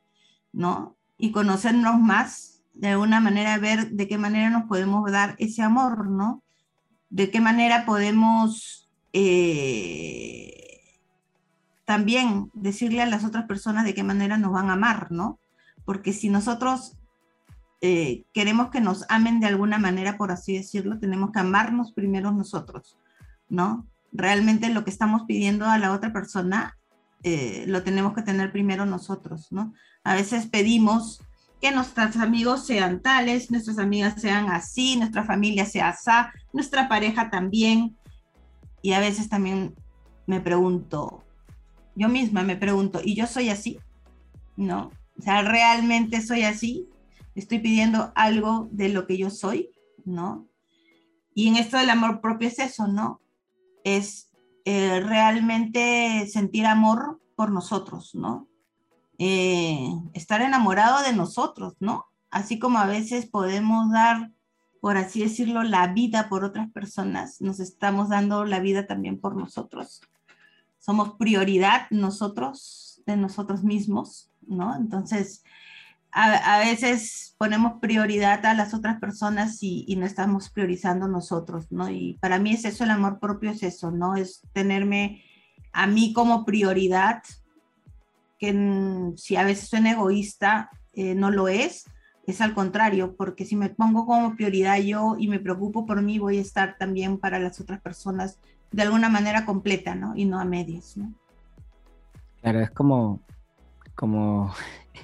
¿no? 0.52 0.98
Y 1.18 1.32
conocernos 1.32 2.00
más, 2.00 2.64
de 2.74 2.90
alguna 2.90 3.20
manera 3.20 3.58
ver 3.58 3.92
de 3.92 4.08
qué 4.08 4.18
manera 4.18 4.50
nos 4.50 4.64
podemos 4.64 5.10
dar 5.12 5.36
ese 5.38 5.62
amor, 5.62 6.10
¿no? 6.10 6.44
De 7.10 7.30
qué 7.30 7.40
manera 7.42 7.86
podemos 7.86 8.90
eh, 9.14 10.62
también 11.86 12.50
decirle 12.54 13.02
a 13.02 13.06
las 13.06 13.26
otras 13.26 13.46
personas 13.46 13.84
de 13.84 13.94
qué 13.94 14.04
manera 14.04 14.38
nos 14.38 14.54
van 14.54 14.70
a 14.70 14.74
amar, 14.74 15.12
¿no? 15.12 15.40
Porque 15.86 16.14
si 16.14 16.30
nosotros 16.30 16.98
eh, 17.82 18.26
queremos 18.34 18.70
que 18.70 18.80
nos 18.80 19.06
amen 19.10 19.40
de 19.40 19.48
alguna 19.48 19.80
manera, 19.80 20.18
por 20.18 20.32
así 20.32 20.56
decirlo, 20.56 21.00
tenemos 21.00 21.32
que 21.32 21.40
amarnos 21.40 21.94
primero 21.94 22.32
nosotros, 22.32 22.98
¿no? 23.50 23.88
Realmente 24.12 24.70
lo 24.70 24.84
que 24.84 24.92
estamos 24.92 25.24
pidiendo 25.28 25.66
a 25.66 25.78
la 25.78 25.92
otra 25.92 26.14
persona 26.14 26.78
eh, 27.24 27.66
lo 27.68 27.84
tenemos 27.84 28.14
que 28.14 28.24
tener 28.24 28.52
primero 28.52 28.86
nosotros, 28.86 29.52
¿no? 29.52 29.74
A 30.04 30.16
veces 30.16 30.48
pedimos 30.48 31.22
que 31.62 31.72
nuestros 31.72 32.18
amigos 32.18 32.66
sean 32.66 33.02
tales, 33.02 33.52
nuestras 33.52 33.78
amigas 33.78 34.20
sean 34.20 34.50
así, 34.50 34.98
nuestra 34.98 35.24
familia 35.24 35.66
sea 35.66 35.90
así, 35.90 36.12
nuestra 36.52 36.90
pareja 36.90 37.30
también. 37.30 37.96
Y 38.82 38.94
a 38.94 39.00
veces 39.00 39.30
también 39.30 39.76
me 40.26 40.42
pregunto, 40.42 41.24
yo 41.96 42.10
misma 42.10 42.42
me 42.42 42.56
pregunto, 42.56 43.02
¿y 43.04 43.16
yo 43.16 43.28
soy 43.28 43.50
así? 43.50 43.80
¿No? 44.56 44.92
O 45.20 45.22
sea, 45.22 45.44
¿realmente 45.44 46.22
soy 46.22 46.44
así? 46.44 46.88
Estoy 47.36 47.60
pidiendo 47.60 48.12
algo 48.16 48.68
de 48.72 48.90
lo 48.90 49.08
que 49.08 49.18
yo 49.18 49.30
soy, 49.30 49.70
¿no? 50.06 50.48
Y 51.34 51.48
en 51.48 51.56
esto 51.56 51.78
del 51.78 51.90
amor 51.90 52.22
propio 52.22 52.48
es 52.48 52.60
eso, 52.60 52.88
¿no? 52.88 53.22
Es 53.84 54.32
eh, 54.66 55.00
realmente 55.00 56.28
sentir 56.28 56.66
amor 56.66 57.22
por 57.36 57.52
nosotros, 57.52 58.14
¿no? 58.14 58.48
Eh, 59.18 59.88
estar 60.14 60.42
enamorado 60.42 61.04
de 61.04 61.14
nosotros, 61.14 61.76
¿no? 61.80 62.08
Así 62.30 62.60
como 62.60 62.80
a 62.80 62.86
veces 62.86 63.26
podemos 63.26 63.92
dar, 63.92 64.32
por 64.82 64.98
así 64.98 65.22
decirlo, 65.22 65.64
la 65.64 65.88
vida 65.88 66.28
por 66.28 66.44
otras 66.44 66.72
personas, 66.72 67.40
nos 67.42 67.60
estamos 67.60 68.10
dando 68.10 68.46
la 68.46 68.60
vida 68.60 68.88
también 68.88 69.20
por 69.20 69.36
nosotros. 69.36 70.02
Somos 70.80 71.16
prioridad 71.16 71.88
nosotros, 71.92 73.02
de 73.06 73.16
nosotros 73.16 73.64
mismos, 73.64 74.32
¿no? 74.42 74.76
Entonces, 74.76 75.44
a, 76.14 76.60
veces 76.60 77.36
ponemos 77.38 77.80
prioridad 77.82 78.46
a 78.46 78.54
las 78.54 78.74
otras 78.74 79.00
personas 79.00 79.64
y, 79.64 79.86
y, 79.88 79.96
no 79.96 80.06
estamos 80.06 80.50
priorizando 80.50 81.08
nosotros, 81.08 81.72
¿no? 81.72 81.90
Y 81.90 82.18
para 82.22 82.40
mí 82.40 82.54
es 82.54 82.66
eso, 82.66 82.84
el 82.84 82.92
amor 82.92 83.20
propio 83.20 83.52
es 83.52 83.64
eso, 83.64 83.92
¿no? 83.92 84.16
Es 84.16 84.42
tenerme 84.54 85.24
a 85.72 85.88
mí 85.88 86.14
como 86.14 86.46
prioridad, 86.46 87.24
que 88.38 89.14
si 89.18 89.36
a 89.36 89.44
veces 89.44 89.70
suena 89.70 89.92
egoísta, 89.92 90.70
eh, 90.94 91.16
no 91.16 91.32
lo 91.32 91.48
es, 91.48 91.86
es 92.28 92.42
al 92.42 92.54
contrario, 92.54 93.16
porque 93.16 93.46
si 93.46 93.56
me 93.56 93.70
pongo 93.70 94.06
como 94.06 94.36
prioridad 94.36 94.78
yo 94.80 95.16
y 95.18 95.28
me 95.28 95.40
preocupo 95.40 95.86
por 95.86 96.02
mí, 96.02 96.20
voy 96.20 96.38
a 96.38 96.42
estar 96.42 96.78
también 96.78 97.18
para 97.18 97.40
las 97.40 97.60
otras 97.60 97.82
personas 97.82 98.40
de 98.72 98.84
alguna 98.84 99.10
manera 99.10 99.46
completa, 99.46 99.96
¿no? 99.96 100.16
Y 100.16 100.26
no 100.26 100.40
a 100.40 100.46
medias, 100.46 100.98
¿no? 100.98 101.14
Claro, 102.42 102.62
es 102.62 102.72
como, 102.72 103.22
como, 103.96 104.54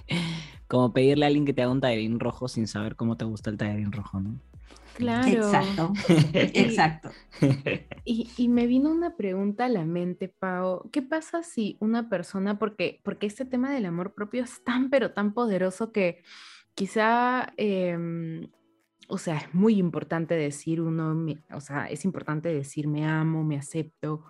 como 0.68 0.93
pedirle 0.93 1.26
a 1.26 1.28
alguien 1.28 1.45
que 1.45 1.53
te 1.53 1.61
haga 1.61 1.72
un 1.72 1.82
tallerín 1.82 2.20
rojo 2.20 2.47
sin 2.47 2.68
saber 2.68 2.95
cómo 2.95 3.18
te 3.18 3.26
gusta 3.26 3.49
el 3.49 3.57
tallerín 3.57 3.91
rojo, 3.91 4.20
¿no? 4.20 4.36
Claro. 4.97 5.28
Exacto. 5.28 5.93
Exacto. 6.34 7.09
Y, 8.09 8.47
me 8.47 8.68
vino 8.68 8.89
una 8.89 9.18
pregunta 9.18 9.65
a 9.65 9.70
la 9.70 9.84
mente, 9.84 10.30
Pau. 10.30 10.89
¿Qué 10.91 11.01
pasa 11.01 11.43
si 11.43 11.76
una 11.82 12.07
persona, 12.07 12.57
porque, 12.57 13.01
porque 13.03 13.28
este 13.28 13.43
tema 13.43 13.70
del 13.74 13.86
amor 13.86 14.13
propio 14.13 14.43
es 14.43 14.63
tan, 14.63 14.89
pero 14.89 15.11
tan 15.11 15.34
poderoso 15.34 15.91
que 15.91 16.24
quizá, 16.74 17.51
em, 17.57 18.49
o 19.09 19.18
sea, 19.18 19.38
es 19.38 19.53
muy 19.53 19.78
importante 19.78 20.36
decir 20.36 20.80
uno, 20.80 21.13
o 21.51 21.59
sea, 21.59 21.89
es 21.89 22.05
importante 22.05 22.47
decir 22.47 22.88
me 22.88 23.05
amo, 23.05 23.43
me 23.43 23.57
acepto, 23.57 24.24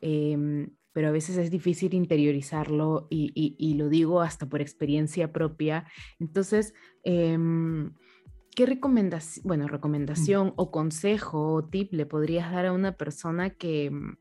em, 0.00 0.68
pero 0.92 1.08
a 1.08 1.12
veces 1.12 1.36
es 1.36 1.50
difícil 1.50 1.94
interiorizarlo 1.94 3.06
y, 3.10 3.32
y, 3.34 3.74
lo 3.74 3.88
digo 3.88 4.20
hasta 4.20 4.46
por 4.46 4.60
experiencia 4.60 5.32
propia. 5.32 5.86
Entonces, 6.18 6.74
em, 7.04 7.92
¿qué 8.54 8.66
recomendación, 8.66 9.46
bueno, 9.46 9.68
recomendación 9.68 10.52
o 10.56 10.70
consejo 10.70 11.54
o 11.54 11.64
tip 11.64 11.92
le 11.92 12.06
podrías 12.06 12.52
dar 12.52 12.66
a 12.66 12.72
una 12.72 12.92
persona 12.92 13.50
que, 13.50 13.90
mm, 13.90 14.16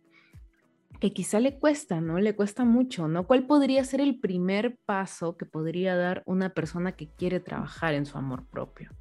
que 1.00 1.14
quizá 1.14 1.40
le 1.40 1.58
cuesta, 1.58 2.00
¿no? 2.00 2.20
Le 2.20 2.36
cuesta 2.36 2.64
mucho, 2.64 3.08
¿no? 3.08 3.26
¿Cuál 3.26 3.48
podría 3.48 3.84
ser 3.84 4.02
el 4.02 4.20
primer 4.20 4.78
paso 4.86 5.36
que 5.36 5.46
podría 5.46 5.96
dar 5.96 6.22
una 6.26 6.54
persona 6.54 6.92
que 6.94 7.10
quiere 7.10 7.40
trabajar 7.40 7.96
en 7.96 8.06
su 8.06 8.18
amor 8.18 8.46
propio? 8.46 8.92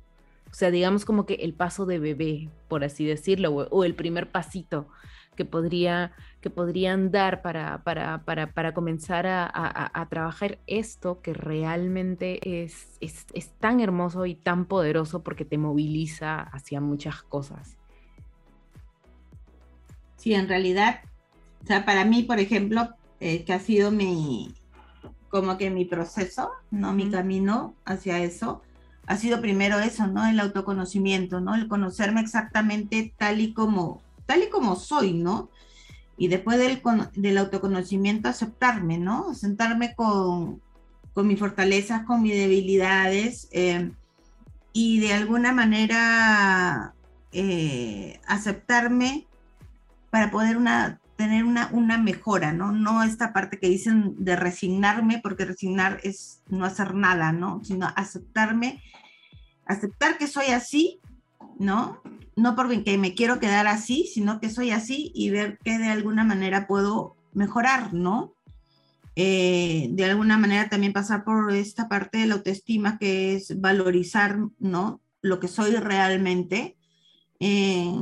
O 0.50 0.54
sea, 0.54 0.70
digamos 0.70 1.04
como 1.04 1.26
que 1.26 1.34
el 1.34 1.54
paso 1.54 1.86
de 1.86 1.98
bebé, 1.98 2.48
por 2.68 2.84
así 2.84 3.04
decirlo, 3.04 3.54
o, 3.54 3.84
el 3.84 3.94
primer 3.94 4.32
pasito 4.32 4.88
que, 5.36 5.44
podría, 5.44 6.12
que 6.40 6.50
podrían 6.50 7.10
dar 7.10 7.42
para, 7.42 7.82
para, 7.82 8.24
para, 8.24 8.52
para 8.52 8.74
comenzar 8.74 9.26
a, 9.26 9.44
a, 9.44 10.00
a, 10.00 10.08
trabajar 10.08 10.58
esto 10.66 11.20
que 11.22 11.32
realmente 11.32 12.62
es, 12.62 12.98
es, 13.00 13.26
es 13.34 13.50
tan 13.58 13.80
hermoso 13.80 14.26
y 14.26 14.34
tan 14.34 14.66
poderoso 14.66 15.22
porque 15.22 15.44
te 15.44 15.58
moviliza 15.58 16.40
hacia 16.40 16.80
muchas 16.80 17.22
cosas? 17.22 17.76
Sí, 20.16 20.34
en 20.34 20.48
realidad, 20.48 21.00
o 21.62 21.66
sea, 21.66 21.84
para 21.84 22.04
mí, 22.04 22.22
por 22.24 22.38
ejemplo, 22.38 22.90
eh, 23.20 23.44
que 23.44 23.52
ha 23.52 23.58
sido 23.58 23.90
mi, 23.90 24.54
como 25.30 25.56
que 25.56 25.70
mi 25.70 25.84
proceso, 25.84 26.50
¿no? 26.70 26.92
Mi 26.92 27.10
camino 27.10 27.74
hacia 27.84 28.18
eso, 28.18 28.62
ha 29.06 29.16
sido 29.16 29.40
primero 29.40 29.78
eso, 29.78 30.06
¿no? 30.06 30.26
El 30.26 30.40
autoconocimiento, 30.40 31.40
¿no? 31.40 31.54
El 31.54 31.68
conocerme 31.68 32.20
exactamente 32.20 33.14
tal 33.16 33.40
y 33.40 33.52
como, 33.52 34.02
tal 34.30 34.44
y 34.44 34.48
como 34.48 34.76
soy, 34.76 35.12
¿no? 35.12 35.50
Y 36.16 36.28
después 36.28 36.56
del, 36.56 37.38
autoconocimiento 37.38 38.28
aceptarme, 38.28 38.96
¿no? 38.96 39.34
Sentarme 39.34 39.96
con, 39.96 40.62
mis 41.16 41.38
fortalezas, 41.40 42.04
con 42.04 42.22
mis 42.22 42.34
debilidades 42.34 43.48
eh, 43.50 43.90
y 44.72 45.00
de 45.00 45.14
alguna 45.14 45.50
manera 45.50 46.94
eh, 47.32 48.20
aceptarme 48.28 49.26
para 50.10 50.30
poder 50.30 50.58
tener 51.16 51.44
una, 51.44 51.68
una 51.72 51.98
mejora, 51.98 52.52
¿no? 52.52 52.70
No 52.70 53.02
esta 53.02 53.32
parte 53.32 53.58
que 53.58 53.68
dicen 53.68 54.14
de 54.16 54.36
resignarme, 54.36 55.18
porque 55.20 55.44
resignar 55.44 55.98
es 56.04 56.44
no 56.46 56.64
hacer 56.64 56.94
nada, 56.94 57.32
¿no? 57.32 57.64
Sino 57.64 57.88
aceptarme, 57.96 58.80
aceptar 59.66 60.18
que 60.18 60.28
soy 60.28 60.52
así, 60.52 61.00
¿no? 61.58 62.00
No 62.36 62.56
porque 62.56 62.96
me 62.98 63.14
quiero 63.14 63.40
quedar 63.40 63.66
así, 63.66 64.08
sino 64.12 64.40
que 64.40 64.50
soy 64.50 64.70
así 64.70 65.12
y 65.14 65.30
ver 65.30 65.58
que 65.64 65.78
de 65.78 65.88
alguna 65.88 66.24
manera 66.24 66.66
puedo 66.66 67.16
mejorar, 67.32 67.92
¿no? 67.92 68.34
Eh, 69.16 69.88
de 69.90 70.04
alguna 70.04 70.38
manera 70.38 70.68
también 70.68 70.92
pasar 70.92 71.24
por 71.24 71.52
esta 71.52 71.88
parte 71.88 72.18
de 72.18 72.26
la 72.26 72.34
autoestima 72.34 72.98
que 72.98 73.34
es 73.34 73.60
valorizar, 73.60 74.38
¿no? 74.58 75.00
Lo 75.20 75.40
que 75.40 75.48
soy 75.48 75.72
realmente. 75.72 76.76
Eh, 77.40 77.92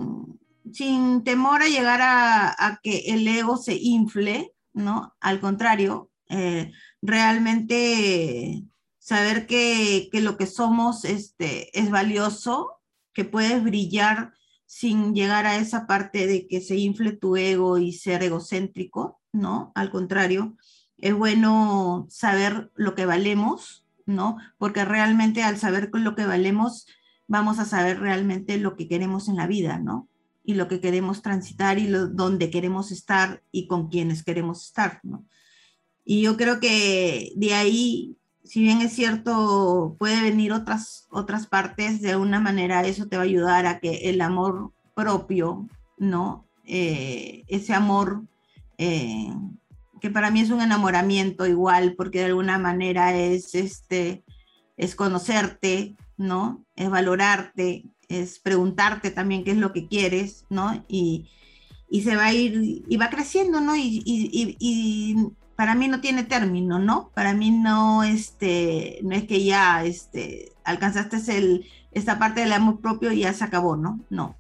sin 0.73 1.25
temor 1.25 1.63
a 1.63 1.69
llegar 1.69 2.01
a, 2.03 2.81
que 2.83 2.99
el 3.09 3.27
ego 3.27 3.57
se 3.57 3.75
infle, 3.75 4.53
¿no? 4.73 5.15
Al 5.21 5.41
contrario, 5.41 6.11
eh, 6.29 6.73
realmente 7.01 8.65
saber 8.99 9.47
que, 9.47 10.11
lo 10.13 10.37
que 10.37 10.47
somos 10.47 11.05
este, 11.05 11.77
es 11.79 11.91
valioso, 11.91 12.78
que 13.19 13.25
puedes 13.25 13.65
brillar 13.65 14.33
sin 14.65 15.13
llegar 15.13 15.45
a 15.45 15.57
esa 15.57 15.89
parte 15.89 16.29
de 16.29 16.47
que 16.47 16.61
se 16.61 16.77
infle 16.77 17.11
tu 17.11 17.37
ego 17.37 17.79
y 17.79 17.93
ser 17.93 18.23
egocéntrico, 18.23 19.21
¿no? 19.33 19.73
Al 19.75 19.91
contrario, 19.91 20.57
es 20.99 21.15
bueno 21.15 22.07
saber 22.09 22.71
lo 22.77 22.95
que 22.95 23.07
valemos, 23.07 23.85
¿no? 24.07 24.37
Porque 24.57 24.85
realmente 24.85 25.43
al 25.43 25.57
saber 25.57 25.91
lo 25.95 26.15
que 26.15 26.27
valemos, 26.27 26.87
vamos 27.27 27.59
a 27.59 27.65
saber 27.65 27.99
realmente 27.99 28.57
lo 28.57 28.77
que 28.77 28.87
queremos 28.87 29.29
en 29.29 29.35
la 29.35 29.49
vida, 29.49 29.81
¿no? 29.81 30.09
y 30.45 30.55
lo 30.55 30.69
que 30.69 30.81
queremos 30.81 31.21
transitar 31.23 31.79
y 31.79 31.89
lo, 31.89 32.07
dónde 32.07 32.49
queremos 32.49 32.91
estar 32.93 33.43
y 33.53 33.67
con 33.67 33.89
quienes 33.89 34.23
queremos 34.23 34.65
estar, 34.65 35.01
¿no? 35.03 35.27
Y 36.07 36.23
yo 36.23 36.39
creo 36.39 36.61
que 36.61 37.33
de 37.37 37.53
ahí, 37.53 38.17
si 38.49 38.63
bien 38.63 38.81
es 38.81 38.95
cierto, 38.95 39.95
puede 39.99 40.23
venir 40.23 40.53
otras, 40.53 41.07
otras 41.11 41.47
partes, 41.47 42.01
de 42.01 42.13
alguna 42.13 42.41
manera 42.41 42.83
eso 42.87 43.07
te 43.07 43.17
va 43.17 43.23
a 43.23 43.27
ayudar 43.27 43.67
a 43.67 43.79
que 43.79 44.09
el 44.09 44.23
amor 44.23 44.73
propio, 44.95 45.69
¿no? 45.99 46.47
Eh, 46.65 47.45
ese 47.49 47.75
amor 47.75 48.23
eh, 48.79 49.31
que 50.01 50.11
para 50.11 50.31
mí 50.31 50.41
es 50.41 50.51
un 50.51 50.63
enamoramiento 50.63 51.47
igual, 51.47 51.95
porque 51.95 52.21
de 52.21 52.27
alguna 52.27 52.59
manera 52.59 53.15
es, 53.15 53.55
este, 53.55 54.25
es 54.79 54.95
conocerte, 54.95 55.95
¿no? 56.17 56.65
Es 56.75 56.89
valorarte, 56.89 57.85
es 58.09 58.39
preguntarte 58.39 59.11
también 59.11 59.45
qué 59.45 59.51
es 59.51 59.59
lo 59.59 59.75
que 59.75 59.89
quieres, 59.89 60.47
¿no? 60.49 60.85
Y, 60.89 61.29
se 62.03 62.17
va 62.17 62.27
a 62.27 62.33
ir, 62.33 62.85
y 62.89 62.97
va 62.97 63.11
creciendo, 63.11 63.61
¿no? 63.61 63.75
Y, 63.77 65.17
para 65.59 65.75
mí 65.75 65.89
no 65.89 66.01
tiene 66.01 66.23
término, 66.23 66.79
¿no? 66.79 67.11
Para 67.15 67.35
mí 67.35 67.51
no, 67.51 68.05
este, 68.05 69.01
no 69.03 69.17
es 69.17 69.25
que 69.25 69.43
ya 69.43 69.85
este, 69.85 70.53
alcanzaste 70.63 71.17
el, 71.37 71.67
esta 71.91 72.17
parte 72.17 72.43
del 72.43 72.53
amor 72.53 72.81
propio 72.81 73.11
y 73.11 73.23
ya 73.23 73.33
se 73.33 73.43
acabó, 73.43 73.75
¿no? 73.77 73.99
No. 74.09 74.39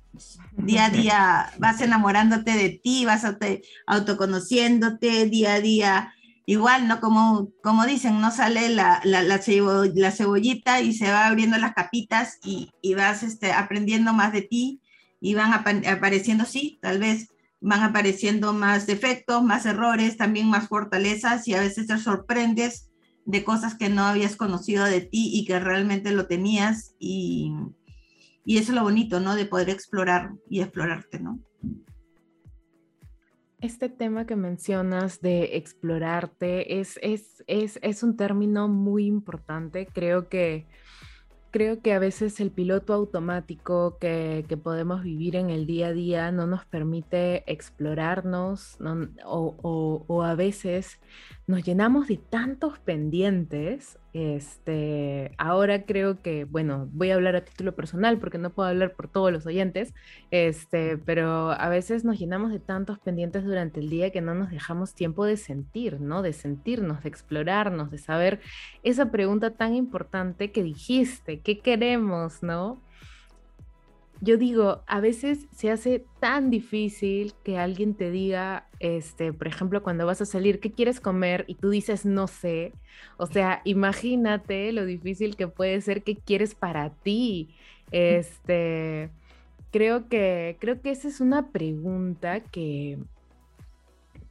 Día 0.57 0.85
a 0.85 0.91
día 0.91 1.51
vas 1.59 1.81
enamorándote 1.81 2.53
de 2.53 2.69
ti, 2.69 3.05
vas 3.05 3.27
autoconociéndote, 3.89 5.27
día 5.27 5.55
a 5.55 5.61
día 5.61 6.14
igual, 6.47 6.87
¿no? 6.87 7.01
Como, 7.01 7.49
como 7.64 7.85
dicen, 7.85 8.21
no 8.21 8.31
sale 8.31 8.69
la, 8.69 9.01
la, 9.03 9.39
cebollita 9.39 10.83
y 10.83 10.93
se 10.93 11.11
va 11.11 11.27
abriendo 11.27 11.59
las 11.59 11.75
capitas 11.75 12.39
y, 12.45 12.71
vas 12.95 13.25
este, 13.25 13.51
aprendiendo 13.51 14.12
más 14.12 14.33
de 14.33 14.43
ti 14.43 14.83
y 15.21 15.35
van 15.35 15.53
apareciendo, 15.53 16.45
sí, 16.45 16.79
tal 16.81 17.01
vez 17.01 17.31
van 17.61 17.83
apareciendo 17.83 18.53
más 18.53 18.87
defectos, 18.87 19.43
más 19.43 19.67
errores, 19.67 20.17
también 20.17 20.49
más 20.49 20.69
fortalezas 20.69 21.49
y 21.49 21.55
a 21.55 21.61
veces 21.61 21.87
te 21.87 21.99
sorprendes 21.99 22.91
de 23.25 23.45
cosas 23.45 23.75
que 23.75 23.89
no 23.89 24.05
habías 24.05 24.37
conocido 24.37 24.85
de 24.85 25.01
ti 25.01 25.31
y 25.33 25.45
que 25.45 25.59
realmente 25.59 26.13
lo 26.13 26.27
tenías 26.27 26.95
y, 26.99 27.53
y 28.45 28.59
eso 28.59 28.73
es 28.73 28.77
lo 28.77 28.83
bonito, 28.83 29.21
¿no? 29.21 29.35
De 29.35 29.45
poder 29.45 29.71
explorar 29.71 30.33
y 30.49 30.61
explorarte, 30.61 31.21
¿no? 31.21 31.39
Este 33.61 33.89
tema 33.89 34.25
que 34.25 34.37
mencionas 34.37 35.21
de 35.21 35.57
explorarte 35.57 36.79
es, 36.79 36.99
es, 37.03 37.43
es, 37.49 37.81
es 37.83 38.05
un 38.05 38.17
término 38.17 38.69
muy 38.69 39.07
importante. 39.07 39.87
Creo 39.93 40.29
que 40.29 40.67
creo 41.51 41.81
que 41.81 41.93
a 41.93 41.99
veces 41.99 42.41
el 42.41 42.51
piloto 42.51 42.93
automático 42.95 43.99
que, 43.99 44.45
podemos 44.63 45.03
vivir 45.03 45.37
en 45.37 45.51
el 45.51 45.67
día 45.67 45.89
a 45.89 45.93
día 45.93 46.33
no 46.33 46.47
nos 46.47 46.65
permite 46.65 47.45
explorarnos 47.51 48.79
o, 49.25 50.23
a 50.25 50.35
veces 50.35 51.01
nos 51.49 51.65
llenamos 51.65 52.09
de 52.09 52.19
tantos 52.19 52.79
pendientes. 52.79 53.99
Este, 54.13 55.33
ahora 55.39 55.85
creo 55.85 56.21
que, 56.21 56.45
bueno, 56.45 56.89
voy 56.93 57.11
a 57.11 57.15
hablar 57.15 57.37
a 57.37 57.45
título 57.45 57.75
personal 57.75 58.19
porque 58.19 58.37
no 58.37 58.51
puedo 58.51 58.69
hablar 58.69 58.93
por 58.95 59.09
todos 59.09 59.33
los 59.33 59.47
oyentes, 59.47 59.95
este, 60.31 60.99
pero 60.99 61.51
a 61.53 61.69
veces 61.71 62.05
nos 62.05 62.19
llenamos 62.19 62.53
de 62.53 62.59
tantos 62.59 62.99
pendientes 62.99 63.45
durante 63.45 63.81
el 63.81 63.89
día 63.89 64.11
que 64.11 64.21
no 64.21 64.35
nos 64.35 64.51
dejamos 64.51 64.95
tiempo 64.95 65.25
de 65.25 65.39
sentir, 65.39 66.01
¿no? 66.01 66.21
De 66.21 66.35
sentirnos, 66.35 67.03
de 67.03 67.09
explorarnos, 67.09 67.91
de 67.91 67.99
saber 67.99 68.41
esa 68.83 69.11
pregunta 69.11 69.51
tan 69.57 69.75
importante 69.75 70.53
que 70.53 70.63
dijiste, 70.63 71.41
¿qué 71.41 71.61
queremos, 71.61 72.43
no? 72.43 72.83
Yo 74.21 74.37
digo, 74.37 74.83
a 74.87 75.01
veces 75.01 75.47
se 75.55 75.71
hace 75.71 76.05
tan 76.21 76.51
difícil 76.51 77.35
que 77.45 77.59
alguien 77.59 77.95
te 77.95 78.11
diga, 78.11 78.69
este, 78.81 79.33
por 79.33 79.47
ejemplo, 79.47 79.83
cuando 79.83 80.07
vas 80.07 80.21
a 80.21 80.27
salir, 80.27 80.61
¿qué 80.61 80.73
quieres 80.73 81.01
comer? 81.01 81.45
Y 81.47 81.55
tú 81.55 81.71
dices, 81.71 82.05
no 82.05 82.27
sé. 82.27 82.73
O 83.16 83.27
sea, 83.27 83.62
imagínate 83.64 84.73
lo 84.73 84.85
difícil 84.85 85.37
que 85.37 85.49
puede 85.49 85.81
ser 85.81 86.03
qué 86.03 86.16
quieres 86.16 86.55
para 86.55 86.91
ti. 86.91 87.51
Este, 87.93 89.11
creo 89.71 90.09
que, 90.09 90.57
creo 90.61 90.81
que 90.81 90.91
esa 90.91 91.09
es 91.09 91.21
una 91.21 91.51
pregunta 91.51 92.41
que, 92.41 92.99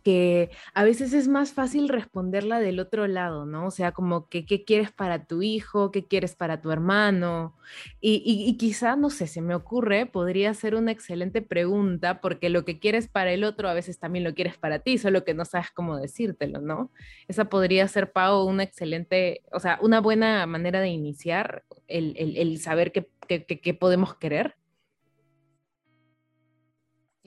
que 0.08 0.52
a 0.74 0.86
veces 0.86 1.12
es 1.12 1.28
más 1.28 1.52
fácil 1.52 1.90
responderla 1.90 2.62
del 2.62 2.80
otro 2.80 3.08
lado, 3.08 3.46
¿no? 3.46 3.68
O 3.68 3.72
sea, 3.72 3.92
como 3.92 4.30
que 4.30 4.46
qué 4.46 4.64
quieres 4.64 4.90
para 4.90 5.26
tu 5.26 5.42
hijo, 5.42 5.92
qué 5.92 6.08
quieres 6.08 6.34
para 6.34 6.62
tu 6.62 6.72
hermano. 6.72 7.58
Y, 8.00 8.24
y, 8.26 8.56
quizá, 8.56 8.96
no 8.96 9.10
sé, 9.10 9.28
se 9.28 9.42
me 9.42 9.54
ocurre, 9.54 10.06
podría 10.06 10.54
ser 10.54 10.76
una 10.76 10.94
excelente 10.94 11.42
pregunta, 11.42 12.22
porque 12.22 12.48
lo 12.50 12.64
que 12.64 12.80
quieres 12.80 13.10
para 13.10 13.34
el 13.34 13.44
otro 13.44 13.68
a 13.68 13.74
veces 13.74 14.00
también 14.00 14.24
lo 14.24 14.34
quieres 14.34 14.58
para 14.58 14.80
ti, 14.80 14.98
solo 14.98 15.26
que 15.26 15.34
no 15.34 15.44
sabes 15.44 15.72
cómo 15.72 15.98
decírtelo, 15.98 16.62
¿no? 16.62 16.90
Esa 17.28 17.50
podría 17.50 17.86
ser, 17.90 18.14
Pau, 18.14 18.46
una 18.48 18.64
excelente, 18.64 19.42
o 19.52 19.60
sea, 19.60 19.78
una 19.82 20.00
buena 20.00 20.46
manera 20.46 20.80
de 20.80 20.88
iniciar 20.88 21.66
el, 21.90 22.16
el, 22.18 22.38
el 22.38 22.62
saber 22.62 22.94
qué, 22.94 23.10
qué, 23.28 23.44
qué 23.44 23.74
podemos 23.74 24.16
querer. 24.16 24.56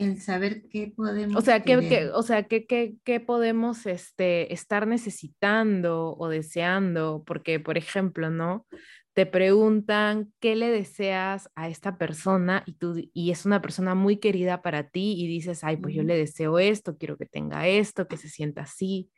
El 0.01 0.19
saber 0.19 0.63
qué 0.71 0.95
podemos. 0.97 1.37
O 1.37 1.43
sea, 1.43 1.61
qué, 1.61 2.09
o 2.15 2.23
sea, 2.23 2.45
qué, 2.45 2.65
qué, 3.05 3.21
podemos 3.21 3.85
este, 3.85 4.51
estar 4.55 4.87
necesitando 4.87 6.17
o 6.17 6.29
deseando, 6.31 7.23
porque, 7.27 7.61
por 7.61 7.77
ejemplo, 7.77 8.31
¿no? 8.31 8.67
Te 9.13 9.27
preguntan 9.27 10.33
qué 10.41 10.57
le 10.57 10.71
deseas 10.71 11.51
a 11.55 11.69
esta 11.69 11.99
persona 11.99 12.63
y, 12.65 12.77
tú, 12.77 13.11
y 13.13 13.31
es 13.31 13.45
una 13.45 13.61
persona 13.61 13.95
muy 13.95 14.17
querida 14.17 14.63
para 14.63 14.89
ti 14.89 15.17
y 15.19 15.27
dices, 15.27 15.65
ay, 15.65 15.77
pues 15.77 15.95
yo 15.95 16.03
le 16.03 16.17
deseo 16.17 16.59
esto, 16.59 16.97
quiero 16.97 17.19
que 17.19 17.27
tenga 17.27 17.69
esto, 17.69 18.09
que 18.09 18.17
se 18.17 18.31
sienta 18.31 18.63
así. 18.63 19.11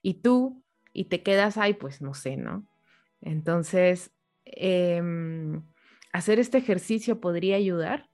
Y 0.00 0.22
tú, 0.22 0.64
y 0.94 1.10
te 1.10 1.22
quedas, 1.22 1.58
ay, 1.58 1.74
pues 1.74 2.00
no 2.00 2.14
sé, 2.14 2.38
¿no? 2.38 2.66
Entonces, 3.20 4.10
em, 4.46 5.62
hacer 6.10 6.38
este 6.38 6.56
ejercicio 6.56 7.20
podría 7.20 7.56
ayudar 7.56 8.08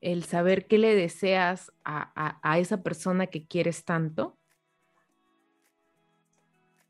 el 0.00 0.24
saber 0.24 0.66
qué 0.66 0.78
le 0.78 0.94
deseas 0.94 1.72
a, 1.84 2.58
esa 2.58 2.82
persona 2.82 3.26
que 3.26 3.46
quieres 3.46 3.84
tanto? 3.84 4.36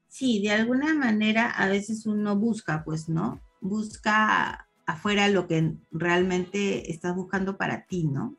Sí, 0.08 0.40
de 0.42 0.50
alguna 0.50 0.94
manera 0.94 1.50
a 1.50 1.68
veces 1.68 2.06
uno 2.06 2.36
busca, 2.36 2.84
pues, 2.84 3.08
¿no? 3.08 3.40
Busca 3.60 4.68
afuera 4.86 5.28
lo 5.28 5.46
que 5.46 5.74
realmente 5.90 6.90
estás 6.90 7.14
buscando 7.14 7.56
para 7.56 7.86
ti, 7.86 8.04
¿no? 8.04 8.36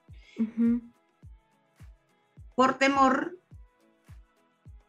Por 2.56 2.78
temor 2.78 3.38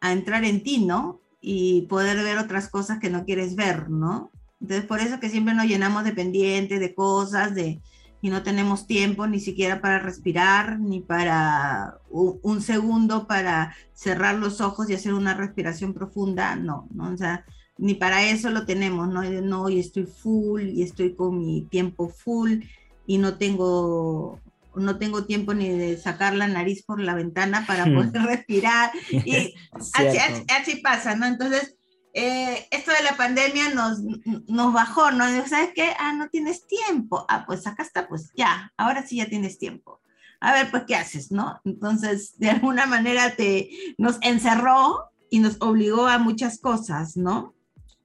a 0.01 0.13
entrar 0.13 0.45
en 0.45 0.63
ti, 0.63 0.85
¿no? 0.85 1.21
Y 1.41 1.83
poder 1.83 2.17
ver 2.19 2.39
otras 2.39 2.69
cosas 2.69 2.99
que 2.99 3.11
no 3.11 3.25
quieres 3.25 3.55
ver, 3.55 3.91
¿no? 3.91 4.31
Entonces, 4.61 4.87
por 4.87 5.01
eso 5.01 5.21
que 5.21 5.31
siempre 5.31 5.55
nos 5.55 5.67
llenamos 5.67 6.05
de 6.05 6.13
pendientes, 6.13 6.81
de 6.81 6.95
cosas, 6.95 7.55
de, 7.55 7.81
y 8.21 8.31
no 8.31 8.43
tenemos 8.43 8.87
tiempo 8.87 9.27
ni 9.27 9.41
siquiera 9.41 9.81
para 9.81 10.01
respirar, 10.01 10.81
ni 10.81 11.01
para 11.01 11.99
un, 12.11 12.63
segundo 12.63 13.27
para 13.27 13.77
cerrar 13.95 14.37
los 14.37 14.61
ojos 14.61 14.91
y 14.91 14.95
hacer 14.95 15.15
una 15.15 15.35
respiración 15.35 15.95
profunda, 15.95 16.57
no, 16.57 16.89
no, 16.93 17.13
o 17.13 17.17
sea, 17.17 17.45
ni 17.77 17.95
para 17.95 18.29
eso 18.29 18.51
lo 18.51 18.67
tenemos, 18.67 19.09
no, 19.09 19.23
no, 19.23 19.69
y 19.69 19.79
estoy 19.79 20.05
full, 20.05 20.63
y 20.63 20.83
estoy 20.83 21.15
con 21.15 21.39
mi 21.39 21.63
tiempo 21.63 22.09
full, 22.09 22.63
y 23.07 23.19
no 23.19 23.37
tengo, 23.37 24.41
no 24.75 24.99
tengo 24.99 25.25
tiempo 25.25 25.55
ni 25.55 25.69
de 25.69 25.97
sacar 25.97 26.35
la 26.35 26.49
nariz 26.49 26.83
por 26.83 27.01
la 27.01 27.15
ventana 27.15 27.65
para 27.67 27.85
poder 27.85 28.23
respirar, 28.27 28.91
y 29.11 29.55
así, 29.95 30.19
así, 30.49 30.77
pasa, 30.83 31.15
¿no? 31.15 31.27
Entonces, 31.27 31.78
eh, 32.15 32.67
esto 32.71 32.91
de 32.93 33.03
la 33.03 33.17
pandemia 33.17 33.75
nos, 33.75 34.01
nos 34.47 34.73
bajó, 34.73 35.11
¿no? 35.11 35.25
¿Sabes 35.47 35.71
qué? 35.75 35.93
Ah, 35.99 36.13
no 36.13 36.29
tienes 36.29 36.67
tiempo. 36.67 37.27
Ah, 37.29 37.45
pues 37.47 37.67
acá 37.67 37.83
está, 37.83 38.09
pues 38.09 38.33
ya, 38.37 38.73
ahora 38.77 39.07
sí 39.07 39.17
ya 39.17 39.29
tienes 39.29 39.59
tiempo. 39.59 40.01
A 40.41 40.53
ver, 40.53 40.71
pues, 40.71 40.85
¿qué 40.87 40.95
haces, 40.95 41.33
no? 41.33 41.61
Entonces, 41.65 42.39
de 42.39 42.51
alguna 42.51 42.87
manera 42.87 43.35
te, 43.35 43.71
nos 43.99 44.19
encerró 44.23 45.11
y 45.31 45.41
nos 45.41 45.57
obligó 45.61 46.07
a 46.07 46.19
muchas 46.19 46.59
cosas, 46.61 47.17
¿no? 47.17 47.55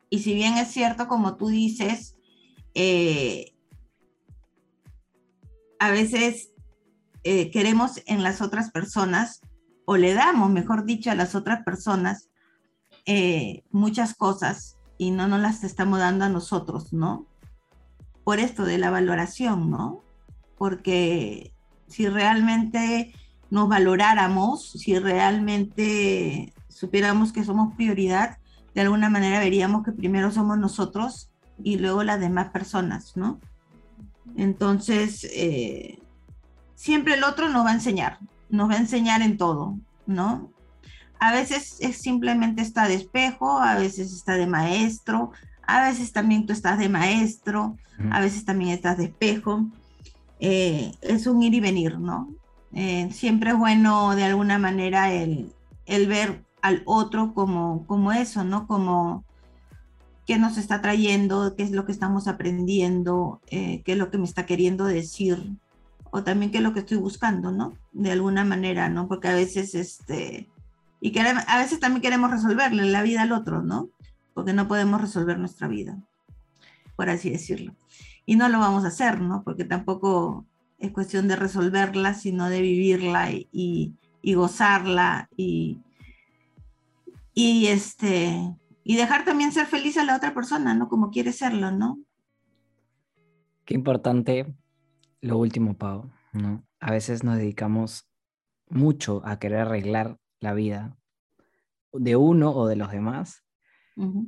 Y 0.10 0.20
si 0.20 0.34
bien 0.34 0.58
es 0.58 0.70
cierto, 0.70 1.08
como 1.08 1.38
tú 1.38 1.48
dices, 1.48 2.16
eh, 2.74 3.54
a 5.80 5.92
veces 5.92 6.50
eh, 7.24 7.52
queremos 7.52 8.02
en 8.06 8.24
las 8.24 8.42
otras 8.42 8.72
personas, 8.72 9.42
o 9.86 9.98
le 9.98 10.14
damos, 10.14 10.50
mejor 10.50 10.86
dicho, 10.86 11.12
a 11.12 11.16
las 11.16 11.36
otras 11.36 11.64
personas 11.64 12.30
eh, 13.06 13.64
muchas 13.72 14.14
cosas 14.16 14.78
y 14.98 15.12
no 15.12 15.28
nos 15.28 15.42
las 15.42 15.64
estamos 15.64 16.00
dando 16.00 16.26
a 16.26 16.30
nosotros, 16.30 16.94
¿no? 16.94 17.26
Por 18.24 18.40
esto 18.40 18.64
de 18.64 18.78
la 18.78 18.90
valoración, 18.90 19.70
¿no? 19.70 20.02
Porque 20.58 21.54
si 21.88 22.08
realmente 22.08 23.14
nos 23.50 23.68
valoráramos, 23.68 24.72
si 24.72 24.98
realmente 24.98 26.54
supiéramos 26.70 27.34
que 27.34 27.44
somos 27.44 27.76
prioridad, 27.76 28.38
de 28.74 28.82
alguna 28.82 29.10
manera 29.10 29.40
veríamos 29.40 29.84
que 29.84 29.92
primero 29.92 30.32
somos 30.32 30.58
nosotros 30.58 31.30
y 31.62 31.78
luego 31.78 32.04
las 32.04 32.20
demás 32.20 32.50
personas, 32.50 33.16
¿no? 33.16 33.40
Entonces, 34.36 35.26
eh, 35.34 36.00
siempre 36.76 37.16
el 37.16 37.24
otro 37.24 37.50
nos 37.50 37.66
va 37.66 37.72
a 37.72 37.76
enseñar, 37.76 38.20
nos 38.50 38.70
va 38.70 38.76
a 38.76 38.80
enseñar 38.80 39.22
en 39.22 39.38
todo, 39.38 39.78
¿no? 40.08 40.53
A 41.24 41.32
veces 41.32 41.78
es 41.80 42.00
simplemente 42.00 42.62
está 42.62 42.90
de 42.90 42.96
espejo, 42.96 43.58
a 43.58 43.76
veces 43.76 44.12
está 44.12 44.34
de 44.34 44.46
maestro, 44.46 45.32
a 45.66 45.88
veces 45.88 46.12
también 46.12 46.46
tú 46.46 46.52
estás 46.52 46.78
de 46.78 46.90
maestro, 46.90 47.78
a 48.12 48.20
veces 48.20 48.44
también 48.44 48.72
estás 48.72 48.98
de 48.98 49.06
espejo. 49.06 49.66
Eh, 50.42 50.92
es 51.00 51.26
un 51.26 51.42
ir 51.42 51.54
y 51.54 51.62
venir, 51.62 51.98
¿no? 51.98 52.30
Eh, 52.74 53.08
siempre 53.14 53.52
es 53.52 53.58
bueno 53.58 54.18
de 54.18 54.26
alguna 54.26 54.60
manera 54.60 55.14
el, 55.14 55.54
ver 55.88 56.44
al 56.62 56.84
otro 56.84 57.34
como, 57.34 57.88
como 57.88 58.12
eso, 58.12 58.44
¿no? 58.44 58.68
Como 58.68 59.24
qué 60.28 60.38
nos 60.38 60.58
está 60.58 60.82
trayendo, 60.82 61.56
qué 61.56 61.64
es 61.64 61.72
lo 61.72 61.86
que 61.86 61.94
estamos 61.94 62.28
aprendiendo, 62.28 63.40
eh, 63.48 63.82
qué 63.86 63.94
es 63.94 63.98
lo 63.98 64.12
que 64.12 64.18
me 64.18 64.26
está 64.26 64.46
queriendo 64.46 64.84
decir, 64.84 65.56
o 66.12 66.22
también 66.22 66.52
qué 66.52 66.58
es 66.58 66.64
lo 66.66 66.74
que 66.74 66.82
estoy 66.82 66.98
buscando, 66.98 67.54
¿no? 67.54 67.78
De 67.94 68.12
alguna 68.12 68.44
manera, 68.44 68.90
¿no? 68.90 69.08
Porque 69.08 69.30
a 69.30 69.36
veces 69.36 69.74
este, 69.74 70.50
y 71.06 71.12
que 71.12 71.20
a 71.20 71.58
veces 71.58 71.82
también 71.82 72.02
queremos 72.02 72.32
resolverle 72.32 72.86
la 72.86 73.02
vida 73.02 73.24
al 73.24 73.34
otro, 73.34 73.62
¿no? 73.62 73.90
Porque 74.34 74.54
no 74.54 74.70
podemos 74.70 75.02
resolver 75.02 75.38
nuestra 75.38 75.68
vida, 75.68 76.02
por 76.96 77.10
así 77.10 77.30
decirlo. 77.30 77.76
Y 78.26 78.38
no 78.38 78.48
lo 78.48 78.58
vamos 78.60 78.86
a 78.86 78.88
hacer, 78.88 79.20
¿no? 79.20 79.44
Porque 79.44 79.66
tampoco 79.66 80.46
es 80.80 80.94
cuestión 80.94 81.28
de 81.28 81.36
resolverla, 81.36 82.14
sino 82.14 82.50
de 82.50 82.62
vivirla 82.62 83.32
y, 83.34 83.98
gozarla 84.24 85.28
y, 85.36 85.82
y, 87.34 87.68
este, 87.68 88.56
y 88.86 88.96
dejar 88.96 89.26
también 89.26 89.52
ser 89.52 89.66
feliz 89.66 89.98
a 89.98 90.06
la 90.06 90.16
otra 90.16 90.34
persona, 90.34 90.74
¿no? 90.74 90.88
Como 90.88 91.12
quiere 91.12 91.34
serlo, 91.34 91.70
¿no? 91.72 92.00
Qué 93.66 93.74
importante 93.74 94.56
lo 95.20 95.38
último, 95.38 95.78
Pau, 95.78 96.10
¿no? 96.32 96.64
A 96.80 96.92
veces 96.92 97.26
nos 97.26 97.36
dedicamos 97.36 98.08
mucho 98.70 99.22
a 99.26 99.38
querer 99.38 99.60
arreglar 99.60 100.18
la 100.44 100.54
vida 100.54 100.96
de 101.92 102.16
uno 102.16 102.52
o 102.52 102.68
de 102.68 102.76
los 102.76 102.92
demás 102.92 103.44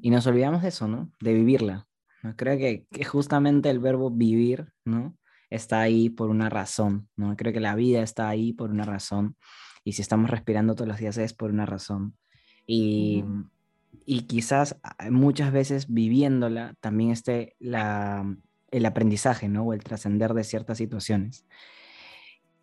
y 0.02 0.12
nos 0.12 0.28
olvidamos 0.28 0.62
de 0.62 0.68
eso, 0.68 0.88
¿no? 0.88 1.12
De 1.20 1.34
vivirla. 1.34 1.88
¿no? 2.22 2.36
Creo 2.36 2.58
que, 2.58 2.86
que, 2.92 3.04
justamente 3.04 3.70
el 3.70 3.80
verbo 3.80 4.12
vivir, 4.12 4.72
¿no? 4.84 5.18
Está 5.50 5.82
ahí 5.82 6.10
por 6.10 6.30
una 6.30 6.50
razón, 6.50 7.10
¿no? 7.16 7.36
Creo 7.36 7.52
que 7.52 7.60
la 7.60 7.76
vida 7.76 8.02
está 8.02 8.30
ahí 8.30 8.54
por 8.54 8.70
una 8.70 8.84
razón 8.84 9.36
y 9.84 9.94
si 9.94 10.02
estamos 10.02 10.30
respirando 10.30 10.76
todos 10.76 10.88
los 10.88 10.98
días 10.98 11.18
es 11.18 11.34
por 11.34 11.52
una 11.52 11.66
razón. 11.66 12.16
Y, 12.68 13.24
y 14.06 14.22
quizás 14.22 14.80
ah, 14.84 15.10
muchas 15.10 15.52
veces 15.52 15.88
viviéndola 15.92 16.76
también 16.80 17.12
esté 17.12 17.56
la, 17.60 18.26
el 18.72 18.86
aprendizaje, 18.86 19.48
¿no? 19.50 19.64
O 19.64 19.74
el 19.74 19.84
trascender 19.84 20.34
de 20.34 20.44
ciertas 20.44 20.78
situaciones. 20.78 21.46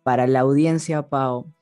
Para 0.03 0.27
la 0.27 0.41
audiencia, 0.41 1.09
Pau, 1.09 1.53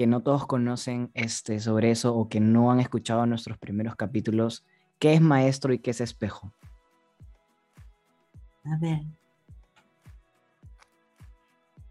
que 0.00 0.06
no 0.06 0.22
todos 0.22 0.46
conocen 0.46 1.10
este, 1.12 1.60
sobre 1.60 1.90
eso 1.90 2.14
o 2.14 2.30
que 2.30 2.40
no 2.40 2.72
han 2.72 2.80
escuchado 2.80 3.26
nuestros 3.26 3.58
primeros 3.58 3.96
capítulos, 3.96 4.64
¿qué 4.98 5.12
es 5.12 5.20
maestro 5.20 5.74
y 5.74 5.78
qué 5.78 5.90
es 5.90 6.00
espejo? 6.00 6.54
A 8.64 8.78
ver. 8.80 9.02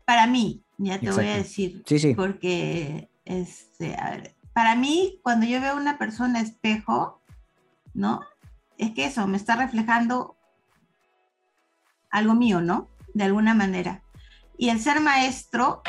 Para 0.06 0.26
mí, 0.26 0.64
ya 0.80 1.00
te 1.00 1.12
voy 1.12 1.28
a 1.28 1.38
decir, 1.38 1.84
sí, 1.86 2.00
sí. 2.00 2.16
porque 2.16 3.12
este, 3.26 3.96
para 4.54 4.76
mí, 4.76 5.20
cuando 5.22 5.46
yo 5.46 5.62
veo 5.62 5.78
una 5.78 6.00
persona 6.00 6.42
espejo, 6.42 7.22
¿no? 7.94 8.22
Es 8.80 8.90
que 8.96 9.06
eso 9.06 9.28
me 9.28 9.38
está 9.38 9.56
reflejando 9.56 10.36
algo 12.10 12.34
mío, 12.34 12.60
¿no? 12.60 12.90
De 13.14 13.26
alguna 13.26 13.54
manera. 13.54 14.02
Y 14.58 14.70
el 14.70 14.80
ser 14.80 15.00
maestro 15.00 15.84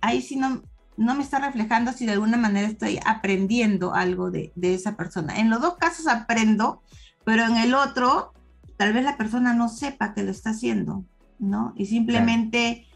ahí 0.00 0.22
sí 0.22 0.36
no, 0.36 0.62
no 0.98 1.14
me 1.14 1.22
está 1.22 1.38
reflejando 1.38 1.92
si 1.92 2.06
de 2.06 2.12
alguna 2.12 2.36
manera 2.36 2.68
estoy 2.68 2.98
aprendiendo 3.04 3.94
algo 3.94 4.30
de, 4.30 4.52
esa 4.60 4.96
persona. 4.96 5.38
En 5.38 5.48
los 5.48 5.60
dos 5.60 5.76
casos 5.76 6.08
aprendo, 6.08 6.82
pero 7.24 7.44
en 7.44 7.56
el 7.56 7.74
otro, 7.74 8.32
tal 8.76 8.92
vez 8.92 9.04
la 9.04 9.16
persona 9.16 9.54
no 9.54 9.68
sepa 9.68 10.12
que 10.12 10.24
lo 10.24 10.30
está 10.30 10.50
haciendo, 10.50 11.04
¿no? 11.38 11.72
Y 11.76 11.86
simplemente, 11.86 12.88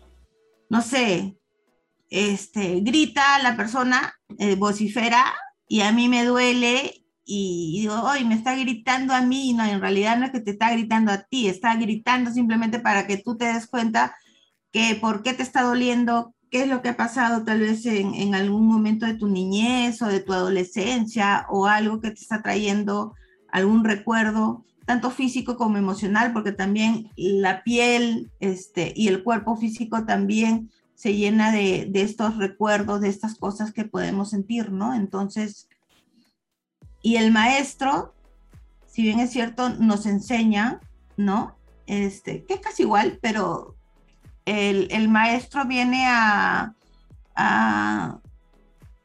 no 0.68 0.82
sé, 0.82 1.36
este, 2.10 2.80
grita 2.80 3.38
la 3.38 3.56
persona, 3.56 4.14
eh, 4.38 4.56
vocifera, 4.56 5.32
y 5.68 5.82
a 5.82 5.92
mí 5.92 6.08
me 6.08 6.24
duele 6.24 7.04
y 7.24 7.78
digo, 7.82 7.94
hoy 8.02 8.24
me 8.24 8.34
está 8.34 8.56
gritando 8.56 9.14
a 9.14 9.22
mí, 9.22 9.54
no, 9.54 9.64
en 9.64 9.80
realidad 9.80 10.18
no 10.18 10.26
es 10.26 10.32
que 10.32 10.40
te 10.40 10.50
está 10.50 10.72
gritando 10.72 11.12
a 11.12 11.22
ti, 11.22 11.46
está 11.46 11.76
gritando 11.76 12.32
simplemente 12.32 12.80
para 12.80 13.06
que 13.06 13.16
tú 13.16 13.36
te 13.36 13.44
des 13.44 13.68
cuenta 13.68 14.16
que 14.72 14.96
por 14.96 15.22
qué 15.22 15.34
te 15.34 15.44
está 15.44 15.62
doliendo, 15.62 16.34
qué 16.52 16.64
es 16.64 16.68
lo 16.68 16.82
que 16.82 16.90
ha 16.90 16.96
pasado 16.98 17.44
tal 17.44 17.60
vez 17.60 17.86
en, 17.86 18.34
algún 18.34 18.66
momento 18.66 19.06
de 19.06 19.14
tu 19.14 19.26
niñez 19.26 20.02
o 20.02 20.06
de 20.06 20.20
tu 20.20 20.34
adolescencia 20.34 21.46
o 21.48 21.66
algo 21.66 21.98
que 22.02 22.10
te 22.10 22.20
está 22.20 22.42
trayendo 22.42 23.14
algún 23.50 23.84
recuerdo, 23.84 24.62
tanto 24.84 25.10
físico 25.10 25.56
como 25.56 25.78
emocional, 25.78 26.34
porque 26.34 26.52
también 26.52 27.10
la 27.16 27.64
piel 27.64 28.30
este, 28.38 28.92
y 28.94 29.08
el 29.08 29.24
cuerpo 29.24 29.56
físico 29.56 30.04
también 30.04 30.70
se 30.94 31.16
llena 31.16 31.52
de, 31.52 31.86
de 31.88 32.02
estos 32.02 32.36
recuerdos, 32.36 33.00
de 33.00 33.08
estas 33.08 33.34
cosas 33.34 33.72
que 33.72 33.86
podemos 33.86 34.28
sentir, 34.28 34.72
¿no? 34.72 34.92
Entonces, 34.92 35.70
y 37.00 37.16
el 37.16 37.32
maestro, 37.32 38.14
si 38.86 39.02
bien 39.02 39.20
es 39.20 39.30
cierto, 39.30 39.70
nos 39.70 40.04
enseña, 40.04 40.80
¿no? 41.16 41.56
Este, 41.86 42.44
que 42.44 42.54
es 42.54 42.60
casi 42.60 42.82
igual, 42.82 43.18
pero 43.22 43.74
el, 44.46 45.08
maestro 45.08 45.64
viene 45.64 46.06
a, 46.06 46.74
a, 47.36 48.18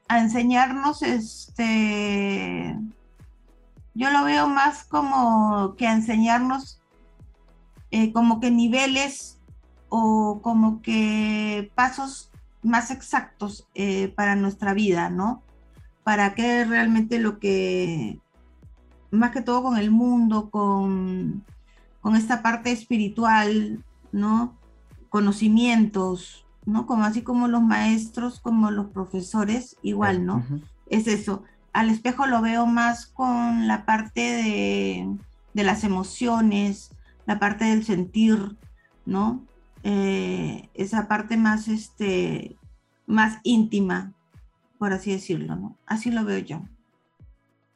enseñarnos, 0.09 1.01
este, 1.01 2.77
yo 3.93 4.11
lo 4.11 4.23
veo 4.23 4.47
más 4.47 4.83
como 4.85 5.75
que 5.75 5.87
a 5.87 5.93
enseñarnos 5.93 6.81
eh, 7.91 8.11
como 8.11 8.39
que 8.39 8.51
niveles 8.51 9.39
o 9.89 10.41
como 10.41 10.81
que 10.81 11.71
pasos 11.75 12.31
más 12.61 12.91
exactos 12.91 13.67
eh, 13.75 14.09
para 14.09 14.35
nuestra 14.35 14.73
vida, 14.73 15.09
¿no? 15.09 15.43
Para 16.03 16.35
que 16.35 16.65
realmente 16.65 17.19
lo 17.19 17.39
que, 17.39 18.19
más 19.11 19.31
que 19.31 19.41
todo 19.41 19.63
con 19.63 19.77
el 19.77 19.91
mundo, 19.91 20.49
con, 20.49 21.45
con 22.01 22.15
esta 22.15 22.41
parte 22.41 22.71
espiritual, 22.71 23.83
¿no? 24.11 24.57
Conocimientos, 25.09 26.45
¿no? 26.65 26.85
Como 26.85 27.03
así 27.03 27.21
como 27.21 27.47
los 27.47 27.61
maestros, 27.61 28.39
como 28.39 28.71
los 28.71 28.87
profesores, 28.87 29.77
igual, 29.81 30.25
¿no? 30.25 30.43
Es 30.87 31.07
eso. 31.07 31.43
Al 31.73 31.89
espejo 31.89 32.25
lo 32.27 32.41
veo 32.41 32.65
más 32.65 33.07
con 33.07 33.67
la 33.67 33.85
parte 33.85 34.21
de, 34.21 35.15
de 35.53 35.63
las 35.63 35.83
emociones, 35.83 36.91
la 37.25 37.39
parte 37.39 37.65
del 37.65 37.83
sentir, 37.83 38.57
¿no? 39.05 39.45
Eh, 39.83 40.69
esa 40.73 41.07
parte 41.07 41.37
más, 41.37 41.67
este, 41.67 42.57
más 43.05 43.39
íntima, 43.43 44.13
por 44.77 44.91
así 44.91 45.11
decirlo, 45.11 45.55
¿no? 45.55 45.77
Así 45.85 46.11
lo 46.11 46.25
veo 46.25 46.39
yo. 46.39 46.61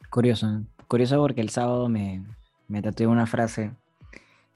Curioso, 0.09 0.63
curioso 0.88 1.17
porque 1.17 1.41
el 1.41 1.49
sábado 1.49 1.88
me, 1.88 2.23
me 2.67 2.82
tatué 2.82 3.07
una 3.07 3.25
frase 3.25 3.71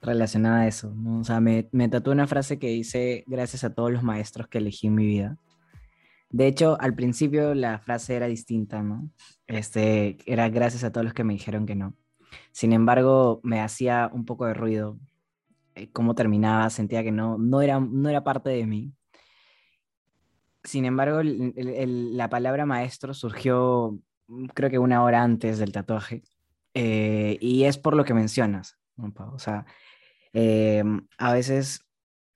relacionada 0.06 0.62
a 0.62 0.68
eso, 0.68 0.94
¿no? 0.96 1.20
O 1.20 1.24
sea, 1.24 1.40
me, 1.40 1.68
me 1.72 1.90
tatué 1.90 2.14
una 2.14 2.28
frase 2.28 2.60
que 2.60 2.70
dice, 2.70 3.24
gracias 3.28 3.64
a 3.64 3.74
todos 3.74 3.92
los 3.92 4.04
maestros 4.04 4.48
que 4.48 4.60
elegí 4.60 4.88
en 4.88 4.96
mi 4.96 5.06
vida. 5.06 5.38
De 6.30 6.48
hecho, 6.48 6.78
al 6.82 6.96
principio 6.96 7.54
la 7.54 7.80
frase 7.80 8.16
era 8.16 8.28
distinta, 8.28 8.84
¿no? 8.84 9.10
Este, 9.48 10.18
era 10.26 10.50
gracias 10.50 10.84
a 10.84 10.92
todos 10.92 11.06
los 11.06 11.14
que 11.14 11.24
me 11.24 11.34
dijeron 11.34 11.66
que 11.66 11.76
no. 11.76 11.96
Sin 12.52 12.74
embargo, 12.74 13.40
me 13.44 13.62
hacía 13.62 14.10
un 14.12 14.26
poco 14.26 14.46
de 14.46 14.54
ruido 14.54 15.00
eh, 15.76 15.90
cómo 15.92 16.16
terminaba, 16.16 16.70
sentía 16.70 17.04
que 17.04 17.12
no, 17.12 17.38
no, 17.38 17.62
era, 17.62 17.80
no 17.80 18.10
era 18.10 18.24
parte 18.24 18.50
de 18.50 18.66
mí. 18.66 18.94
Sin 20.64 20.86
embargo, 20.86 21.22
la 21.24 22.30
palabra 22.30 22.66
maestro 22.66 23.14
surgió 23.14 24.00
mm, 24.28 24.46
creo 24.48 24.70
que 24.70 24.80
una 24.80 25.04
hora 25.04 25.22
antes 25.22 25.60
del 25.60 25.72
tatuaje. 25.72 26.24
Eh, 26.74 27.38
y 27.40 27.64
es 27.64 27.78
por 27.78 27.96
lo 27.96 28.04
que 28.04 28.14
mencionas, 28.14 28.78
O 28.98 29.40
sea, 29.40 29.66
Em, 30.38 31.08
a 31.18 31.32
veces 31.32 31.86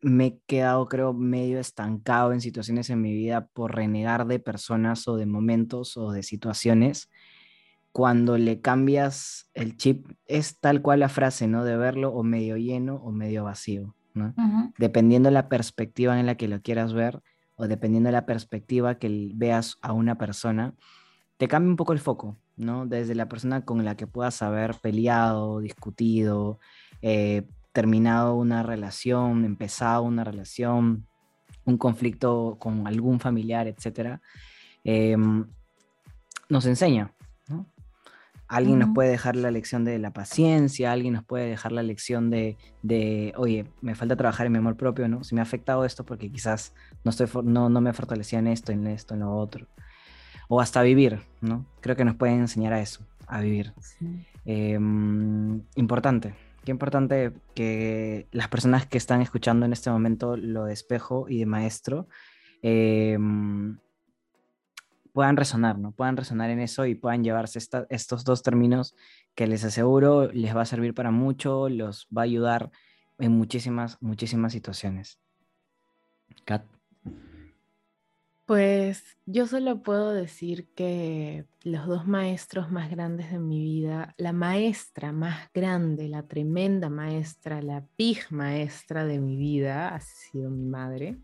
me 0.01 0.25
he 0.25 0.39
quedado, 0.47 0.87
creo, 0.87 1.11
medio 1.11 1.59
estancado 1.59 2.31
en 2.31 2.39
situaciones 2.39 2.89
en 2.89 3.01
mi 3.01 3.13
vida 3.13 3.47
por 3.47 3.75
renegar 3.75 4.25
de 4.25 4.39
personas 4.39 5.05
o 5.09 5.17
de 5.17 5.25
momentos 5.25 5.97
o 5.97 6.13
de 6.13 6.23
situaciones. 6.23 7.09
Cuando 7.91 8.37
le 8.37 8.61
cambias 8.61 9.49
el 9.53 9.75
chip, 9.75 10.07
es 10.27 10.61
tal 10.61 10.81
cual 10.81 11.01
la 11.01 11.09
frase, 11.09 11.47
¿no? 11.47 11.65
De 11.65 11.75
verlo 11.75 12.13
o 12.13 12.23
medio 12.23 12.55
lleno 12.55 12.95
o 12.95 13.11
medio 13.11 13.43
vacío, 13.43 13.95
¿no? 14.13 14.33
Dependiendo 14.77 15.29
la 15.29 15.49
perspectiva 15.49 16.17
en 16.21 16.25
la 16.25 16.35
que 16.35 16.47
lo 16.47 16.61
quieras 16.61 16.93
ver 16.93 17.21
o 17.57 17.67
dependiendo 17.67 18.07
de 18.07 18.13
la 18.13 18.25
perspectiva 18.25 18.97
que 18.97 19.31
veas 19.35 19.77
a 19.81 19.91
una 19.91 20.17
persona, 20.17 20.73
te 21.35 21.49
cambia 21.49 21.69
un 21.69 21.75
poco 21.75 21.91
el 21.91 21.99
foco, 21.99 22.37
¿no? 22.55 22.85
Desde 22.85 23.13
la 23.13 23.27
persona 23.27 23.65
con 23.65 23.83
la 23.83 23.97
que 23.97 24.07
puedas 24.07 24.41
haber 24.41 24.75
peleado, 24.75 25.59
discutido, 25.59 26.59
eh, 27.01 27.45
terminado 27.71 28.35
una 28.35 28.63
relación, 28.63 29.45
empezado 29.45 30.03
una 30.03 30.23
relación, 30.23 31.07
un 31.65 31.77
conflicto 31.77 32.57
con 32.59 32.87
algún 32.87 33.19
familiar, 33.19 33.67
etc., 33.67 34.19
em, 34.83 35.45
nos 36.49 36.65
enseña. 36.65 37.13
Alguien 38.47 38.79
nos 38.79 38.89
puede 38.95 39.11
dejar 39.11 39.35
la 39.35 39.51
lección 39.51 39.85
de 39.85 39.99
la 39.99 40.11
paciencia, 40.11 40.91
alguien 40.91 41.13
nos 41.13 41.23
puede 41.23 41.47
dejar 41.47 41.71
la 41.71 41.83
lección 41.83 42.31
de, 42.31 42.57
oye, 43.37 43.65
me 43.79 43.93
falta 43.93 44.15
trabajar 44.15 44.47
en 44.47 44.53
mi 44.53 44.57
amor 44.57 44.75
propio, 44.75 45.07
¿no? 45.07 45.23
Si 45.23 45.35
me 45.35 45.41
ha 45.41 45.43
afectado 45.43 45.85
esto 45.85 46.03
porque 46.03 46.31
quizás 46.31 46.73
no, 47.03 47.11
estoy, 47.11 47.27
no, 47.43 47.69
no 47.69 47.79
me 47.79 47.93
fortalecía 47.93 48.39
en 48.39 48.47
esto, 48.47 48.71
en 48.71 48.87
esto, 48.87 49.13
en 49.13 49.19
lo 49.19 49.35
otro. 49.35 49.67
O 50.47 50.61
hasta 50.61 50.81
vivir, 50.81 51.21
¿no? 51.41 51.67
Creo 51.79 51.95
que 51.95 52.05
nos 52.05 52.15
pueden 52.15 52.39
enseñar 52.39 52.73
a 52.73 52.81
eso, 52.81 53.05
a 53.27 53.39
vivir. 53.39 53.71
Em, 54.45 55.61
importante, 55.75 56.33
Qué 56.69 56.71
importante 56.71 57.33
que 57.55 58.27
las 58.31 58.47
personas 58.47 58.85
que 58.85 58.99
están 58.99 59.23
escuchando 59.23 59.65
en 59.65 59.73
este 59.73 59.89
momento 59.89 60.37
lo 60.37 60.65
de 60.65 60.73
espejo 60.73 61.25
y 61.27 61.39
de 61.39 61.47
maestro 61.47 62.07
em, 62.61 63.79
puedan 65.11 65.35
resonar, 65.35 65.79
¿no? 65.79 65.93
Puedan 65.93 66.15
resonar 66.15 66.51
en 66.51 66.59
eso 66.59 66.85
y 66.85 66.93
puedan 66.93 67.23
llevarse 67.23 67.57
estos 67.89 68.23
dos 68.23 68.43
términos 68.43 68.93
que 69.33 69.47
les 69.47 69.63
aseguro 69.63 70.31
les 70.31 70.55
va 70.55 70.61
a 70.61 70.65
servir 70.65 70.93
para 70.93 71.09
mucho, 71.09 71.69
los 71.69 72.07
va 72.15 72.21
a 72.21 72.25
ayudar 72.25 72.69
en 73.17 73.31
muchísimas, 73.31 73.97
muchísimas 73.99 74.51
situaciones. 74.51 75.17
Pues 78.49 79.03
yo 79.27 79.45
solo 79.45 79.83
puedo 79.83 80.11
decir 80.11 80.69
que 80.73 81.45
los 81.61 81.85
dos 81.85 82.07
maestros 82.07 82.71
más 82.71 82.89
grandes 82.89 83.31
de 83.31 83.37
mi 83.37 83.61
vida, 83.61 84.15
la 84.17 84.33
maestra 84.33 85.11
más 85.11 85.51
grande, 85.53 86.07
la 86.07 86.27
tremenda 86.27 86.89
maestra, 86.89 87.61
la 87.61 87.85
big 87.95 88.17
maestra 88.31 89.05
de 89.05 89.19
mi 89.19 89.35
vida 89.37 89.93
ha 89.93 89.99
sido 89.99 90.49
mi 90.49 90.65
madre. 90.65 91.19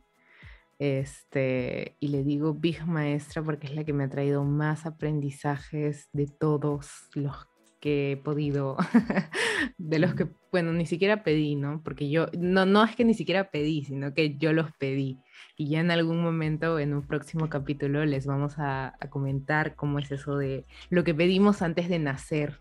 Este, 0.78 1.97
y 1.99 2.09
le 2.09 2.23
digo 2.23 2.53
big 2.53 2.86
maestra 2.86 3.41
porque 3.41 3.65
es 3.65 3.73
la 3.73 3.84
que 3.84 3.93
me 3.93 4.03
ha 4.03 4.09
traído 4.09 4.43
más 4.43 4.86
aprendizajes 4.86 6.09
de 6.13 6.28
todos 6.28 7.09
los 7.15 7.47
que 7.80 8.11
he 8.11 8.17
podido, 8.17 8.78
de 9.80 9.97
los 9.97 10.13
que, 10.13 10.28
bueno, 10.51 10.73
ni 10.73 10.86
siquiera 10.86 11.23
pedí, 11.23 11.55
¿no? 11.55 11.82
Porque 11.82 12.07
yo, 12.07 12.28
no, 12.38 12.67
no 12.67 12.84
es 12.84 12.95
que 12.95 13.03
ni 13.03 13.15
siquiera 13.15 13.49
pedí, 13.49 13.84
sino 13.84 14.13
que 14.13 14.38
yo 14.38 14.53
los 14.53 14.71
pedí 14.73 15.17
y 15.58 15.70
ya 15.70 15.80
en 15.80 15.92
algún 15.92 16.22
momento, 16.22 16.80
en 16.80 16.94
un 16.94 17.02
próximo 17.02 17.50
capítulo, 17.50 18.06
les 18.06 18.26
vamos 18.26 18.56
a, 18.58 18.96
comentar 19.10 19.76
cómo 19.76 20.00
es 20.00 20.12
eso 20.12 20.38
de 20.38 20.66
lo 20.90 21.04
que 21.04 21.14
pedimos 21.14 21.62
antes 21.62 21.90
de 21.90 22.00
nacer. 22.00 22.60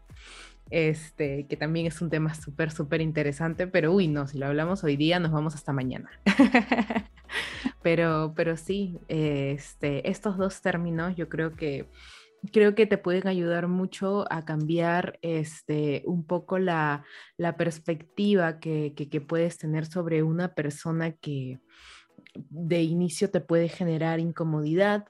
Este, 0.70 1.46
que 1.46 1.56
también 1.58 1.86
es 1.86 2.00
un 2.00 2.08
tema 2.08 2.34
súper, 2.34 2.70
súper 2.70 3.02
interesante, 3.02 3.66
pero 3.66 3.92
uy, 3.92 4.08
no, 4.08 4.26
si 4.26 4.38
lo 4.38 4.46
hablamos 4.46 4.82
hoy 4.82 4.96
día 4.96 5.18
nos 5.18 5.30
vamos 5.30 5.54
hasta 5.54 5.72
mañana. 5.72 6.10
pero, 7.82 8.32
pero 8.34 8.56
sí, 8.56 8.98
este, 9.08 10.08
estos 10.08 10.38
dos 10.38 10.62
términos 10.62 11.16
yo 11.16 11.28
creo 11.28 11.54
que 11.54 11.86
creo 12.52 12.74
que 12.74 12.86
te 12.86 12.98
pueden 12.98 13.28
ayudar 13.28 13.68
mucho 13.68 14.30
a 14.30 14.44
cambiar 14.44 15.18
este, 15.22 16.02
un 16.06 16.26
poco 16.26 16.58
la, 16.58 17.04
la 17.36 17.56
perspectiva 17.56 18.58
que, 18.58 18.94
que, 18.94 19.20
puedes 19.20 19.58
tener 19.58 19.86
sobre 19.86 20.22
una 20.22 20.54
persona 20.54 21.12
que, 21.12 21.60
de 22.34 22.82
inicio 22.82 23.30
te 23.30 23.40
puede 23.40 23.68
generar 23.68 24.20
incomodidad, 24.20 25.08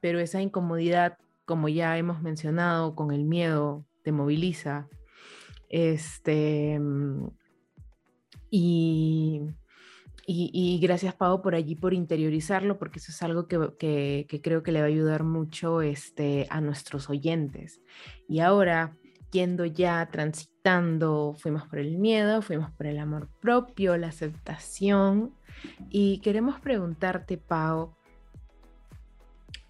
pero 0.00 0.20
esa 0.20 0.40
incomodidad, 0.40 1.18
como 1.44 1.68
ya 1.68 1.96
hemos 1.98 2.22
mencionado, 2.22 2.94
con 2.94 3.12
el 3.12 3.24
miedo 3.24 3.84
te 4.02 4.12
moviliza. 4.12 4.88
Este, 5.68 6.80
y, 8.50 9.42
y, 10.26 10.78
gracias, 10.80 11.14
Pau, 11.14 11.42
por 11.42 11.54
allí, 11.54 11.74
por 11.74 11.92
interiorizarlo, 11.92 12.78
porque 12.78 12.98
eso 12.98 13.10
es 13.10 13.22
algo 13.22 13.48
que, 13.48 14.26
creo 14.42 14.62
que 14.62 14.72
le 14.72 14.80
va 14.80 14.86
a 14.86 14.88
ayudar 14.88 15.24
mucho 15.24 15.82
este, 15.82 16.46
a 16.50 16.60
nuestros 16.60 17.10
oyentes. 17.10 17.80
Y 18.28 18.40
ahora, 18.40 18.96
yendo 19.32 19.64
ya, 19.64 20.08
transitando, 20.10 21.34
fuimos 21.38 21.66
por 21.66 21.78
el 21.78 21.98
miedo, 21.98 22.42
fuimos 22.42 22.70
por 22.70 22.86
el 22.86 22.98
amor 22.98 23.28
propio, 23.40 23.96
la 23.96 24.08
aceptación, 24.08 25.32
y 25.90 26.18
queremos 26.18 26.60
preguntarte, 26.60 27.36
Pau, 27.38 27.94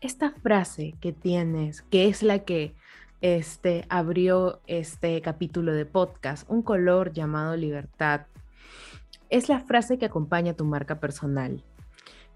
esta 0.00 0.30
frase 0.30 0.94
que 1.00 1.12
tienes, 1.12 1.82
que 1.82 2.08
es 2.08 2.22
la 2.22 2.40
que 2.40 2.74
este, 3.20 3.84
abrió 3.88 4.60
este 4.66 5.20
capítulo 5.20 5.72
de 5.72 5.86
podcast, 5.86 6.48
un 6.50 6.62
color 6.62 7.12
llamado 7.12 7.56
libertad, 7.56 8.26
es 9.28 9.48
la 9.48 9.60
frase 9.60 9.98
que 9.98 10.06
acompaña 10.06 10.54
tu 10.54 10.64
marca 10.64 11.00
personal. 11.00 11.62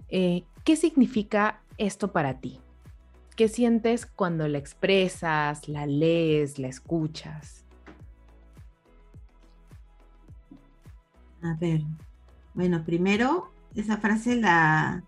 Eh, 0.08 0.44
¿Qué 0.64 0.76
significa 0.76 1.62
esto 1.78 2.12
para 2.12 2.40
ti? 2.40 2.60
¿Qué 3.36 3.48
sientes 3.48 4.06
cuando 4.06 4.46
la 4.46 4.58
expresas, 4.58 5.68
la 5.68 5.86
lees, 5.86 6.58
la 6.58 6.68
escuchas? 6.68 7.64
A 11.42 11.54
ver, 11.60 11.82
bueno, 12.54 12.84
primero, 12.84 13.50
esa 13.74 13.96
frase 13.98 14.36
la, 14.36 15.02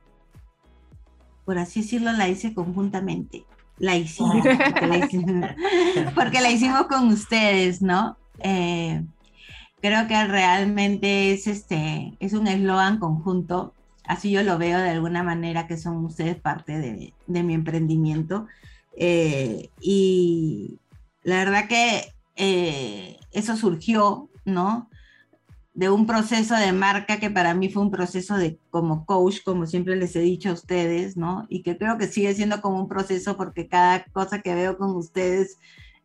por 1.46 1.58
así 1.58 1.80
decirlo, 1.80 2.12
la 2.12 2.28
hice 2.28 2.52
conjuntamente. 2.52 3.44
La 3.78 3.96
hicimos, 3.96 4.36
porque 6.14 6.40
la 6.40 6.50
hicimos, 6.50 6.86
con 6.86 7.08
ustedes, 7.08 7.82
¿no? 7.82 8.16
Eh, 8.40 9.04
creo 9.80 10.08
que 10.08 10.26
realmente 10.26 11.32
es 11.32 11.46
este, 11.46 12.14
es 12.18 12.32
un 12.32 12.48
eslogan 12.48 12.98
conjunto. 12.98 13.74
Así 14.04 14.30
yo 14.30 14.42
lo 14.42 14.58
veo 14.58 14.78
de 14.78 14.90
alguna 14.90 15.22
manera 15.22 15.66
que 15.66 15.76
son 15.76 16.04
ustedes 16.04 16.36
parte 16.36 16.78
de, 16.78 17.42
mi 17.42 17.54
emprendimiento. 17.54 18.46
Eh, 18.96 19.70
y 19.80 20.78
la 21.22 21.36
verdad 21.36 21.68
que 21.68 22.12
eh, 22.34 23.18
eso 23.30 23.56
surgió, 23.56 24.30
¿no? 24.44 24.88
De 25.76 25.90
un 25.90 26.06
proceso 26.06 26.56
de 26.56 26.72
marca 26.72 27.20
que 27.20 27.30
para 27.30 27.52
mí 27.52 27.68
fue 27.68 27.82
un 27.82 27.90
proceso 27.90 28.38
de 28.38 28.58
como 28.70 29.04
coach, 29.04 29.42
como 29.44 29.66
siempre 29.66 29.94
les 29.94 30.16
he 30.16 30.20
dicho 30.20 30.48
a 30.48 30.54
ustedes, 30.54 31.18
¿no? 31.18 31.44
Y 31.50 31.62
que 31.62 31.76
creo 31.76 31.98
que 31.98 32.06
sigue 32.06 32.34
siendo 32.34 32.62
como 32.62 32.80
un 32.80 32.88
proceso 32.88 33.36
porque 33.36 33.68
cada 33.68 34.04
cosa 34.06 34.40
que 34.40 34.54
veo 34.54 34.78
con 34.78 34.96
ustedes 34.96 35.58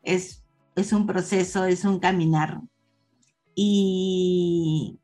es, 0.03 0.43
es 0.76 0.91
un 0.91 1.07
proceso, 1.07 1.63
es 1.63 1.86
un 1.86 1.99
caminar. 1.99 2.59
Y 3.55 4.99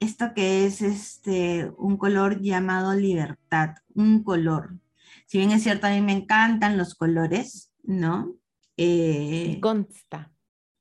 esto 0.00 0.32
que 0.34 0.64
es 0.64 0.80
este, 0.80 1.70
un 1.76 1.98
color 1.98 2.40
llamado 2.40 2.94
libertad, 2.94 3.74
un 3.94 4.24
color. 4.24 4.78
Si 5.26 5.36
bien 5.36 5.50
es 5.50 5.62
cierto, 5.62 5.86
a 5.86 5.90
mí 5.90 6.00
me 6.00 6.12
encantan 6.12 6.78
los 6.78 6.94
colores, 6.94 7.70
¿no? 7.82 8.34
Eh, 8.78 9.58
consta. 9.60 10.30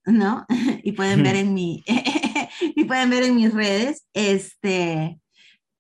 ¿No? 0.06 0.46
y 0.84 0.94
pueden 0.94 1.24
ver 1.24 1.36
en 1.38 1.54
mi, 1.54 1.84
y 2.76 2.84
pueden 2.86 3.10
ver 3.10 3.24
en 3.24 3.36
mis 3.36 3.54
redes, 3.54 4.06
este, 4.14 5.20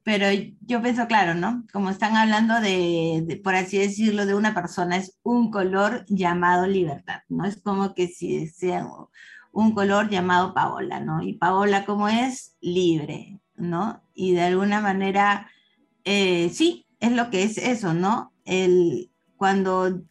pero 0.03 0.25
yo 0.61 0.81
pienso, 0.81 1.07
claro, 1.07 1.34
¿no? 1.34 1.63
Como 1.71 1.89
están 1.89 2.17
hablando 2.17 2.59
de, 2.59 3.39
por 3.43 3.55
así 3.55 3.77
decirlo, 3.77 4.25
de 4.25 4.36
una 4.36 4.53
persona, 4.53 4.97
es 4.97 5.17
un 5.23 5.49
color 5.49 6.05
llamado 6.07 6.67
libertad, 6.67 7.21
¿no? 7.29 7.45
Es 7.45 7.61
como 7.61 7.93
que 7.93 8.07
si 8.07 8.47
sea 8.47 8.86
un 9.53 9.73
color 9.73 10.09
llamado 10.09 10.53
Paola, 10.53 10.99
¿no? 10.99 11.23
Y 11.23 11.34
Paola, 11.34 11.86
como 11.86 12.09
es? 12.09 12.57
Libre, 12.59 13.39
¿no? 13.55 14.03
Y 14.13 14.34
de 14.34 14.41
alguna 14.41 14.81
manera, 14.81 15.49
eh, 16.03 16.49
sí, 16.53 16.86
es 16.99 17.11
lo 17.13 17.29
que 17.29 17.43
es 17.43 17.57
eso, 17.57 17.93
¿no? 17.93 18.34
El, 18.43 19.09
cuando 19.38 20.01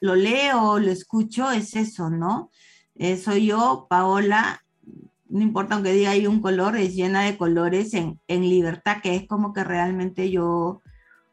lo 0.00 0.14
leo, 0.14 0.78
lo 0.78 0.90
escucho, 0.90 1.50
es 1.50 1.74
eso, 1.74 2.10
¿no? 2.10 2.50
Eh, 2.94 3.16
soy 3.16 3.46
yo, 3.46 3.86
Paola, 3.90 4.62
no 5.28 5.42
importa 5.42 5.74
aunque 5.74 5.92
diga 5.92 6.10
hay 6.10 6.26
un 6.26 6.40
color, 6.40 6.76
es 6.76 6.94
llena 6.94 7.22
de 7.22 7.36
colores 7.36 7.94
en, 7.94 8.18
libertad, 8.28 8.98
que 9.02 9.14
es 9.14 9.26
como 9.26 9.52
que 9.52 9.64
realmente 9.64 10.30
yo, 10.30 10.82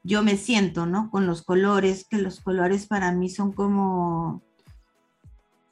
yo 0.03 0.23
me 0.23 0.37
siento, 0.37 0.85
¿no? 0.85 1.09
Con 1.09 1.27
los 1.27 1.43
colores, 1.43 2.05
que 2.09 2.17
los 2.17 2.41
colores 2.41 2.87
para 2.87 3.11
mí 3.11 3.29
son 3.29 3.53
como 3.53 4.41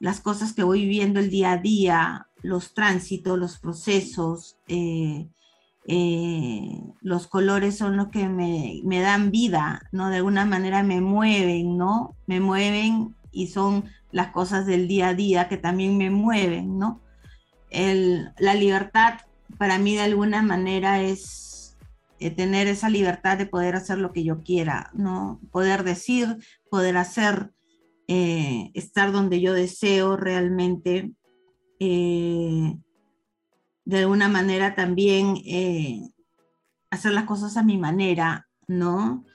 las 0.00 0.20
cosas 0.20 0.52
que 0.52 0.62
voy 0.62 0.82
viviendo 0.82 1.20
el 1.20 1.30
día 1.30 1.52
a 1.52 1.58
día, 1.58 2.28
los 2.42 2.74
tránsitos, 2.74 3.38
los 3.38 3.58
procesos, 3.58 4.56
eh, 4.68 5.28
eh, 5.86 6.80
los 7.02 7.26
colores 7.26 7.76
son 7.76 7.96
los 7.96 8.08
que 8.08 8.28
me, 8.28 8.80
me, 8.84 9.00
dan 9.00 9.30
vida, 9.30 9.82
¿no? 9.92 10.08
De 10.08 10.16
alguna 10.16 10.46
manera 10.46 10.82
me 10.82 11.00
mueven, 11.00 11.76
¿no? 11.76 12.16
Me 12.26 12.40
mueven 12.40 13.14
y 13.32 13.48
son 13.48 13.84
las 14.12 14.28
cosas 14.28 14.64
del 14.66 14.88
día 14.88 15.08
a 15.08 15.14
día 15.14 15.48
que 15.48 15.58
también 15.58 15.98
me 15.98 16.10
mueven, 16.10 16.78
¿no? 16.78 17.03
La 17.74 18.54
libertad 18.54 19.20
para 19.58 19.78
mí 19.78 19.94
de 19.94 20.02
alguna 20.02 20.42
manera 20.42 21.02
es 21.02 21.76
eh, 22.18 22.30
tener 22.30 22.68
esa 22.68 22.88
libertad 22.88 23.38
de 23.38 23.46
poder 23.46 23.76
hacer 23.76 23.98
lo 23.98 24.12
que 24.12 24.24
yo 24.24 24.42
quiera, 24.42 24.90
¿no? 24.94 25.40
Poder 25.50 25.84
decir, 25.84 26.38
poder 26.70 26.96
hacer, 26.96 27.52
eh, 28.08 28.70
estar 28.74 29.12
donde 29.12 29.40
yo 29.40 29.52
deseo 29.52 30.16
realmente. 30.16 31.12
Eh, 31.80 32.76
de 33.84 33.98
alguna 33.98 34.28
manera 34.28 34.74
también 34.74 35.36
hacer 36.88 37.12
las 37.12 37.24
cosas 37.24 37.58
a 37.58 37.62
mi 37.62 37.76
manera, 37.76 38.48
¿no? 38.66 39.26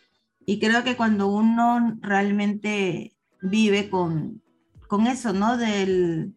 Y 0.44 0.60
creo 0.60 0.84
que 0.84 0.98
cuando 0.98 1.28
uno 1.28 2.00
realmente 2.02 3.16
vive 3.42 3.92
con, 3.92 4.42
con 4.88 5.06
eso, 5.06 5.34
¿no? 5.34 5.58
Del, 5.58 6.34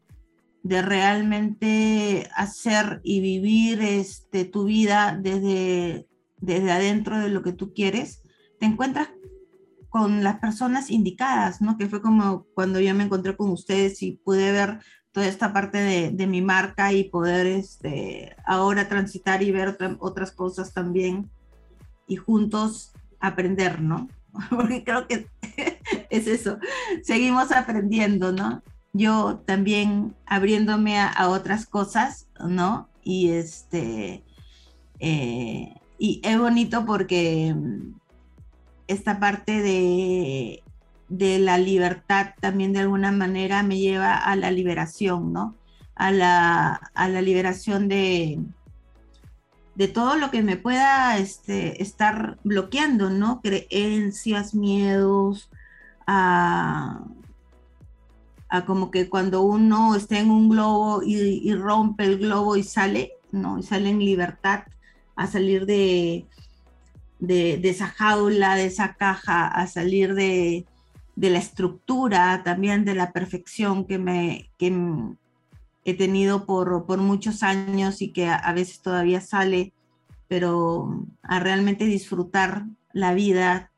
de 0.63 0.83
realmente 0.83 2.29
hacer 2.35 3.01
y 3.03 3.21
vivir 3.21 3.81
este, 3.83 4.45
tu 4.45 4.65
vida 4.65 5.19
desde, 5.21 6.07
desde 6.39 6.73
adentro 6.73 7.19
de 7.19 7.31
lo 7.31 7.43
que 7.43 7.53
tú 7.53 7.73
quieres, 7.75 8.23
te 8.61 8.67
encuentras 8.67 9.09
con 9.89 10.25
las 10.25 10.39
personas 10.39 10.91
indicadas, 10.91 11.61
¿no? 11.61 11.77
Que 11.77 11.89
fue 11.89 12.01
como 12.01 12.47
cuando 12.55 12.81
yo 12.81 12.95
me 12.95 13.05
encontré 13.05 13.37
con 13.37 13.51
ustedes 13.51 14.03
y 14.03 14.13
pude 14.13 14.51
ver 14.53 14.79
toda 15.13 15.27
esta 15.27 15.53
parte 15.53 16.11
de, 16.13 16.27
mi 16.27 16.41
marca 16.41 16.93
y 16.93 17.05
poder 17.05 17.47
este, 17.47 18.35
ahora 18.47 18.89
transitar 18.89 19.43
y 19.43 19.51
ver 19.51 19.77
otras 19.99 20.33
cosas 20.33 20.73
también 20.73 21.31
y 22.07 22.17
juntos 22.17 22.93
aprender, 23.21 23.83
¿no? 23.83 24.09
Porque 24.51 24.83
creo 24.83 25.07
que 25.07 25.29
es 26.11 26.27
eso, 26.27 26.59
seguimos 27.03 27.53
aprendiendo, 27.53 28.33
¿no? 28.33 28.63
Yo 28.93 29.43
también 29.47 30.14
abriéndome 30.26 30.99
a, 30.99 31.28
otras 31.28 31.66
cosas, 31.66 32.28
¿no? 32.47 32.88
Y 33.03 33.30
este, 33.30 34.22
eh, 35.01 35.74
y 35.99 36.20
es 36.24 36.38
bonito 36.38 36.84
porque 36.84 37.55
esta 38.86 39.18
parte 39.18 39.62
de, 39.62 40.62
de 41.09 41.38
la 41.38 41.59
libertad 41.59 42.34
también 42.40 42.72
de 42.72 42.80
alguna 42.80 43.12
manera 43.12 43.62
me 43.62 43.78
lleva 43.78 44.16
a 44.16 44.36
la 44.36 44.51
liberación, 44.51 45.32
¿no? 45.32 45.57
A 45.95 46.11
la, 46.11 46.80
a 46.95 47.09
la 47.09 47.22
liberación 47.22 47.88
de, 47.88 48.40
de 49.74 49.88
todo 49.88 50.16
lo 50.16 50.30
que 50.30 50.43
me 50.43 50.57
pueda 50.57 51.16
este, 51.18 51.82
estar 51.82 52.38
bloqueando, 52.45 53.11
¿no? 53.11 53.40
Creencias, 53.40 54.55
miedos, 54.55 55.51
a, 56.07 57.05
como 58.66 58.90
que 58.90 59.09
cuando 59.09 59.40
uno 59.40 59.94
está 59.94 60.18
en 60.18 60.30
un 60.30 60.50
globo 60.50 61.03
y, 61.03 61.55
rompe 61.55 62.05
el 62.05 62.18
globo 62.18 62.57
y 62.57 62.62
sale, 62.62 63.12
¿no? 63.30 63.59
Y 63.59 63.62
sale 63.62 63.88
en 63.88 63.98
libertad 63.98 64.64
a 65.16 65.26
salir 65.26 65.64
de, 65.64 66.26
de, 67.18 67.61
esa 67.62 67.86
jaula, 67.86 68.57
de 68.57 68.66
esa 68.66 68.94
caja, 68.94 69.46
a 69.46 69.66
salir 69.66 70.14
de, 70.14 70.66
la 71.16 71.38
estructura, 71.38 72.42
también 72.44 72.84
de 72.84 72.94
la 72.94 73.12
perfección 73.12 73.86
que, 73.86 73.98
me, 73.98 74.50
que 74.59 74.70
he 75.86 75.94
tenido 75.94 76.44
por, 76.44 76.84
por 76.84 76.98
muchos 76.98 77.42
años 77.42 78.03
y 78.03 78.12
que 78.12 78.28
a, 78.28 78.53
veces 78.53 78.82
todavía 78.82 79.22
sale, 79.22 79.72
pero 80.28 81.07
a 81.22 81.40
realmente 81.40 81.86
disfrutar 81.86 82.66
la 82.92 83.14
vida 83.14 83.70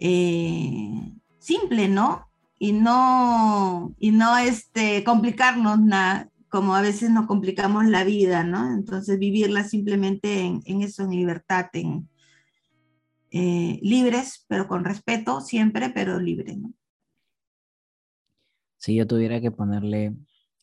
eh, 0.00 1.12
simple, 1.38 1.88
¿no? 1.88 2.29
Y 2.62 2.72
no, 2.72 3.96
y 3.98 4.10
no 4.10 4.36
este, 4.36 5.02
complicarnos 5.02 5.80
nada, 5.80 6.30
como 6.50 6.74
a 6.74 6.82
veces 6.82 7.10
nos 7.10 7.26
complicamos 7.26 7.86
la 7.86 8.04
vida, 8.04 8.44
¿no? 8.44 8.74
Entonces 8.74 9.18
vivirla 9.18 9.64
simplemente 9.64 10.42
en, 10.42 10.60
en 10.66 10.82
eso, 10.82 11.04
en 11.04 11.10
libertad, 11.10 11.70
en 11.72 12.06
eh, 13.30 13.80
libres, 13.80 14.44
pero 14.46 14.68
con 14.68 14.84
respeto 14.84 15.40
siempre, 15.40 15.88
pero 15.88 16.20
libre, 16.20 16.58
¿no? 16.58 16.74
Si 18.76 18.94
yo 18.94 19.06
tuviera 19.06 19.40
que 19.40 19.50
ponerle 19.50 20.14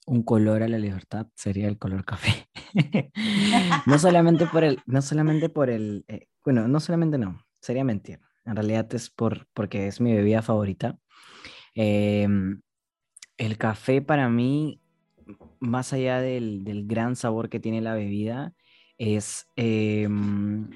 un 0.06 0.22
color 0.22 0.62
a 0.62 0.68
la 0.68 0.78
libertad, 0.78 1.26
sería 1.34 1.68
el 1.68 1.80
color 1.80 2.06
café. 2.06 2.48
no 3.88 3.98
solamente 3.98 4.46
por 4.46 4.64
el, 4.64 4.80
no 4.86 5.02
solamente 5.02 5.50
por 5.50 5.72
el, 5.72 6.06
eh, 6.08 6.28
bueno, 6.46 6.68
no 6.68 6.80
solamente 6.80 7.18
no, 7.18 7.44
sería 7.60 7.84
mentir. 7.84 8.20
En 8.46 8.56
realidad 8.56 8.88
es 8.94 9.10
por, 9.10 9.48
porque 9.56 9.88
es 9.88 10.00
mi 10.00 10.14
bebida 10.14 10.44
favorita 10.44 11.00
Em, 11.80 12.62
el 13.38 13.60
café 13.60 14.02
para 14.02 14.30
mí, 14.30 14.82
más 15.60 15.94
allá 15.94 16.20
del, 16.22 16.64
gran 16.88 17.16
sabor 17.16 17.50
que 17.50 17.60
tiene 17.60 17.82
la 17.82 17.94
bebida, 17.94 18.56
es, 18.98 19.48
em, 19.56 20.72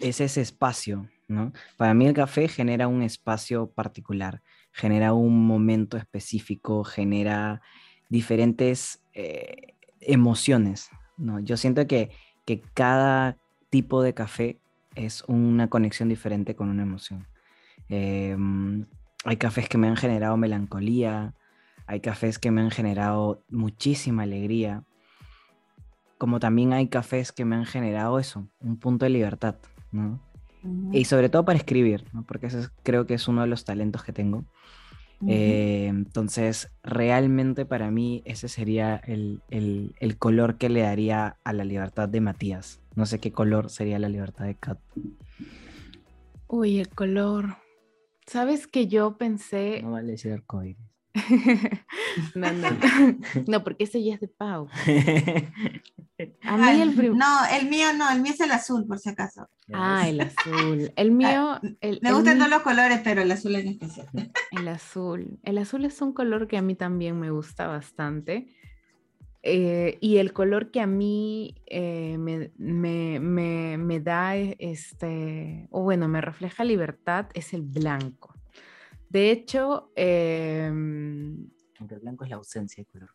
es 0.00 0.20
ese 0.20 0.40
espacio, 0.40 1.08
¿no? 1.28 1.52
Para 1.76 1.94
mí 1.94 2.04
el 2.06 2.14
café 2.14 2.48
genera 2.48 2.88
un 2.88 3.02
espacio 3.02 3.70
particular, 3.70 4.42
genera 4.72 5.12
un 5.12 5.46
momento 5.46 5.96
específico, 5.96 6.82
genera 6.82 7.62
diferentes 8.08 9.04
eh, 9.14 9.76
emociones, 10.00 10.90
¿no? 11.16 11.38
Yo 11.38 11.56
siento 11.56 11.86
que, 11.86 12.10
que 12.44 12.60
cada 12.74 13.38
tipo 13.70 14.02
de 14.02 14.14
café 14.14 14.58
es 14.96 15.22
una 15.28 15.68
conexión 15.68 16.08
diferente 16.08 16.56
con 16.56 16.70
una 16.70 16.82
emoción. 16.82 17.28
Em, 17.88 18.86
hay 19.24 19.36
cafés 19.36 19.68
que 19.68 19.78
me 19.78 19.88
han 19.88 19.96
generado 19.96 20.36
melancolía, 20.36 21.34
hay 21.86 22.00
cafés 22.00 22.38
que 22.38 22.50
me 22.50 22.60
han 22.60 22.70
generado 22.70 23.42
muchísima 23.48 24.22
alegría, 24.22 24.84
como 26.18 26.40
también 26.40 26.72
hay 26.72 26.88
cafés 26.88 27.32
que 27.32 27.44
me 27.44 27.56
han 27.56 27.64
generado 27.64 28.18
eso, 28.18 28.46
un 28.60 28.78
punto 28.78 29.04
de 29.04 29.10
libertad, 29.10 29.56
¿no? 29.90 30.20
Y 30.92 31.06
sobre 31.06 31.30
todo 31.30 31.44
para 31.44 31.58
escribir, 31.58 32.04
¿no? 32.12 32.22
porque 32.24 32.48
ese 32.48 32.68
creo 32.82 33.06
que 33.06 33.14
es 33.14 33.28
uno 33.28 33.40
de 33.40 33.46
los 33.46 33.64
talentos 33.64 34.04
que 34.04 34.12
tengo. 34.12 34.44
Eh, 35.26 35.86
entonces, 35.88 36.70
realmente 36.82 37.66
para 37.66 37.90
mí 37.90 38.22
ese 38.24 38.48
sería 38.48 38.96
el, 38.96 39.42
el, 39.48 40.16
color 40.18 40.56
que 40.56 40.70
le 40.70 40.80
daría 40.80 41.36
a 41.44 41.52
la 41.52 41.64
libertad 41.64 42.08
de 42.08 42.20
Matías. 42.20 42.80
No 42.94 43.06
sé 43.06 43.18
qué 43.18 43.32
color 43.32 43.70
sería 43.70 43.98
la 43.98 44.08
libertad 44.08 44.46
de 44.46 44.54
Kat. 44.54 44.78
Uy, 46.46 46.78
el 46.78 46.88
color. 46.88 47.56
¿Sabes 48.30 48.68
que 48.68 48.86
yo 48.86 49.16
pensé... 49.18 49.82
No 49.82 49.90
vale 49.90 50.12
decir 50.12 50.32
arcoíris. 50.32 50.78
no, 52.36 52.52
no, 52.52 52.68
no, 53.48 53.64
porque 53.64 53.82
ese 53.84 54.04
ya 54.04 54.14
es 54.14 54.20
de 54.20 54.28
Pau. 54.28 54.68
A 56.42 56.56
mí 56.56 56.80
el 56.80 56.94
prim- 56.94 57.16
No, 57.16 57.26
el 57.58 57.68
mío 57.68 57.86
no, 57.96 58.08
el 58.10 58.20
mío 58.20 58.32
es 58.32 58.40
el 58.40 58.52
azul, 58.52 58.86
por 58.86 58.98
si 59.00 59.08
acaso. 59.08 59.48
Ah, 59.72 60.08
el 60.08 60.20
azul. 60.20 60.92
El 60.94 61.10
mío. 61.10 61.58
el- 61.80 61.98
Me 62.02 62.10
el 62.10 62.14
gustan 62.14 62.34
mío- 62.36 62.46
todos 62.46 62.50
los 62.50 62.62
colores, 62.62 63.00
pero 63.02 63.22
el 63.22 63.32
azul 63.32 63.56
en 63.56 63.66
especial. 63.68 64.06
El 64.52 64.68
azul. 64.68 65.40
El 65.42 65.58
azul 65.58 65.84
es 65.84 66.00
un 66.00 66.12
color 66.12 66.46
que 66.46 66.56
a 66.58 66.62
mí 66.62 66.74
también 66.76 67.18
me 67.18 67.30
gusta 67.30 67.66
bastante. 67.66 68.46
Eh, 69.42 69.96
y 70.00 70.18
el 70.18 70.32
color 70.34 70.70
que 70.70 70.80
a 70.80 70.86
mí 70.86 71.54
eh, 71.66 72.18
me, 72.18 72.50
me- 72.58 73.20
me- 73.20 73.78
me 73.78 74.00
da, 74.00 74.36
eh, 74.36 74.54
este, 74.58 75.66
o 75.70 75.82
bueno, 75.82 76.08
me 76.08 76.20
refleja 76.20 76.62
libertad 76.64 77.28
es 77.34 77.54
el 77.54 77.62
blanco. 77.62 78.34
De 79.08 79.30
hecho, 79.30 79.90
em, 79.96 81.48
el 81.88 81.98
blanco 82.00 82.24
es 82.24 82.30
la 82.30 82.36
ausencia 82.36 82.82
de 82.84 82.86
color. 82.90 83.10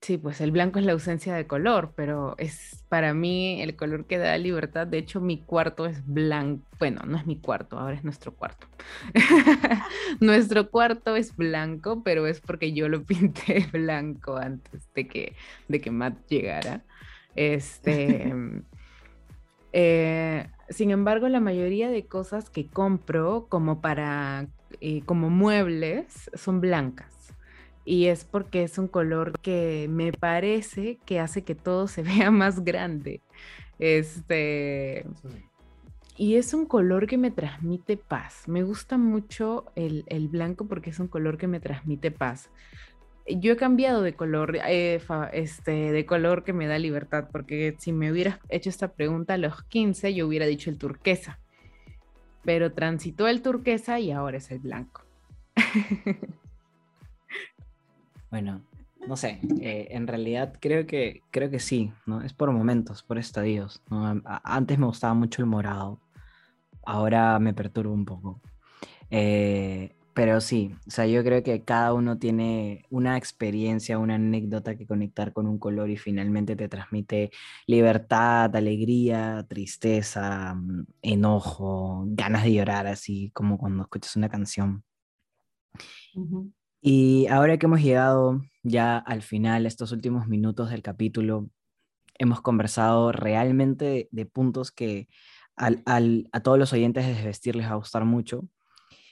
Sí, 0.00 0.16
pues 0.16 0.40
el 0.40 0.52
blanco 0.52 0.78
es 0.78 0.84
la 0.84 0.92
ausencia 0.92 1.34
de 1.34 1.46
color, 1.46 1.92
pero 1.96 2.34
es 2.38 2.84
para 2.88 3.14
mí 3.14 3.60
el 3.60 3.76
color 3.76 4.06
que 4.06 4.18
da 4.18 4.38
libertad. 4.38 4.86
De 4.86 4.98
hecho, 4.98 5.20
mi 5.20 5.38
cuarto 5.38 5.86
es 5.86 6.06
blanco. 6.06 6.64
Bueno, 6.78 7.02
no 7.04 7.18
es 7.18 7.26
mi 7.26 7.36
cuarto, 7.36 7.78
ahora 7.78 7.96
es 7.96 8.04
nuestro 8.04 8.32
cuarto. 8.32 8.66
nuestro 10.20 10.70
cuarto 10.70 11.16
es 11.16 11.36
blanco, 11.36 12.02
pero 12.04 12.26
es 12.26 12.40
porque 12.40 12.72
yo 12.72 12.88
lo 12.88 13.02
pinté 13.04 13.66
blanco 13.72 14.36
antes 14.36 14.88
de 14.94 15.08
que, 15.08 15.34
de 15.66 15.80
que 15.80 15.90
Matt 15.90 16.16
llegara. 16.28 16.82
Este, 17.34 18.32
eh, 19.72 20.46
sin 20.70 20.90
embargo, 20.90 21.28
la 21.28 21.40
mayoría 21.40 21.90
de 21.90 22.06
cosas 22.06 22.50
que 22.50 22.68
compro 22.68 23.46
como 23.48 23.80
para, 23.80 24.46
eh, 24.80 25.02
como 25.04 25.28
muebles, 25.28 26.30
son 26.34 26.60
blancas 26.60 27.17
y 27.88 28.08
es 28.08 28.24
porque 28.24 28.62
es 28.64 28.76
un 28.76 28.86
color 28.86 29.32
que 29.40 29.86
me 29.88 30.12
parece 30.12 30.98
que 31.06 31.20
hace 31.20 31.42
que 31.42 31.54
todo 31.54 31.88
se 31.88 32.02
vea 32.26 32.30
más 32.30 32.62
grande. 32.62 33.22
Este, 33.78 35.06
y 36.18 36.34
es 36.34 36.52
un 36.52 36.66
color 36.66 37.06
que 37.06 37.16
me 37.16 37.30
transmite 37.30 37.96
paz. 37.96 38.42
Me 38.46 38.62
gusta 38.62 38.98
mucho 38.98 39.64
el, 39.74 40.04
el 40.08 40.28
blanco 40.28 40.66
porque 40.66 40.90
es 40.90 40.98
un 41.00 41.08
color 41.08 41.38
que 41.38 41.46
me 41.46 41.60
transmite 41.60 42.10
paz. 42.10 42.50
Yo 43.26 43.52
he 43.52 43.56
cambiado 43.56 44.02
de 44.02 44.14
color, 44.14 44.58
eh, 44.66 45.00
fa- 45.00 45.28
este, 45.28 45.92
de 45.92 46.04
color 46.04 46.44
que 46.44 46.52
me 46.52 46.66
da 46.66 46.78
libertad, 46.78 47.28
porque 47.32 47.74
si 47.78 47.92
me 47.92 48.12
hubieras 48.12 48.38
hecho 48.50 48.68
esta 48.68 48.88
pregunta 48.92 49.34
a 49.34 49.38
los 49.38 49.62
15, 49.64 50.12
yo 50.12 50.26
hubiera 50.26 50.44
dicho 50.46 50.68
el 50.68 50.76
turquesa. 50.78 51.38
Pero 52.44 52.72
transitó 52.72 53.28
el 53.28 53.40
turquesa 53.40 53.98
y 53.98 54.10
ahora 54.10 54.36
es 54.38 54.50
el 54.50 54.58
blanco. 54.58 55.04
Bueno, 58.30 58.62
no 59.06 59.16
sé, 59.16 59.40
eh, 59.60 59.88
en 59.90 60.06
realidad 60.06 60.54
creo 60.60 60.86
que, 60.86 61.22
creo 61.30 61.50
que 61.50 61.60
sí, 61.60 61.92
¿no? 62.06 62.20
Es 62.22 62.32
por 62.34 62.50
momentos, 62.52 63.02
por 63.02 63.18
estadios, 63.18 63.82
¿no? 63.90 64.20
Antes 64.44 64.78
me 64.78 64.86
gustaba 64.86 65.14
mucho 65.14 65.40
el 65.42 65.46
morado, 65.46 66.00
ahora 66.84 67.38
me 67.38 67.54
perturba 67.54 67.92
un 67.92 68.04
poco. 68.04 68.40
Eh, 69.10 69.94
pero 70.14 70.40
sí, 70.40 70.74
o 70.86 70.90
sea, 70.90 71.06
yo 71.06 71.22
creo 71.24 71.42
que 71.44 71.62
cada 71.64 71.94
uno 71.94 72.18
tiene 72.18 72.84
una 72.90 73.16
experiencia, 73.16 73.98
una 73.98 74.16
anécdota 74.16 74.76
que 74.76 74.86
conectar 74.86 75.32
con 75.32 75.46
un 75.46 75.58
color 75.58 75.90
y 75.90 75.96
finalmente 75.96 76.56
te 76.56 76.68
transmite 76.68 77.30
libertad, 77.66 78.54
alegría, 78.56 79.46
tristeza, 79.48 80.54
mm, 80.54 80.86
enojo, 81.02 82.04
ganas 82.08 82.44
de 82.44 82.52
llorar, 82.54 82.86
así 82.88 83.30
como 83.32 83.58
cuando 83.58 83.82
escuchas 83.84 84.16
una 84.16 84.28
canción. 84.28 84.84
Ujú. 86.14 86.52
Y 86.80 87.26
ahora 87.28 87.56
que 87.58 87.66
hemos 87.66 87.80
llegado 87.82 88.42
ya 88.62 88.98
al 88.98 89.22
final, 89.22 89.66
estos 89.66 89.92
últimos 89.92 90.28
minutos 90.28 90.70
del 90.70 90.82
capítulo, 90.82 91.48
hemos 92.18 92.40
conversado 92.40 93.12
realmente 93.12 94.08
de, 94.10 94.26
puntos 94.26 94.70
que 94.72 95.08
al- 95.56 95.82
al- 95.86 96.28
a 96.32 96.40
todos 96.40 96.58
los 96.58 96.72
oyentes 96.72 97.06
de 97.06 97.14
Desvestir 97.14 97.56
les 97.56 97.66
va 97.66 97.72
a 97.72 97.76
gustar 97.76 98.04
mucho. 98.04 98.48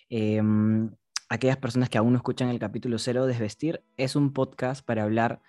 Em, 0.08 0.90
aquellas 1.28 1.56
personas 1.56 1.88
que 1.90 1.98
aún 1.98 2.12
no 2.12 2.18
escuchan 2.18 2.48
el 2.48 2.58
capítulo 2.60 2.98
cero, 2.98 3.26
Desvestir 3.26 3.82
es 3.96 4.14
un 4.16 4.32
podcast 4.32 4.84
para 4.84 5.02
hablar 5.02 5.40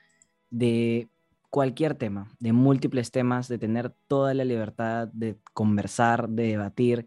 de 0.50 1.10
cualquier 1.50 1.96
tema, 1.96 2.32
de 2.40 2.54
múltiples 2.54 3.12
temas, 3.12 3.48
de 3.48 3.58
tener 3.60 3.92
toda 4.08 4.34
la 4.34 4.44
libertad 4.44 5.08
de 5.14 5.38
conversar, 5.54 6.30
de 6.30 6.44
debatir 6.48 7.06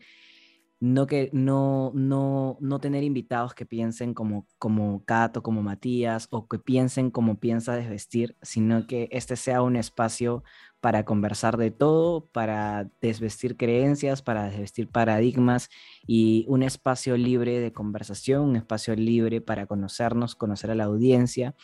no 0.81 1.07
que 1.07 1.28
no, 1.35 1.93
no, 1.95 2.57
no 2.61 2.81
tener 2.81 3.05
invitados 3.05 3.53
que 3.53 3.66
piensen 3.66 4.14
como, 4.14 4.47
como 4.59 5.05
Cato, 5.05 5.43
como 5.43 5.62
Matías, 5.62 6.26
o 6.31 6.49
que 6.49 6.59
piensen 6.59 7.11
como 7.11 7.39
piensa 7.39 7.76
desvestir, 7.76 8.35
sino 8.41 8.87
que 8.87 9.07
este 9.12 9.37
sea 9.37 9.61
un 9.61 9.76
espacio 9.76 10.43
para 10.81 11.05
conversar 11.05 11.59
de 11.59 11.70
todo, 11.70 12.24
para 12.33 12.89
desvestir 13.03 13.59
creencias, 13.59 14.22
para 14.22 14.45
desvestir 14.45 14.89
paradigmas 14.89 15.68
y 16.07 16.47
un 16.49 16.62
espacio 16.62 17.18
libre 17.18 17.61
de 17.61 17.74
conversación, 17.74 18.41
un 18.41 18.57
espacio 18.57 18.97
libre 18.97 19.43
para 19.43 19.66
conocernos, 19.66 20.35
conocer 20.35 20.70
a 20.70 20.74
la 20.74 20.85
audiencia 20.85 21.55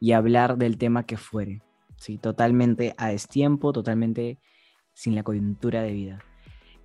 y 0.00 0.10
hablar 0.10 0.58
del 0.58 0.76
tema 0.76 1.06
que 1.06 1.16
fuere. 1.16 1.62
¿sí? 1.98 2.18
Totalmente 2.18 2.94
a 2.98 3.10
destiempo, 3.10 3.72
totalmente 3.72 4.40
sin 4.92 5.14
la 5.14 5.22
coyuntura 5.22 5.82
de 5.82 5.92
vida. 5.92 6.18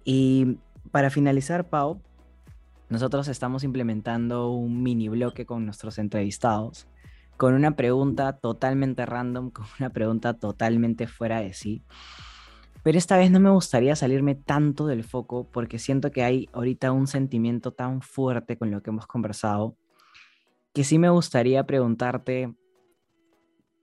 Y 0.04 0.58
para 0.90 1.10
finalizar, 1.10 1.70
Pau, 1.70 2.02
nosotros 2.90 3.28
estamos 3.28 3.64
implementando 3.64 4.52
un 4.52 4.82
mini 4.84 5.08
bloque 5.10 5.46
con 5.46 5.66
nuestros 5.66 5.98
entrevistados, 5.98 6.88
con 7.38 7.54
una 7.54 7.76
pregunta 7.76 8.34
totalmente 8.34 9.06
random, 9.06 9.52
con 9.52 9.66
una 9.80 9.90
pregunta 9.92 10.34
totalmente 10.34 11.08
fuera 11.08 11.42
de 11.42 11.54
sí. 11.54 11.84
Pero 12.84 12.98
esta 12.98 13.16
vez 13.16 13.30
no 13.30 13.40
me 13.40 13.52
gustaría 13.52 13.96
salirme 13.96 14.36
tanto 14.36 14.88
del 14.88 15.04
foco 15.04 15.48
porque 15.52 15.78
siento 15.78 16.12
que 16.12 16.24
hay 16.24 16.50
ahorita 16.52 16.92
un 16.92 17.08
sentimiento 17.08 17.72
tan 17.72 18.02
fuerte 18.02 18.58
con 18.58 18.72
lo 18.72 18.82
que 18.82 18.90
hemos 18.90 19.06
conversado 19.06 19.78
que 20.74 20.84
sí 20.84 20.98
me 20.98 21.10
gustaría 21.10 21.66
preguntarte 21.66 22.54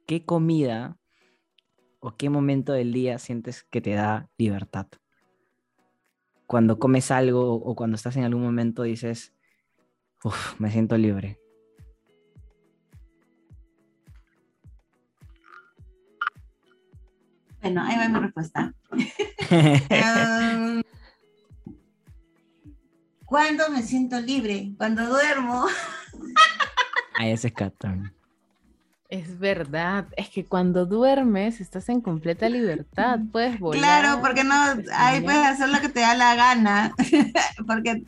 qué 0.06 0.24
comida 0.24 0.96
o 2.00 2.16
qué 2.16 2.30
momento 2.30 2.72
del 2.72 2.92
día 2.92 3.18
sientes 3.18 3.62
que 3.64 3.80
te 3.80 3.92
da 3.92 4.30
libertad 4.38 4.86
cuando 6.48 6.78
comes 6.78 7.10
algo 7.10 7.56
o 7.56 7.76
cuando 7.76 7.94
estás 7.94 8.16
en 8.16 8.24
algún 8.24 8.42
momento 8.42 8.82
dices, 8.82 9.34
uff, 10.24 10.58
me 10.58 10.70
siento 10.70 10.96
libre? 10.96 11.38
Bueno, 17.60 17.82
ahí 17.84 17.98
va 17.98 18.08
mi 18.08 18.18
respuesta. 18.18 18.72
¿Cuándo 23.26 23.68
me 23.68 23.82
siento 23.82 24.18
libre? 24.18 24.72
Cuando 24.78 25.06
duermo. 25.06 25.66
Ahí 27.18 27.32
ese 27.32 27.48
es 27.48 27.54
Catón. 27.54 28.17
Es 29.08 29.38
verdad, 29.38 30.06
es 30.18 30.28
que 30.28 30.44
cuando 30.44 30.84
duermes 30.84 31.62
estás 31.62 31.88
en 31.88 32.02
completa 32.02 32.48
libertad, 32.48 33.18
puedes 33.32 33.58
volar. 33.58 33.80
Claro, 33.80 34.20
porque 34.20 34.44
no, 34.44 34.54
ahí 34.94 35.22
puedes 35.22 35.46
hacer 35.46 35.70
lo 35.70 35.80
que 35.80 35.88
te 35.88 36.00
da 36.00 36.14
la 36.14 36.34
gana, 36.34 36.94
porque 37.66 38.04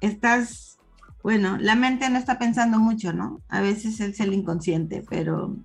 estás, 0.00 0.78
bueno, 1.24 1.56
la 1.58 1.74
mente 1.74 2.08
no 2.08 2.18
está 2.18 2.38
pensando 2.38 2.78
mucho, 2.78 3.12
¿no? 3.12 3.40
A 3.48 3.60
veces 3.60 3.98
es 3.98 4.20
el 4.20 4.32
inconsciente, 4.32 5.04
pero 5.08 5.56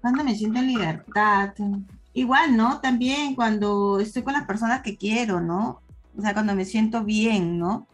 cuando 0.00 0.24
me 0.24 0.34
siento 0.34 0.60
en 0.60 0.68
libertad, 0.68 1.52
igual, 2.14 2.56
¿no? 2.56 2.80
También 2.80 3.34
cuando 3.34 4.00
estoy 4.00 4.22
con 4.22 4.32
las 4.32 4.46
personas 4.46 4.80
que 4.80 4.96
quiero, 4.96 5.42
¿no? 5.42 5.82
O 6.16 6.22
sea, 6.22 6.32
cuando 6.32 6.54
me 6.54 6.64
siento 6.64 7.04
bien, 7.04 7.58
¿no? 7.58 7.86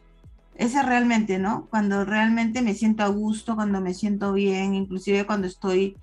Ese 0.55 0.83
realmente, 0.83 1.39
¿no? 1.39 1.67
Cuando 1.71 2.05
realmente 2.05 2.63
me 2.63 2.75
siento 2.75 3.03
a 3.03 3.09
gusto, 3.09 3.55
cuando 3.55 3.81
me 3.81 3.95
siento 3.95 4.33
bien, 4.33 4.75
inclusive 4.75 5.27
cuando 5.27 5.47
estoy 5.47 5.97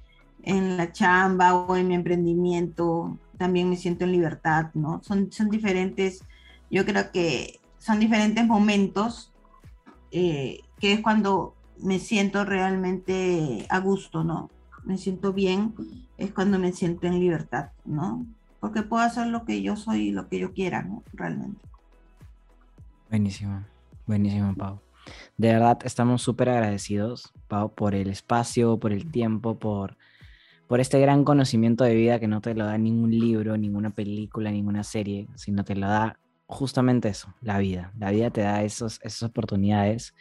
en 0.43 0.77
la 0.77 0.91
chamba 0.91 1.55
o 1.55 1.75
en 1.75 1.87
mi 1.87 1.95
emprendimiento, 1.95 3.17
también 3.37 3.69
me 3.69 3.77
siento 3.77 4.05
en 4.05 4.11
libertad, 4.11 4.71
¿no? 4.73 5.01
Son, 5.03 5.31
son 5.31 5.49
diferentes, 5.49 6.23
yo 6.71 6.85
creo 6.85 7.11
que 7.11 7.59
son 7.77 7.99
diferentes 7.99 8.45
momentos 8.45 9.31
eh, 10.11 10.61
que 10.79 10.93
es 10.93 11.01
cuando 11.01 11.55
me 11.77 11.99
siento 11.99 12.43
realmente 12.45 13.65
a 13.69 13.79
gusto, 13.79 14.23
¿no? 14.23 14.49
Me 14.83 14.97
siento 14.97 15.33
bien, 15.33 15.73
es 16.17 16.31
cuando 16.33 16.59
me 16.59 16.73
siento 16.73 17.07
en 17.07 17.19
libertad, 17.19 17.69
¿no? 17.85 18.25
Porque 18.59 18.81
puedo 18.81 19.03
hacer 19.03 19.27
lo 19.27 19.45
que 19.45 19.61
yo 19.61 19.75
soy 19.75 20.09
y 20.09 20.11
lo 20.11 20.27
que 20.27 20.39
yo 20.39 20.53
quiera, 20.53 20.81
¿no? 20.81 21.03
Realmente. 21.13 21.61
Buenísimo, 23.09 23.63
buenísimo, 24.09 24.55
Pau. 24.55 24.81
De 25.37 25.53
verdad, 25.53 25.77
estamos 25.85 26.21
súper 26.21 26.49
agradecidos, 26.49 27.31
Pau, 27.47 27.73
por 27.73 27.95
el 27.95 28.09
espacio, 28.09 28.77
por 28.79 28.91
el 28.91 29.09
tiempo, 29.09 29.57
por, 29.57 29.97
por 30.67 30.79
este 30.79 30.99
gran 30.99 31.23
conocimiento 31.23 31.83
de 31.83 31.95
vida 31.95 32.19
que 32.19 32.27
no 32.27 32.41
te 32.41 32.55
lo 32.55 32.65
da 32.65 32.77
ningún 32.77 33.11
libro, 33.11 33.55
ninguna 33.55 33.91
película, 33.91 34.51
ninguna 34.51 34.83
serie, 34.83 35.27
sino 35.35 35.63
te 35.63 35.75
lo 35.75 35.87
da 35.87 36.19
justamente 36.47 37.09
eso, 37.09 37.33
la 37.41 37.59
vida. 37.59 37.93
La 37.97 38.11
vida 38.11 38.31
te 38.31 38.41
da 38.41 38.63
esos, 38.63 38.99
esas 39.03 39.23
oportunidades, 39.23 40.15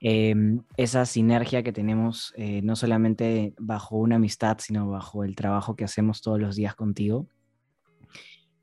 eh, 0.00 0.34
esa 0.76 1.06
sinergia 1.06 1.62
que 1.62 1.72
tenemos 1.72 2.34
eh, 2.36 2.60
no 2.62 2.76
solamente 2.76 3.54
bajo 3.58 3.96
una 3.96 4.16
amistad, 4.16 4.58
sino 4.60 4.90
bajo 4.90 5.24
el 5.24 5.34
trabajo 5.34 5.74
que 5.74 5.84
hacemos 5.84 6.20
todos 6.20 6.38
los 6.38 6.54
días 6.54 6.74
contigo. 6.74 7.26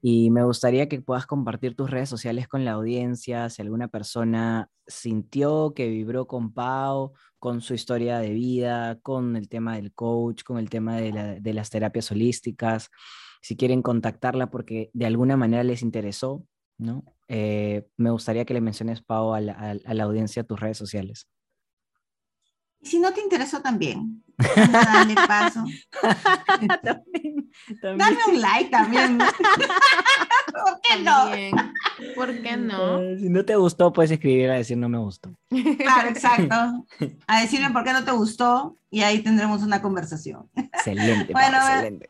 Y 0.06 0.32
me 0.32 0.44
gustaría 0.44 0.90
que 0.90 1.02
puedas 1.02 1.26
compartir 1.26 1.78
tus 1.78 1.90
redes 1.90 2.10
sociales 2.10 2.50
con 2.50 2.66
la 2.66 2.74
audiencia, 2.74 3.50
si 3.50 3.62
alguna 3.62 3.88
persona 3.88 4.70
sintió 4.86 5.74
que 5.74 5.88
vibró 5.88 6.28
con 6.28 6.54
Pau, 6.54 7.14
con 7.40 7.62
su 7.62 7.74
historia 7.74 8.20
de 8.20 8.32
vida, 8.32 9.00
con 9.02 9.38
el 9.38 9.48
tema 9.48 9.78
del 9.78 9.94
coach, 9.94 10.44
con 10.44 10.58
el 10.58 10.70
tema 10.70 10.98
de, 10.98 11.54
las 11.54 11.70
terapias 11.70 12.12
holísticas, 12.12 12.90
si 13.42 13.56
quieren 13.56 13.82
contactarla 13.82 14.52
porque 14.52 14.90
de 14.92 15.06
alguna 15.06 15.38
manera 15.38 15.64
les 15.64 15.82
interesó, 15.82 16.46
¿no? 16.78 17.06
Eh, 17.30 17.88
me 17.96 18.12
gustaría 18.12 18.44
que 18.44 18.54
le 18.54 18.60
menciones, 18.60 19.02
Pau, 19.02 19.34
a 19.34 19.40
la 19.40 20.04
audiencia 20.04 20.44
tus 20.44 20.60
redes 20.60 20.78
sociales. 20.78 21.30
Y 22.84 22.88
si 22.88 23.00
no 23.00 23.14
te 23.14 23.22
interesó 23.22 23.62
también, 23.62 24.22
dale 24.72 25.16
paso. 25.16 25.64
Dame 27.82 28.18
un 28.28 28.42
like 28.42 28.70
también. 28.72 29.20
¿Por 29.20 30.82
qué 30.82 31.02
no? 31.02 31.26
¿Por 32.16 32.42
qué 32.42 32.58
no? 32.58 33.00
Eh, 33.00 33.20
si 33.20 33.30
no 33.30 33.46
te 33.46 33.56
gustó, 33.56 33.94
puedes 33.94 34.12
escribir 34.12 34.50
a 34.50 34.56
decir 34.56 34.78
no 34.78 34.90
me 34.90 34.98
gustó. 34.98 35.34
Claro, 35.78 36.10
exacto. 36.10 36.86
A 37.28 37.42
decirme 37.42 37.70
por 37.70 37.86
qué 37.86 37.94
no 37.94 38.04
te 38.04 38.12
gustó 38.12 38.76
y 38.90 39.02
ahí 39.02 39.20
tendremos 39.20 39.64
una 39.64 39.82
conversación. 39.82 40.50
Excelente. 40.56 41.32
bueno, 41.32 41.58
excelente. 41.58 42.10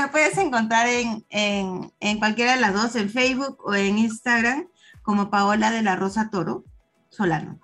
Me, 0.00 0.08
puedes 0.08 0.36
encontrar 0.38 0.88
en, 0.88 1.24
en, 1.28 1.92
en 2.00 2.18
cualquiera 2.18 2.56
de 2.56 2.60
las 2.60 2.74
dos, 2.74 2.96
en 2.96 3.08
Facebook 3.08 3.58
o 3.64 3.74
en 3.74 3.98
Instagram, 3.98 4.66
como 5.02 5.30
Paola 5.30 5.70
de 5.70 5.82
la 5.82 5.94
Rosa 5.94 6.28
Toro 6.30 6.64
Solano 7.08 7.60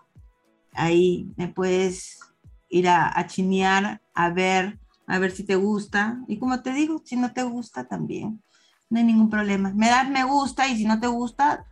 ahí 0.75 1.33
me 1.37 1.49
puedes 1.49 2.21
ir 2.69 2.89
a, 2.89 3.19
a 3.19 3.27
chinear, 3.27 4.01
a 4.15 4.31
ver, 4.31 4.79
a 5.07 5.19
ver 5.19 5.33
si 5.33 5.45
te 5.45 5.57
gusta. 5.57 6.21
Y 6.29 6.39
como 6.39 6.63
te 6.63 6.73
digo, 6.73 7.03
si 7.05 7.17
no 7.17 7.33
te 7.33 7.43
gusta 7.43 7.85
también, 7.85 8.43
no 8.91 8.99
hay 8.99 9.05
ningún 9.05 9.31
problema. 9.31 9.73
Me 9.75 9.89
das 9.89 10.09
me 10.09 10.25
gusta 10.25 10.69
y 10.69 10.77
si 10.77 10.85
no 10.85 11.01
te 11.01 11.07
gusta, 11.07 11.67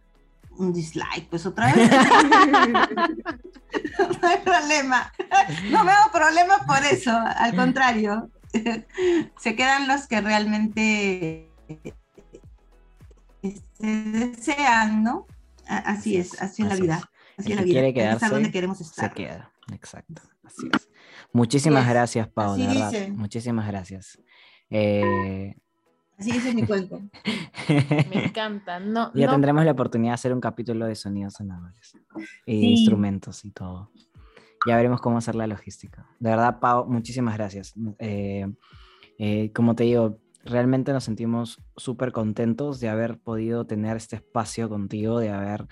un 0.60 0.72
dislike, 0.72 1.28
pues 1.28 1.44
otra 1.46 1.72
vez. 1.72 1.90
no 4.22 4.28
hay 4.28 4.38
problema. 4.44 5.12
No 5.70 5.84
veo 5.84 6.12
problema 6.12 6.58
por 6.66 6.84
eso, 6.84 7.10
al 7.12 7.56
contrario. 7.56 8.30
Se 9.38 9.56
quedan 9.56 9.88
los 9.88 10.06
que 10.06 10.20
realmente 10.20 11.50
este, 13.42 13.56
desean, 13.80 15.02
¿no? 15.02 15.26
Así 15.66 16.16
es, 16.16 16.40
así 16.42 16.62
es 16.62 16.68
la 16.68 16.76
vida. 16.76 17.09
Así 17.40 17.54
la 17.54 17.62
vida. 17.62 17.72
Quiere 17.74 17.94
quedarse, 17.94 18.28
donde 18.28 18.50
queremos 18.50 18.80
estar. 18.80 19.08
Se 19.08 19.14
queda, 19.14 19.52
exacto. 19.72 20.22
Así 20.44 20.68
es. 20.72 20.88
Muchísimas 21.32 21.88
gracias, 21.88 22.28
Pau, 22.28 22.56
de 22.56 22.66
verdad. 22.66 23.08
Muchísimas 23.08 23.66
gracias. 23.66 24.18
Eh... 24.70 25.54
Así 26.18 26.32
dice 26.32 26.54
mi 26.54 26.66
cuento. 26.66 27.00
Me 28.10 28.26
encanta. 28.26 28.78
No, 28.78 29.10
ya 29.14 29.30
tendremos 29.30 29.64
la 29.64 29.72
oportunidad 29.72 30.10
de 30.10 30.14
hacer 30.14 30.34
un 30.34 30.40
capítulo 30.40 30.84
de 30.84 30.94
sonidos 30.94 31.34
sonadores 31.34 31.96
y 32.44 32.72
instrumentos 32.72 33.42
y 33.46 33.52
todo. 33.52 33.90
Ya 34.66 34.76
veremos 34.76 35.00
cómo 35.00 35.16
hacer 35.16 35.34
la 35.34 35.46
logística. 35.46 36.06
De 36.18 36.28
verdad, 36.28 36.60
Pau, 36.60 36.86
muchísimas 36.86 37.34
gracias. 37.38 37.72
Eh, 37.98 38.46
eh, 39.18 39.50
como 39.54 39.74
te 39.74 39.84
digo, 39.84 40.18
realmente 40.44 40.92
nos 40.92 41.04
sentimos 41.04 41.62
súper 41.76 42.12
contentos 42.12 42.80
de 42.80 42.88
haber 42.88 43.18
podido 43.18 43.66
tener 43.66 43.96
este 43.96 44.16
espacio 44.16 44.68
contigo, 44.68 45.20
de 45.20 45.30
haber 45.30 45.66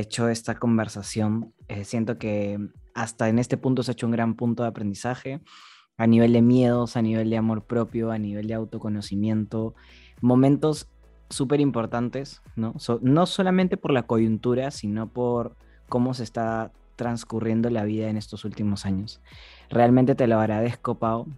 hecho 0.00 0.28
esta 0.28 0.56
conversación. 0.56 1.52
Eh, 1.68 1.84
siento 1.84 2.18
que 2.18 2.58
hasta 2.94 3.28
en 3.28 3.38
este 3.38 3.56
punto 3.56 3.82
se 3.82 3.90
ha 3.90 3.92
hecho 3.92 4.06
un 4.06 4.12
gran 4.12 4.34
punto 4.34 4.62
de 4.62 4.68
aprendizaje 4.68 5.40
a 5.96 6.06
nivel 6.06 6.32
de 6.32 6.42
miedos, 6.42 6.96
a 6.96 7.02
nivel 7.02 7.30
de 7.30 7.36
amor 7.36 7.64
propio, 7.64 8.10
a 8.10 8.18
nivel 8.18 8.48
de 8.48 8.54
autoconocimiento, 8.54 9.74
momentos 10.20 10.90
súper 11.30 11.60
importantes, 11.60 12.42
¿no? 12.56 12.74
no 13.00 13.26
solamente 13.26 13.76
por 13.76 13.92
la 13.92 14.02
coyuntura, 14.02 14.70
sino 14.72 15.08
por 15.08 15.56
cómo 15.88 16.14
se 16.14 16.24
está 16.24 16.72
transcurriendo 16.96 17.70
la 17.70 17.84
vida 17.84 18.08
en 18.08 18.16
estos 18.16 18.44
últimos 18.44 18.86
años. 18.86 19.20
Realmente 19.70 20.14
te 20.14 20.26
lo 20.26 20.38
agradezco, 20.40 20.96
Pau, 20.98 21.28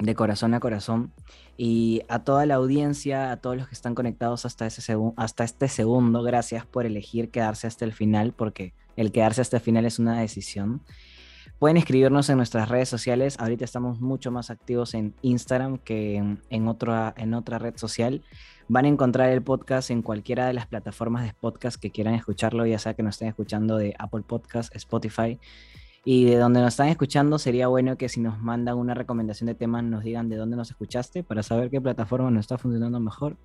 de 0.00 0.14
corazón 0.14 0.54
a 0.54 0.60
corazón. 0.60 1.12
Y 1.56 2.02
a 2.08 2.20
toda 2.20 2.46
la 2.46 2.54
audiencia, 2.54 3.32
a 3.32 3.36
todos 3.36 3.56
los 3.56 3.68
que 3.68 3.74
están 3.74 3.94
conectados 3.94 4.44
hasta, 4.46 4.66
ese 4.66 4.96
hasta 5.16 5.44
este 5.44 5.68
segundo, 5.68 6.22
gracias 6.22 6.64
por 6.66 6.86
elegir 6.86 7.30
quedarse 7.30 7.66
hasta 7.66 7.84
el 7.84 7.92
final, 7.92 8.32
porque 8.32 8.72
el 8.96 9.12
quedarse 9.12 9.40
hasta 9.42 9.58
el 9.58 9.62
final 9.62 9.84
es 9.84 9.98
una 9.98 10.20
decisión. 10.20 10.82
Pueden 11.58 11.76
escribirnos 11.76 12.30
en 12.30 12.38
nuestras 12.38 12.70
redes 12.70 12.88
sociales. 12.88 13.36
Ahorita 13.38 13.66
estamos 13.66 14.00
mucho 14.00 14.30
más 14.30 14.48
activos 14.48 14.94
en 14.94 15.14
Instagram 15.20 15.76
que 15.76 16.16
en, 16.16 16.68
otra, 16.68 17.12
en 17.18 17.34
otra 17.34 17.58
red 17.58 17.76
social. 17.76 18.22
Van 18.68 18.86
a 18.86 18.88
encontrar 18.88 19.28
el 19.28 19.42
podcast 19.42 19.90
en 19.90 20.00
cualquiera 20.00 20.46
de 20.46 20.54
las 20.54 20.66
plataformas 20.66 21.24
de 21.24 21.34
podcast 21.34 21.78
que 21.78 21.90
quieran 21.90 22.14
escucharlo, 22.14 22.64
ya 22.64 22.78
sea 22.78 22.94
que 22.94 23.02
nos 23.02 23.16
estén 23.16 23.28
escuchando 23.28 23.76
de 23.76 23.94
Apple 23.98 24.22
Podcast, 24.26 24.74
Spotify, 24.74 25.38
y 26.04 26.24
de 26.24 26.36
donde 26.36 26.60
nos 26.60 26.74
están 26.74 26.88
escuchando, 26.88 27.38
sería 27.38 27.68
bueno 27.68 27.96
que 27.96 28.08
si 28.08 28.20
nos 28.20 28.38
mandan 28.40 28.78
una 28.78 28.94
recomendación 28.94 29.48
de 29.48 29.54
tema, 29.54 29.82
nos 29.82 30.02
digan 30.02 30.28
de 30.28 30.36
dónde 30.36 30.56
nos 30.56 30.70
escuchaste 30.70 31.22
para 31.22 31.42
saber 31.42 31.70
qué 31.70 31.80
plataforma 31.80 32.30
nos 32.30 32.40
está 32.40 32.56
funcionando 32.56 33.00
mejor. 33.00 33.36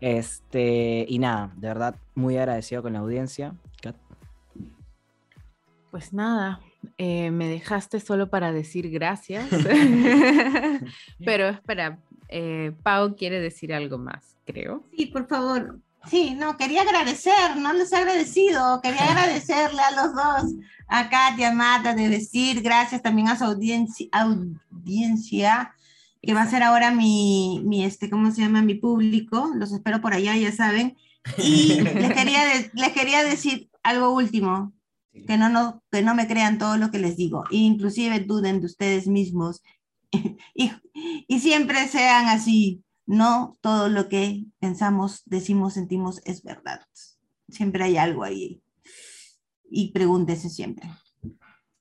Este, 0.00 1.04
y 1.08 1.18
nada, 1.18 1.52
de 1.56 1.68
verdad, 1.68 1.96
muy 2.14 2.36
agradecido 2.36 2.82
con 2.82 2.92
la 2.92 3.00
audiencia. 3.00 3.54
Pues 5.90 6.12
nada, 6.12 6.60
eh, 6.98 7.32
me 7.32 7.48
dejaste 7.48 7.98
solo 7.98 8.30
para 8.30 8.52
decir 8.52 8.88
gracias. 8.90 9.48
Pero 11.24 11.48
espera, 11.48 11.98
eh, 12.28 12.72
Pau 12.84 13.16
quiere 13.16 13.40
decir 13.40 13.74
algo 13.74 13.98
más, 13.98 14.36
creo. 14.46 14.84
Sí, 14.96 15.06
por 15.06 15.26
favor. 15.26 15.80
Sí, 16.08 16.34
no, 16.34 16.56
quería 16.56 16.82
agradecer, 16.82 17.56
no 17.58 17.72
les 17.72 17.92
he 17.92 17.96
agradecido, 17.96 18.80
quería 18.80 19.04
agradecerle 19.10 19.80
a 19.82 19.90
los 19.90 20.14
dos, 20.14 20.54
a 20.88 21.08
Katia, 21.08 21.52
Mata, 21.52 21.94
de 21.94 22.08
decir 22.08 22.62
gracias 22.62 23.02
también 23.02 23.28
a 23.28 23.38
su 23.38 23.44
audiencia, 23.44 24.08
audiencia 24.12 25.74
que 26.22 26.34
va 26.34 26.42
a 26.42 26.50
ser 26.50 26.62
ahora 26.62 26.90
mi, 26.90 27.62
mi, 27.64 27.84
este, 27.84 28.10
¿cómo 28.10 28.30
se 28.30 28.42
llama? 28.42 28.62
Mi 28.62 28.74
público, 28.74 29.50
los 29.54 29.72
espero 29.72 30.00
por 30.00 30.12
allá, 30.12 30.36
ya 30.36 30.52
saben. 30.52 30.96
Y 31.38 31.80
les 31.80 32.12
quería, 32.14 32.42
les 32.74 32.92
quería 32.92 33.24
decir 33.24 33.70
algo 33.82 34.10
último, 34.10 34.72
que 35.26 35.38
no, 35.38 35.48
no, 35.48 35.82
que 35.90 36.02
no 36.02 36.14
me 36.14 36.26
crean 36.26 36.58
todo 36.58 36.76
lo 36.76 36.90
que 36.90 36.98
les 36.98 37.16
digo, 37.16 37.44
inclusive 37.50 38.20
duden 38.20 38.60
de 38.60 38.66
ustedes 38.66 39.06
mismos 39.06 39.62
y, 40.54 40.72
y 41.26 41.40
siempre 41.40 41.88
sean 41.88 42.28
así, 42.28 42.84
no 43.10 43.58
todo 43.60 43.88
lo 43.88 44.08
que 44.08 44.44
pensamos, 44.60 45.22
decimos, 45.26 45.74
sentimos 45.74 46.20
es 46.26 46.44
verdad. 46.44 46.80
Siempre 47.48 47.82
hay 47.82 47.96
algo 47.96 48.22
ahí. 48.22 48.62
Y 49.68 49.90
pregúntese 49.90 50.48
siempre. 50.48 50.88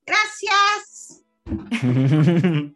Gracias. 0.08 1.24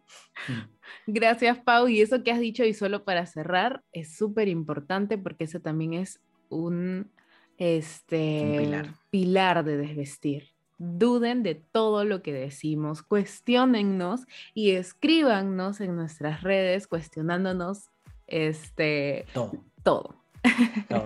Gracias, 1.08 1.58
Pau. 1.58 1.88
Y 1.88 2.00
eso 2.00 2.22
que 2.22 2.30
has 2.30 2.38
dicho, 2.38 2.62
y 2.62 2.74
solo 2.74 3.04
para 3.04 3.26
cerrar, 3.26 3.82
es 3.90 4.16
súper 4.16 4.46
importante 4.46 5.18
porque 5.18 5.44
eso 5.44 5.58
también 5.58 5.94
es 5.94 6.20
un, 6.48 7.10
este, 7.58 8.54
pilar. 8.60 8.94
pilar 9.10 9.64
de 9.64 9.78
desvestir. 9.78 10.50
Duden 10.78 11.42
de 11.42 11.56
todo 11.56 12.04
lo 12.04 12.22
que 12.22 12.32
decimos, 12.32 13.02
cuestionennos 13.02 14.26
y 14.54 14.70
escríbanos 14.72 15.80
en 15.80 15.96
nuestras 15.96 16.42
redes 16.42 16.86
cuestionándonos 16.86 17.90
este, 18.26 19.26
todo. 19.32 19.52
Todo. 19.82 20.24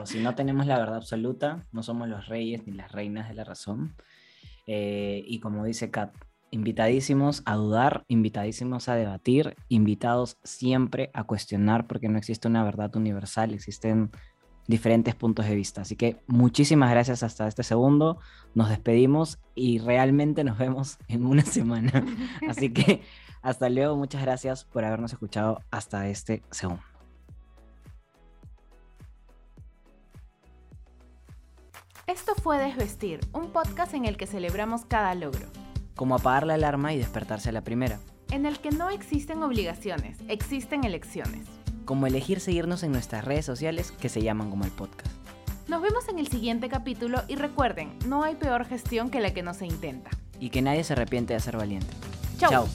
Si 0.05 0.21
no 0.21 0.35
tenemos 0.35 0.67
la 0.67 0.79
verdad 0.79 0.97
absoluta, 0.97 1.67
no 1.73 1.83
somos 1.83 2.09
los 2.09 2.27
reyes 2.27 2.67
ni 2.67 2.73
las 2.73 2.93
reinas 2.93 3.29
de 3.29 3.35
la 3.35 3.45
razón. 3.45 3.95
Eh, 4.67 5.23
y 5.27 5.41
como 5.41 5.65
dice 5.65 5.91
Kat, 5.91 6.13
invitadísimos 6.51 7.43
a 7.45 7.55
dudar, 7.55 8.05
invitadísimos 8.09 8.89
a 8.89 8.95
debatir, 8.95 9.57
invitados 9.69 10.39
siempre 10.43 11.11
a 11.15 11.25
cuestionar 11.25 11.87
porque 11.87 12.09
no 12.09 12.19
existe 12.19 12.49
una 12.49 12.65
verdad 12.65 12.95
universal, 12.97 13.55
existen 13.55 14.11
diferentes 14.67 15.15
puntos 15.15 15.47
de 15.47 15.55
vista. 15.55 15.83
Así 15.83 15.97
que 15.97 16.21
muchísimas 16.27 16.91
gracias 16.91 17.23
hasta 17.23 17.49
este 17.49 17.63
segundo. 17.63 18.19
Nos 18.55 18.69
despedimos 18.69 19.39
y 19.55 19.79
realmente 19.79 20.45
nos 20.45 20.59
vemos 20.59 20.99
en 21.09 21.25
una 21.25 21.43
semana. 21.43 22.05
Así 22.49 22.71
que 22.71 23.03
hasta 23.41 23.71
luego, 23.71 23.97
muchas 23.97 24.23
gracias 24.23 24.65
por 24.65 24.85
habernos 24.85 25.13
escuchado 25.13 25.63
hasta 25.71 26.09
este 26.09 26.43
segundo. 26.51 26.83
Esto 32.09 32.35
fue 32.35 32.57
Desvestir, 32.57 33.21
un 33.35 33.51
podcast 33.51 33.93
en 33.93 34.07
el 34.07 34.17
que 34.17 34.27
celebramos 34.27 34.87
cada 34.87 35.15
logro. 35.15 35.47
Como 35.95 36.15
apagar 36.15 36.47
la 36.47 36.55
alarma 36.55 36.95
y 36.95 36.97
despertarse 36.97 37.51
a 37.51 37.53
la 37.53 37.61
primera. 37.61 38.01
En 38.31 38.47
el 38.47 38.61
que 38.61 38.71
no 38.71 38.89
existen 38.89 39.43
obligaciones, 39.43 40.17
existen 40.27 40.85
elecciones. 40.85 41.47
Como 41.85 42.07
elegir 42.07 42.41
seguirnos 42.41 42.83
en 42.83 42.93
nuestras 42.93 43.27
redes 43.27 43.45
sociales 43.45 43.93
que 43.93 44.09
se 44.09 44.23
llaman 44.23 44.49
como 44.49 44.65
el 44.65 44.71
podcast. 44.71 45.13
Nos 45.69 45.83
vemos 45.83 46.09
en 46.09 46.19
el 46.19 46.29
siguiente 46.29 46.71
capítulo 46.71 47.21
y 47.29 47.37
recuerden, 47.37 47.99
no 48.07 48.23
hay 48.23 48.37
peor 48.37 48.65
gestión 48.65 49.11
que 49.11 49.21
la 49.21 49.35
que 49.35 49.43
no 49.43 49.53
se 49.53 49.67
intenta. 49.67 50.09
Y 50.41 50.49
que 50.49 50.63
nadie 50.63 50.85
se 50.85 50.95
arrepiente 50.95 51.35
de 51.35 51.41
ser 51.41 51.59
valiente. 51.59 51.93
Chao. 52.39 52.67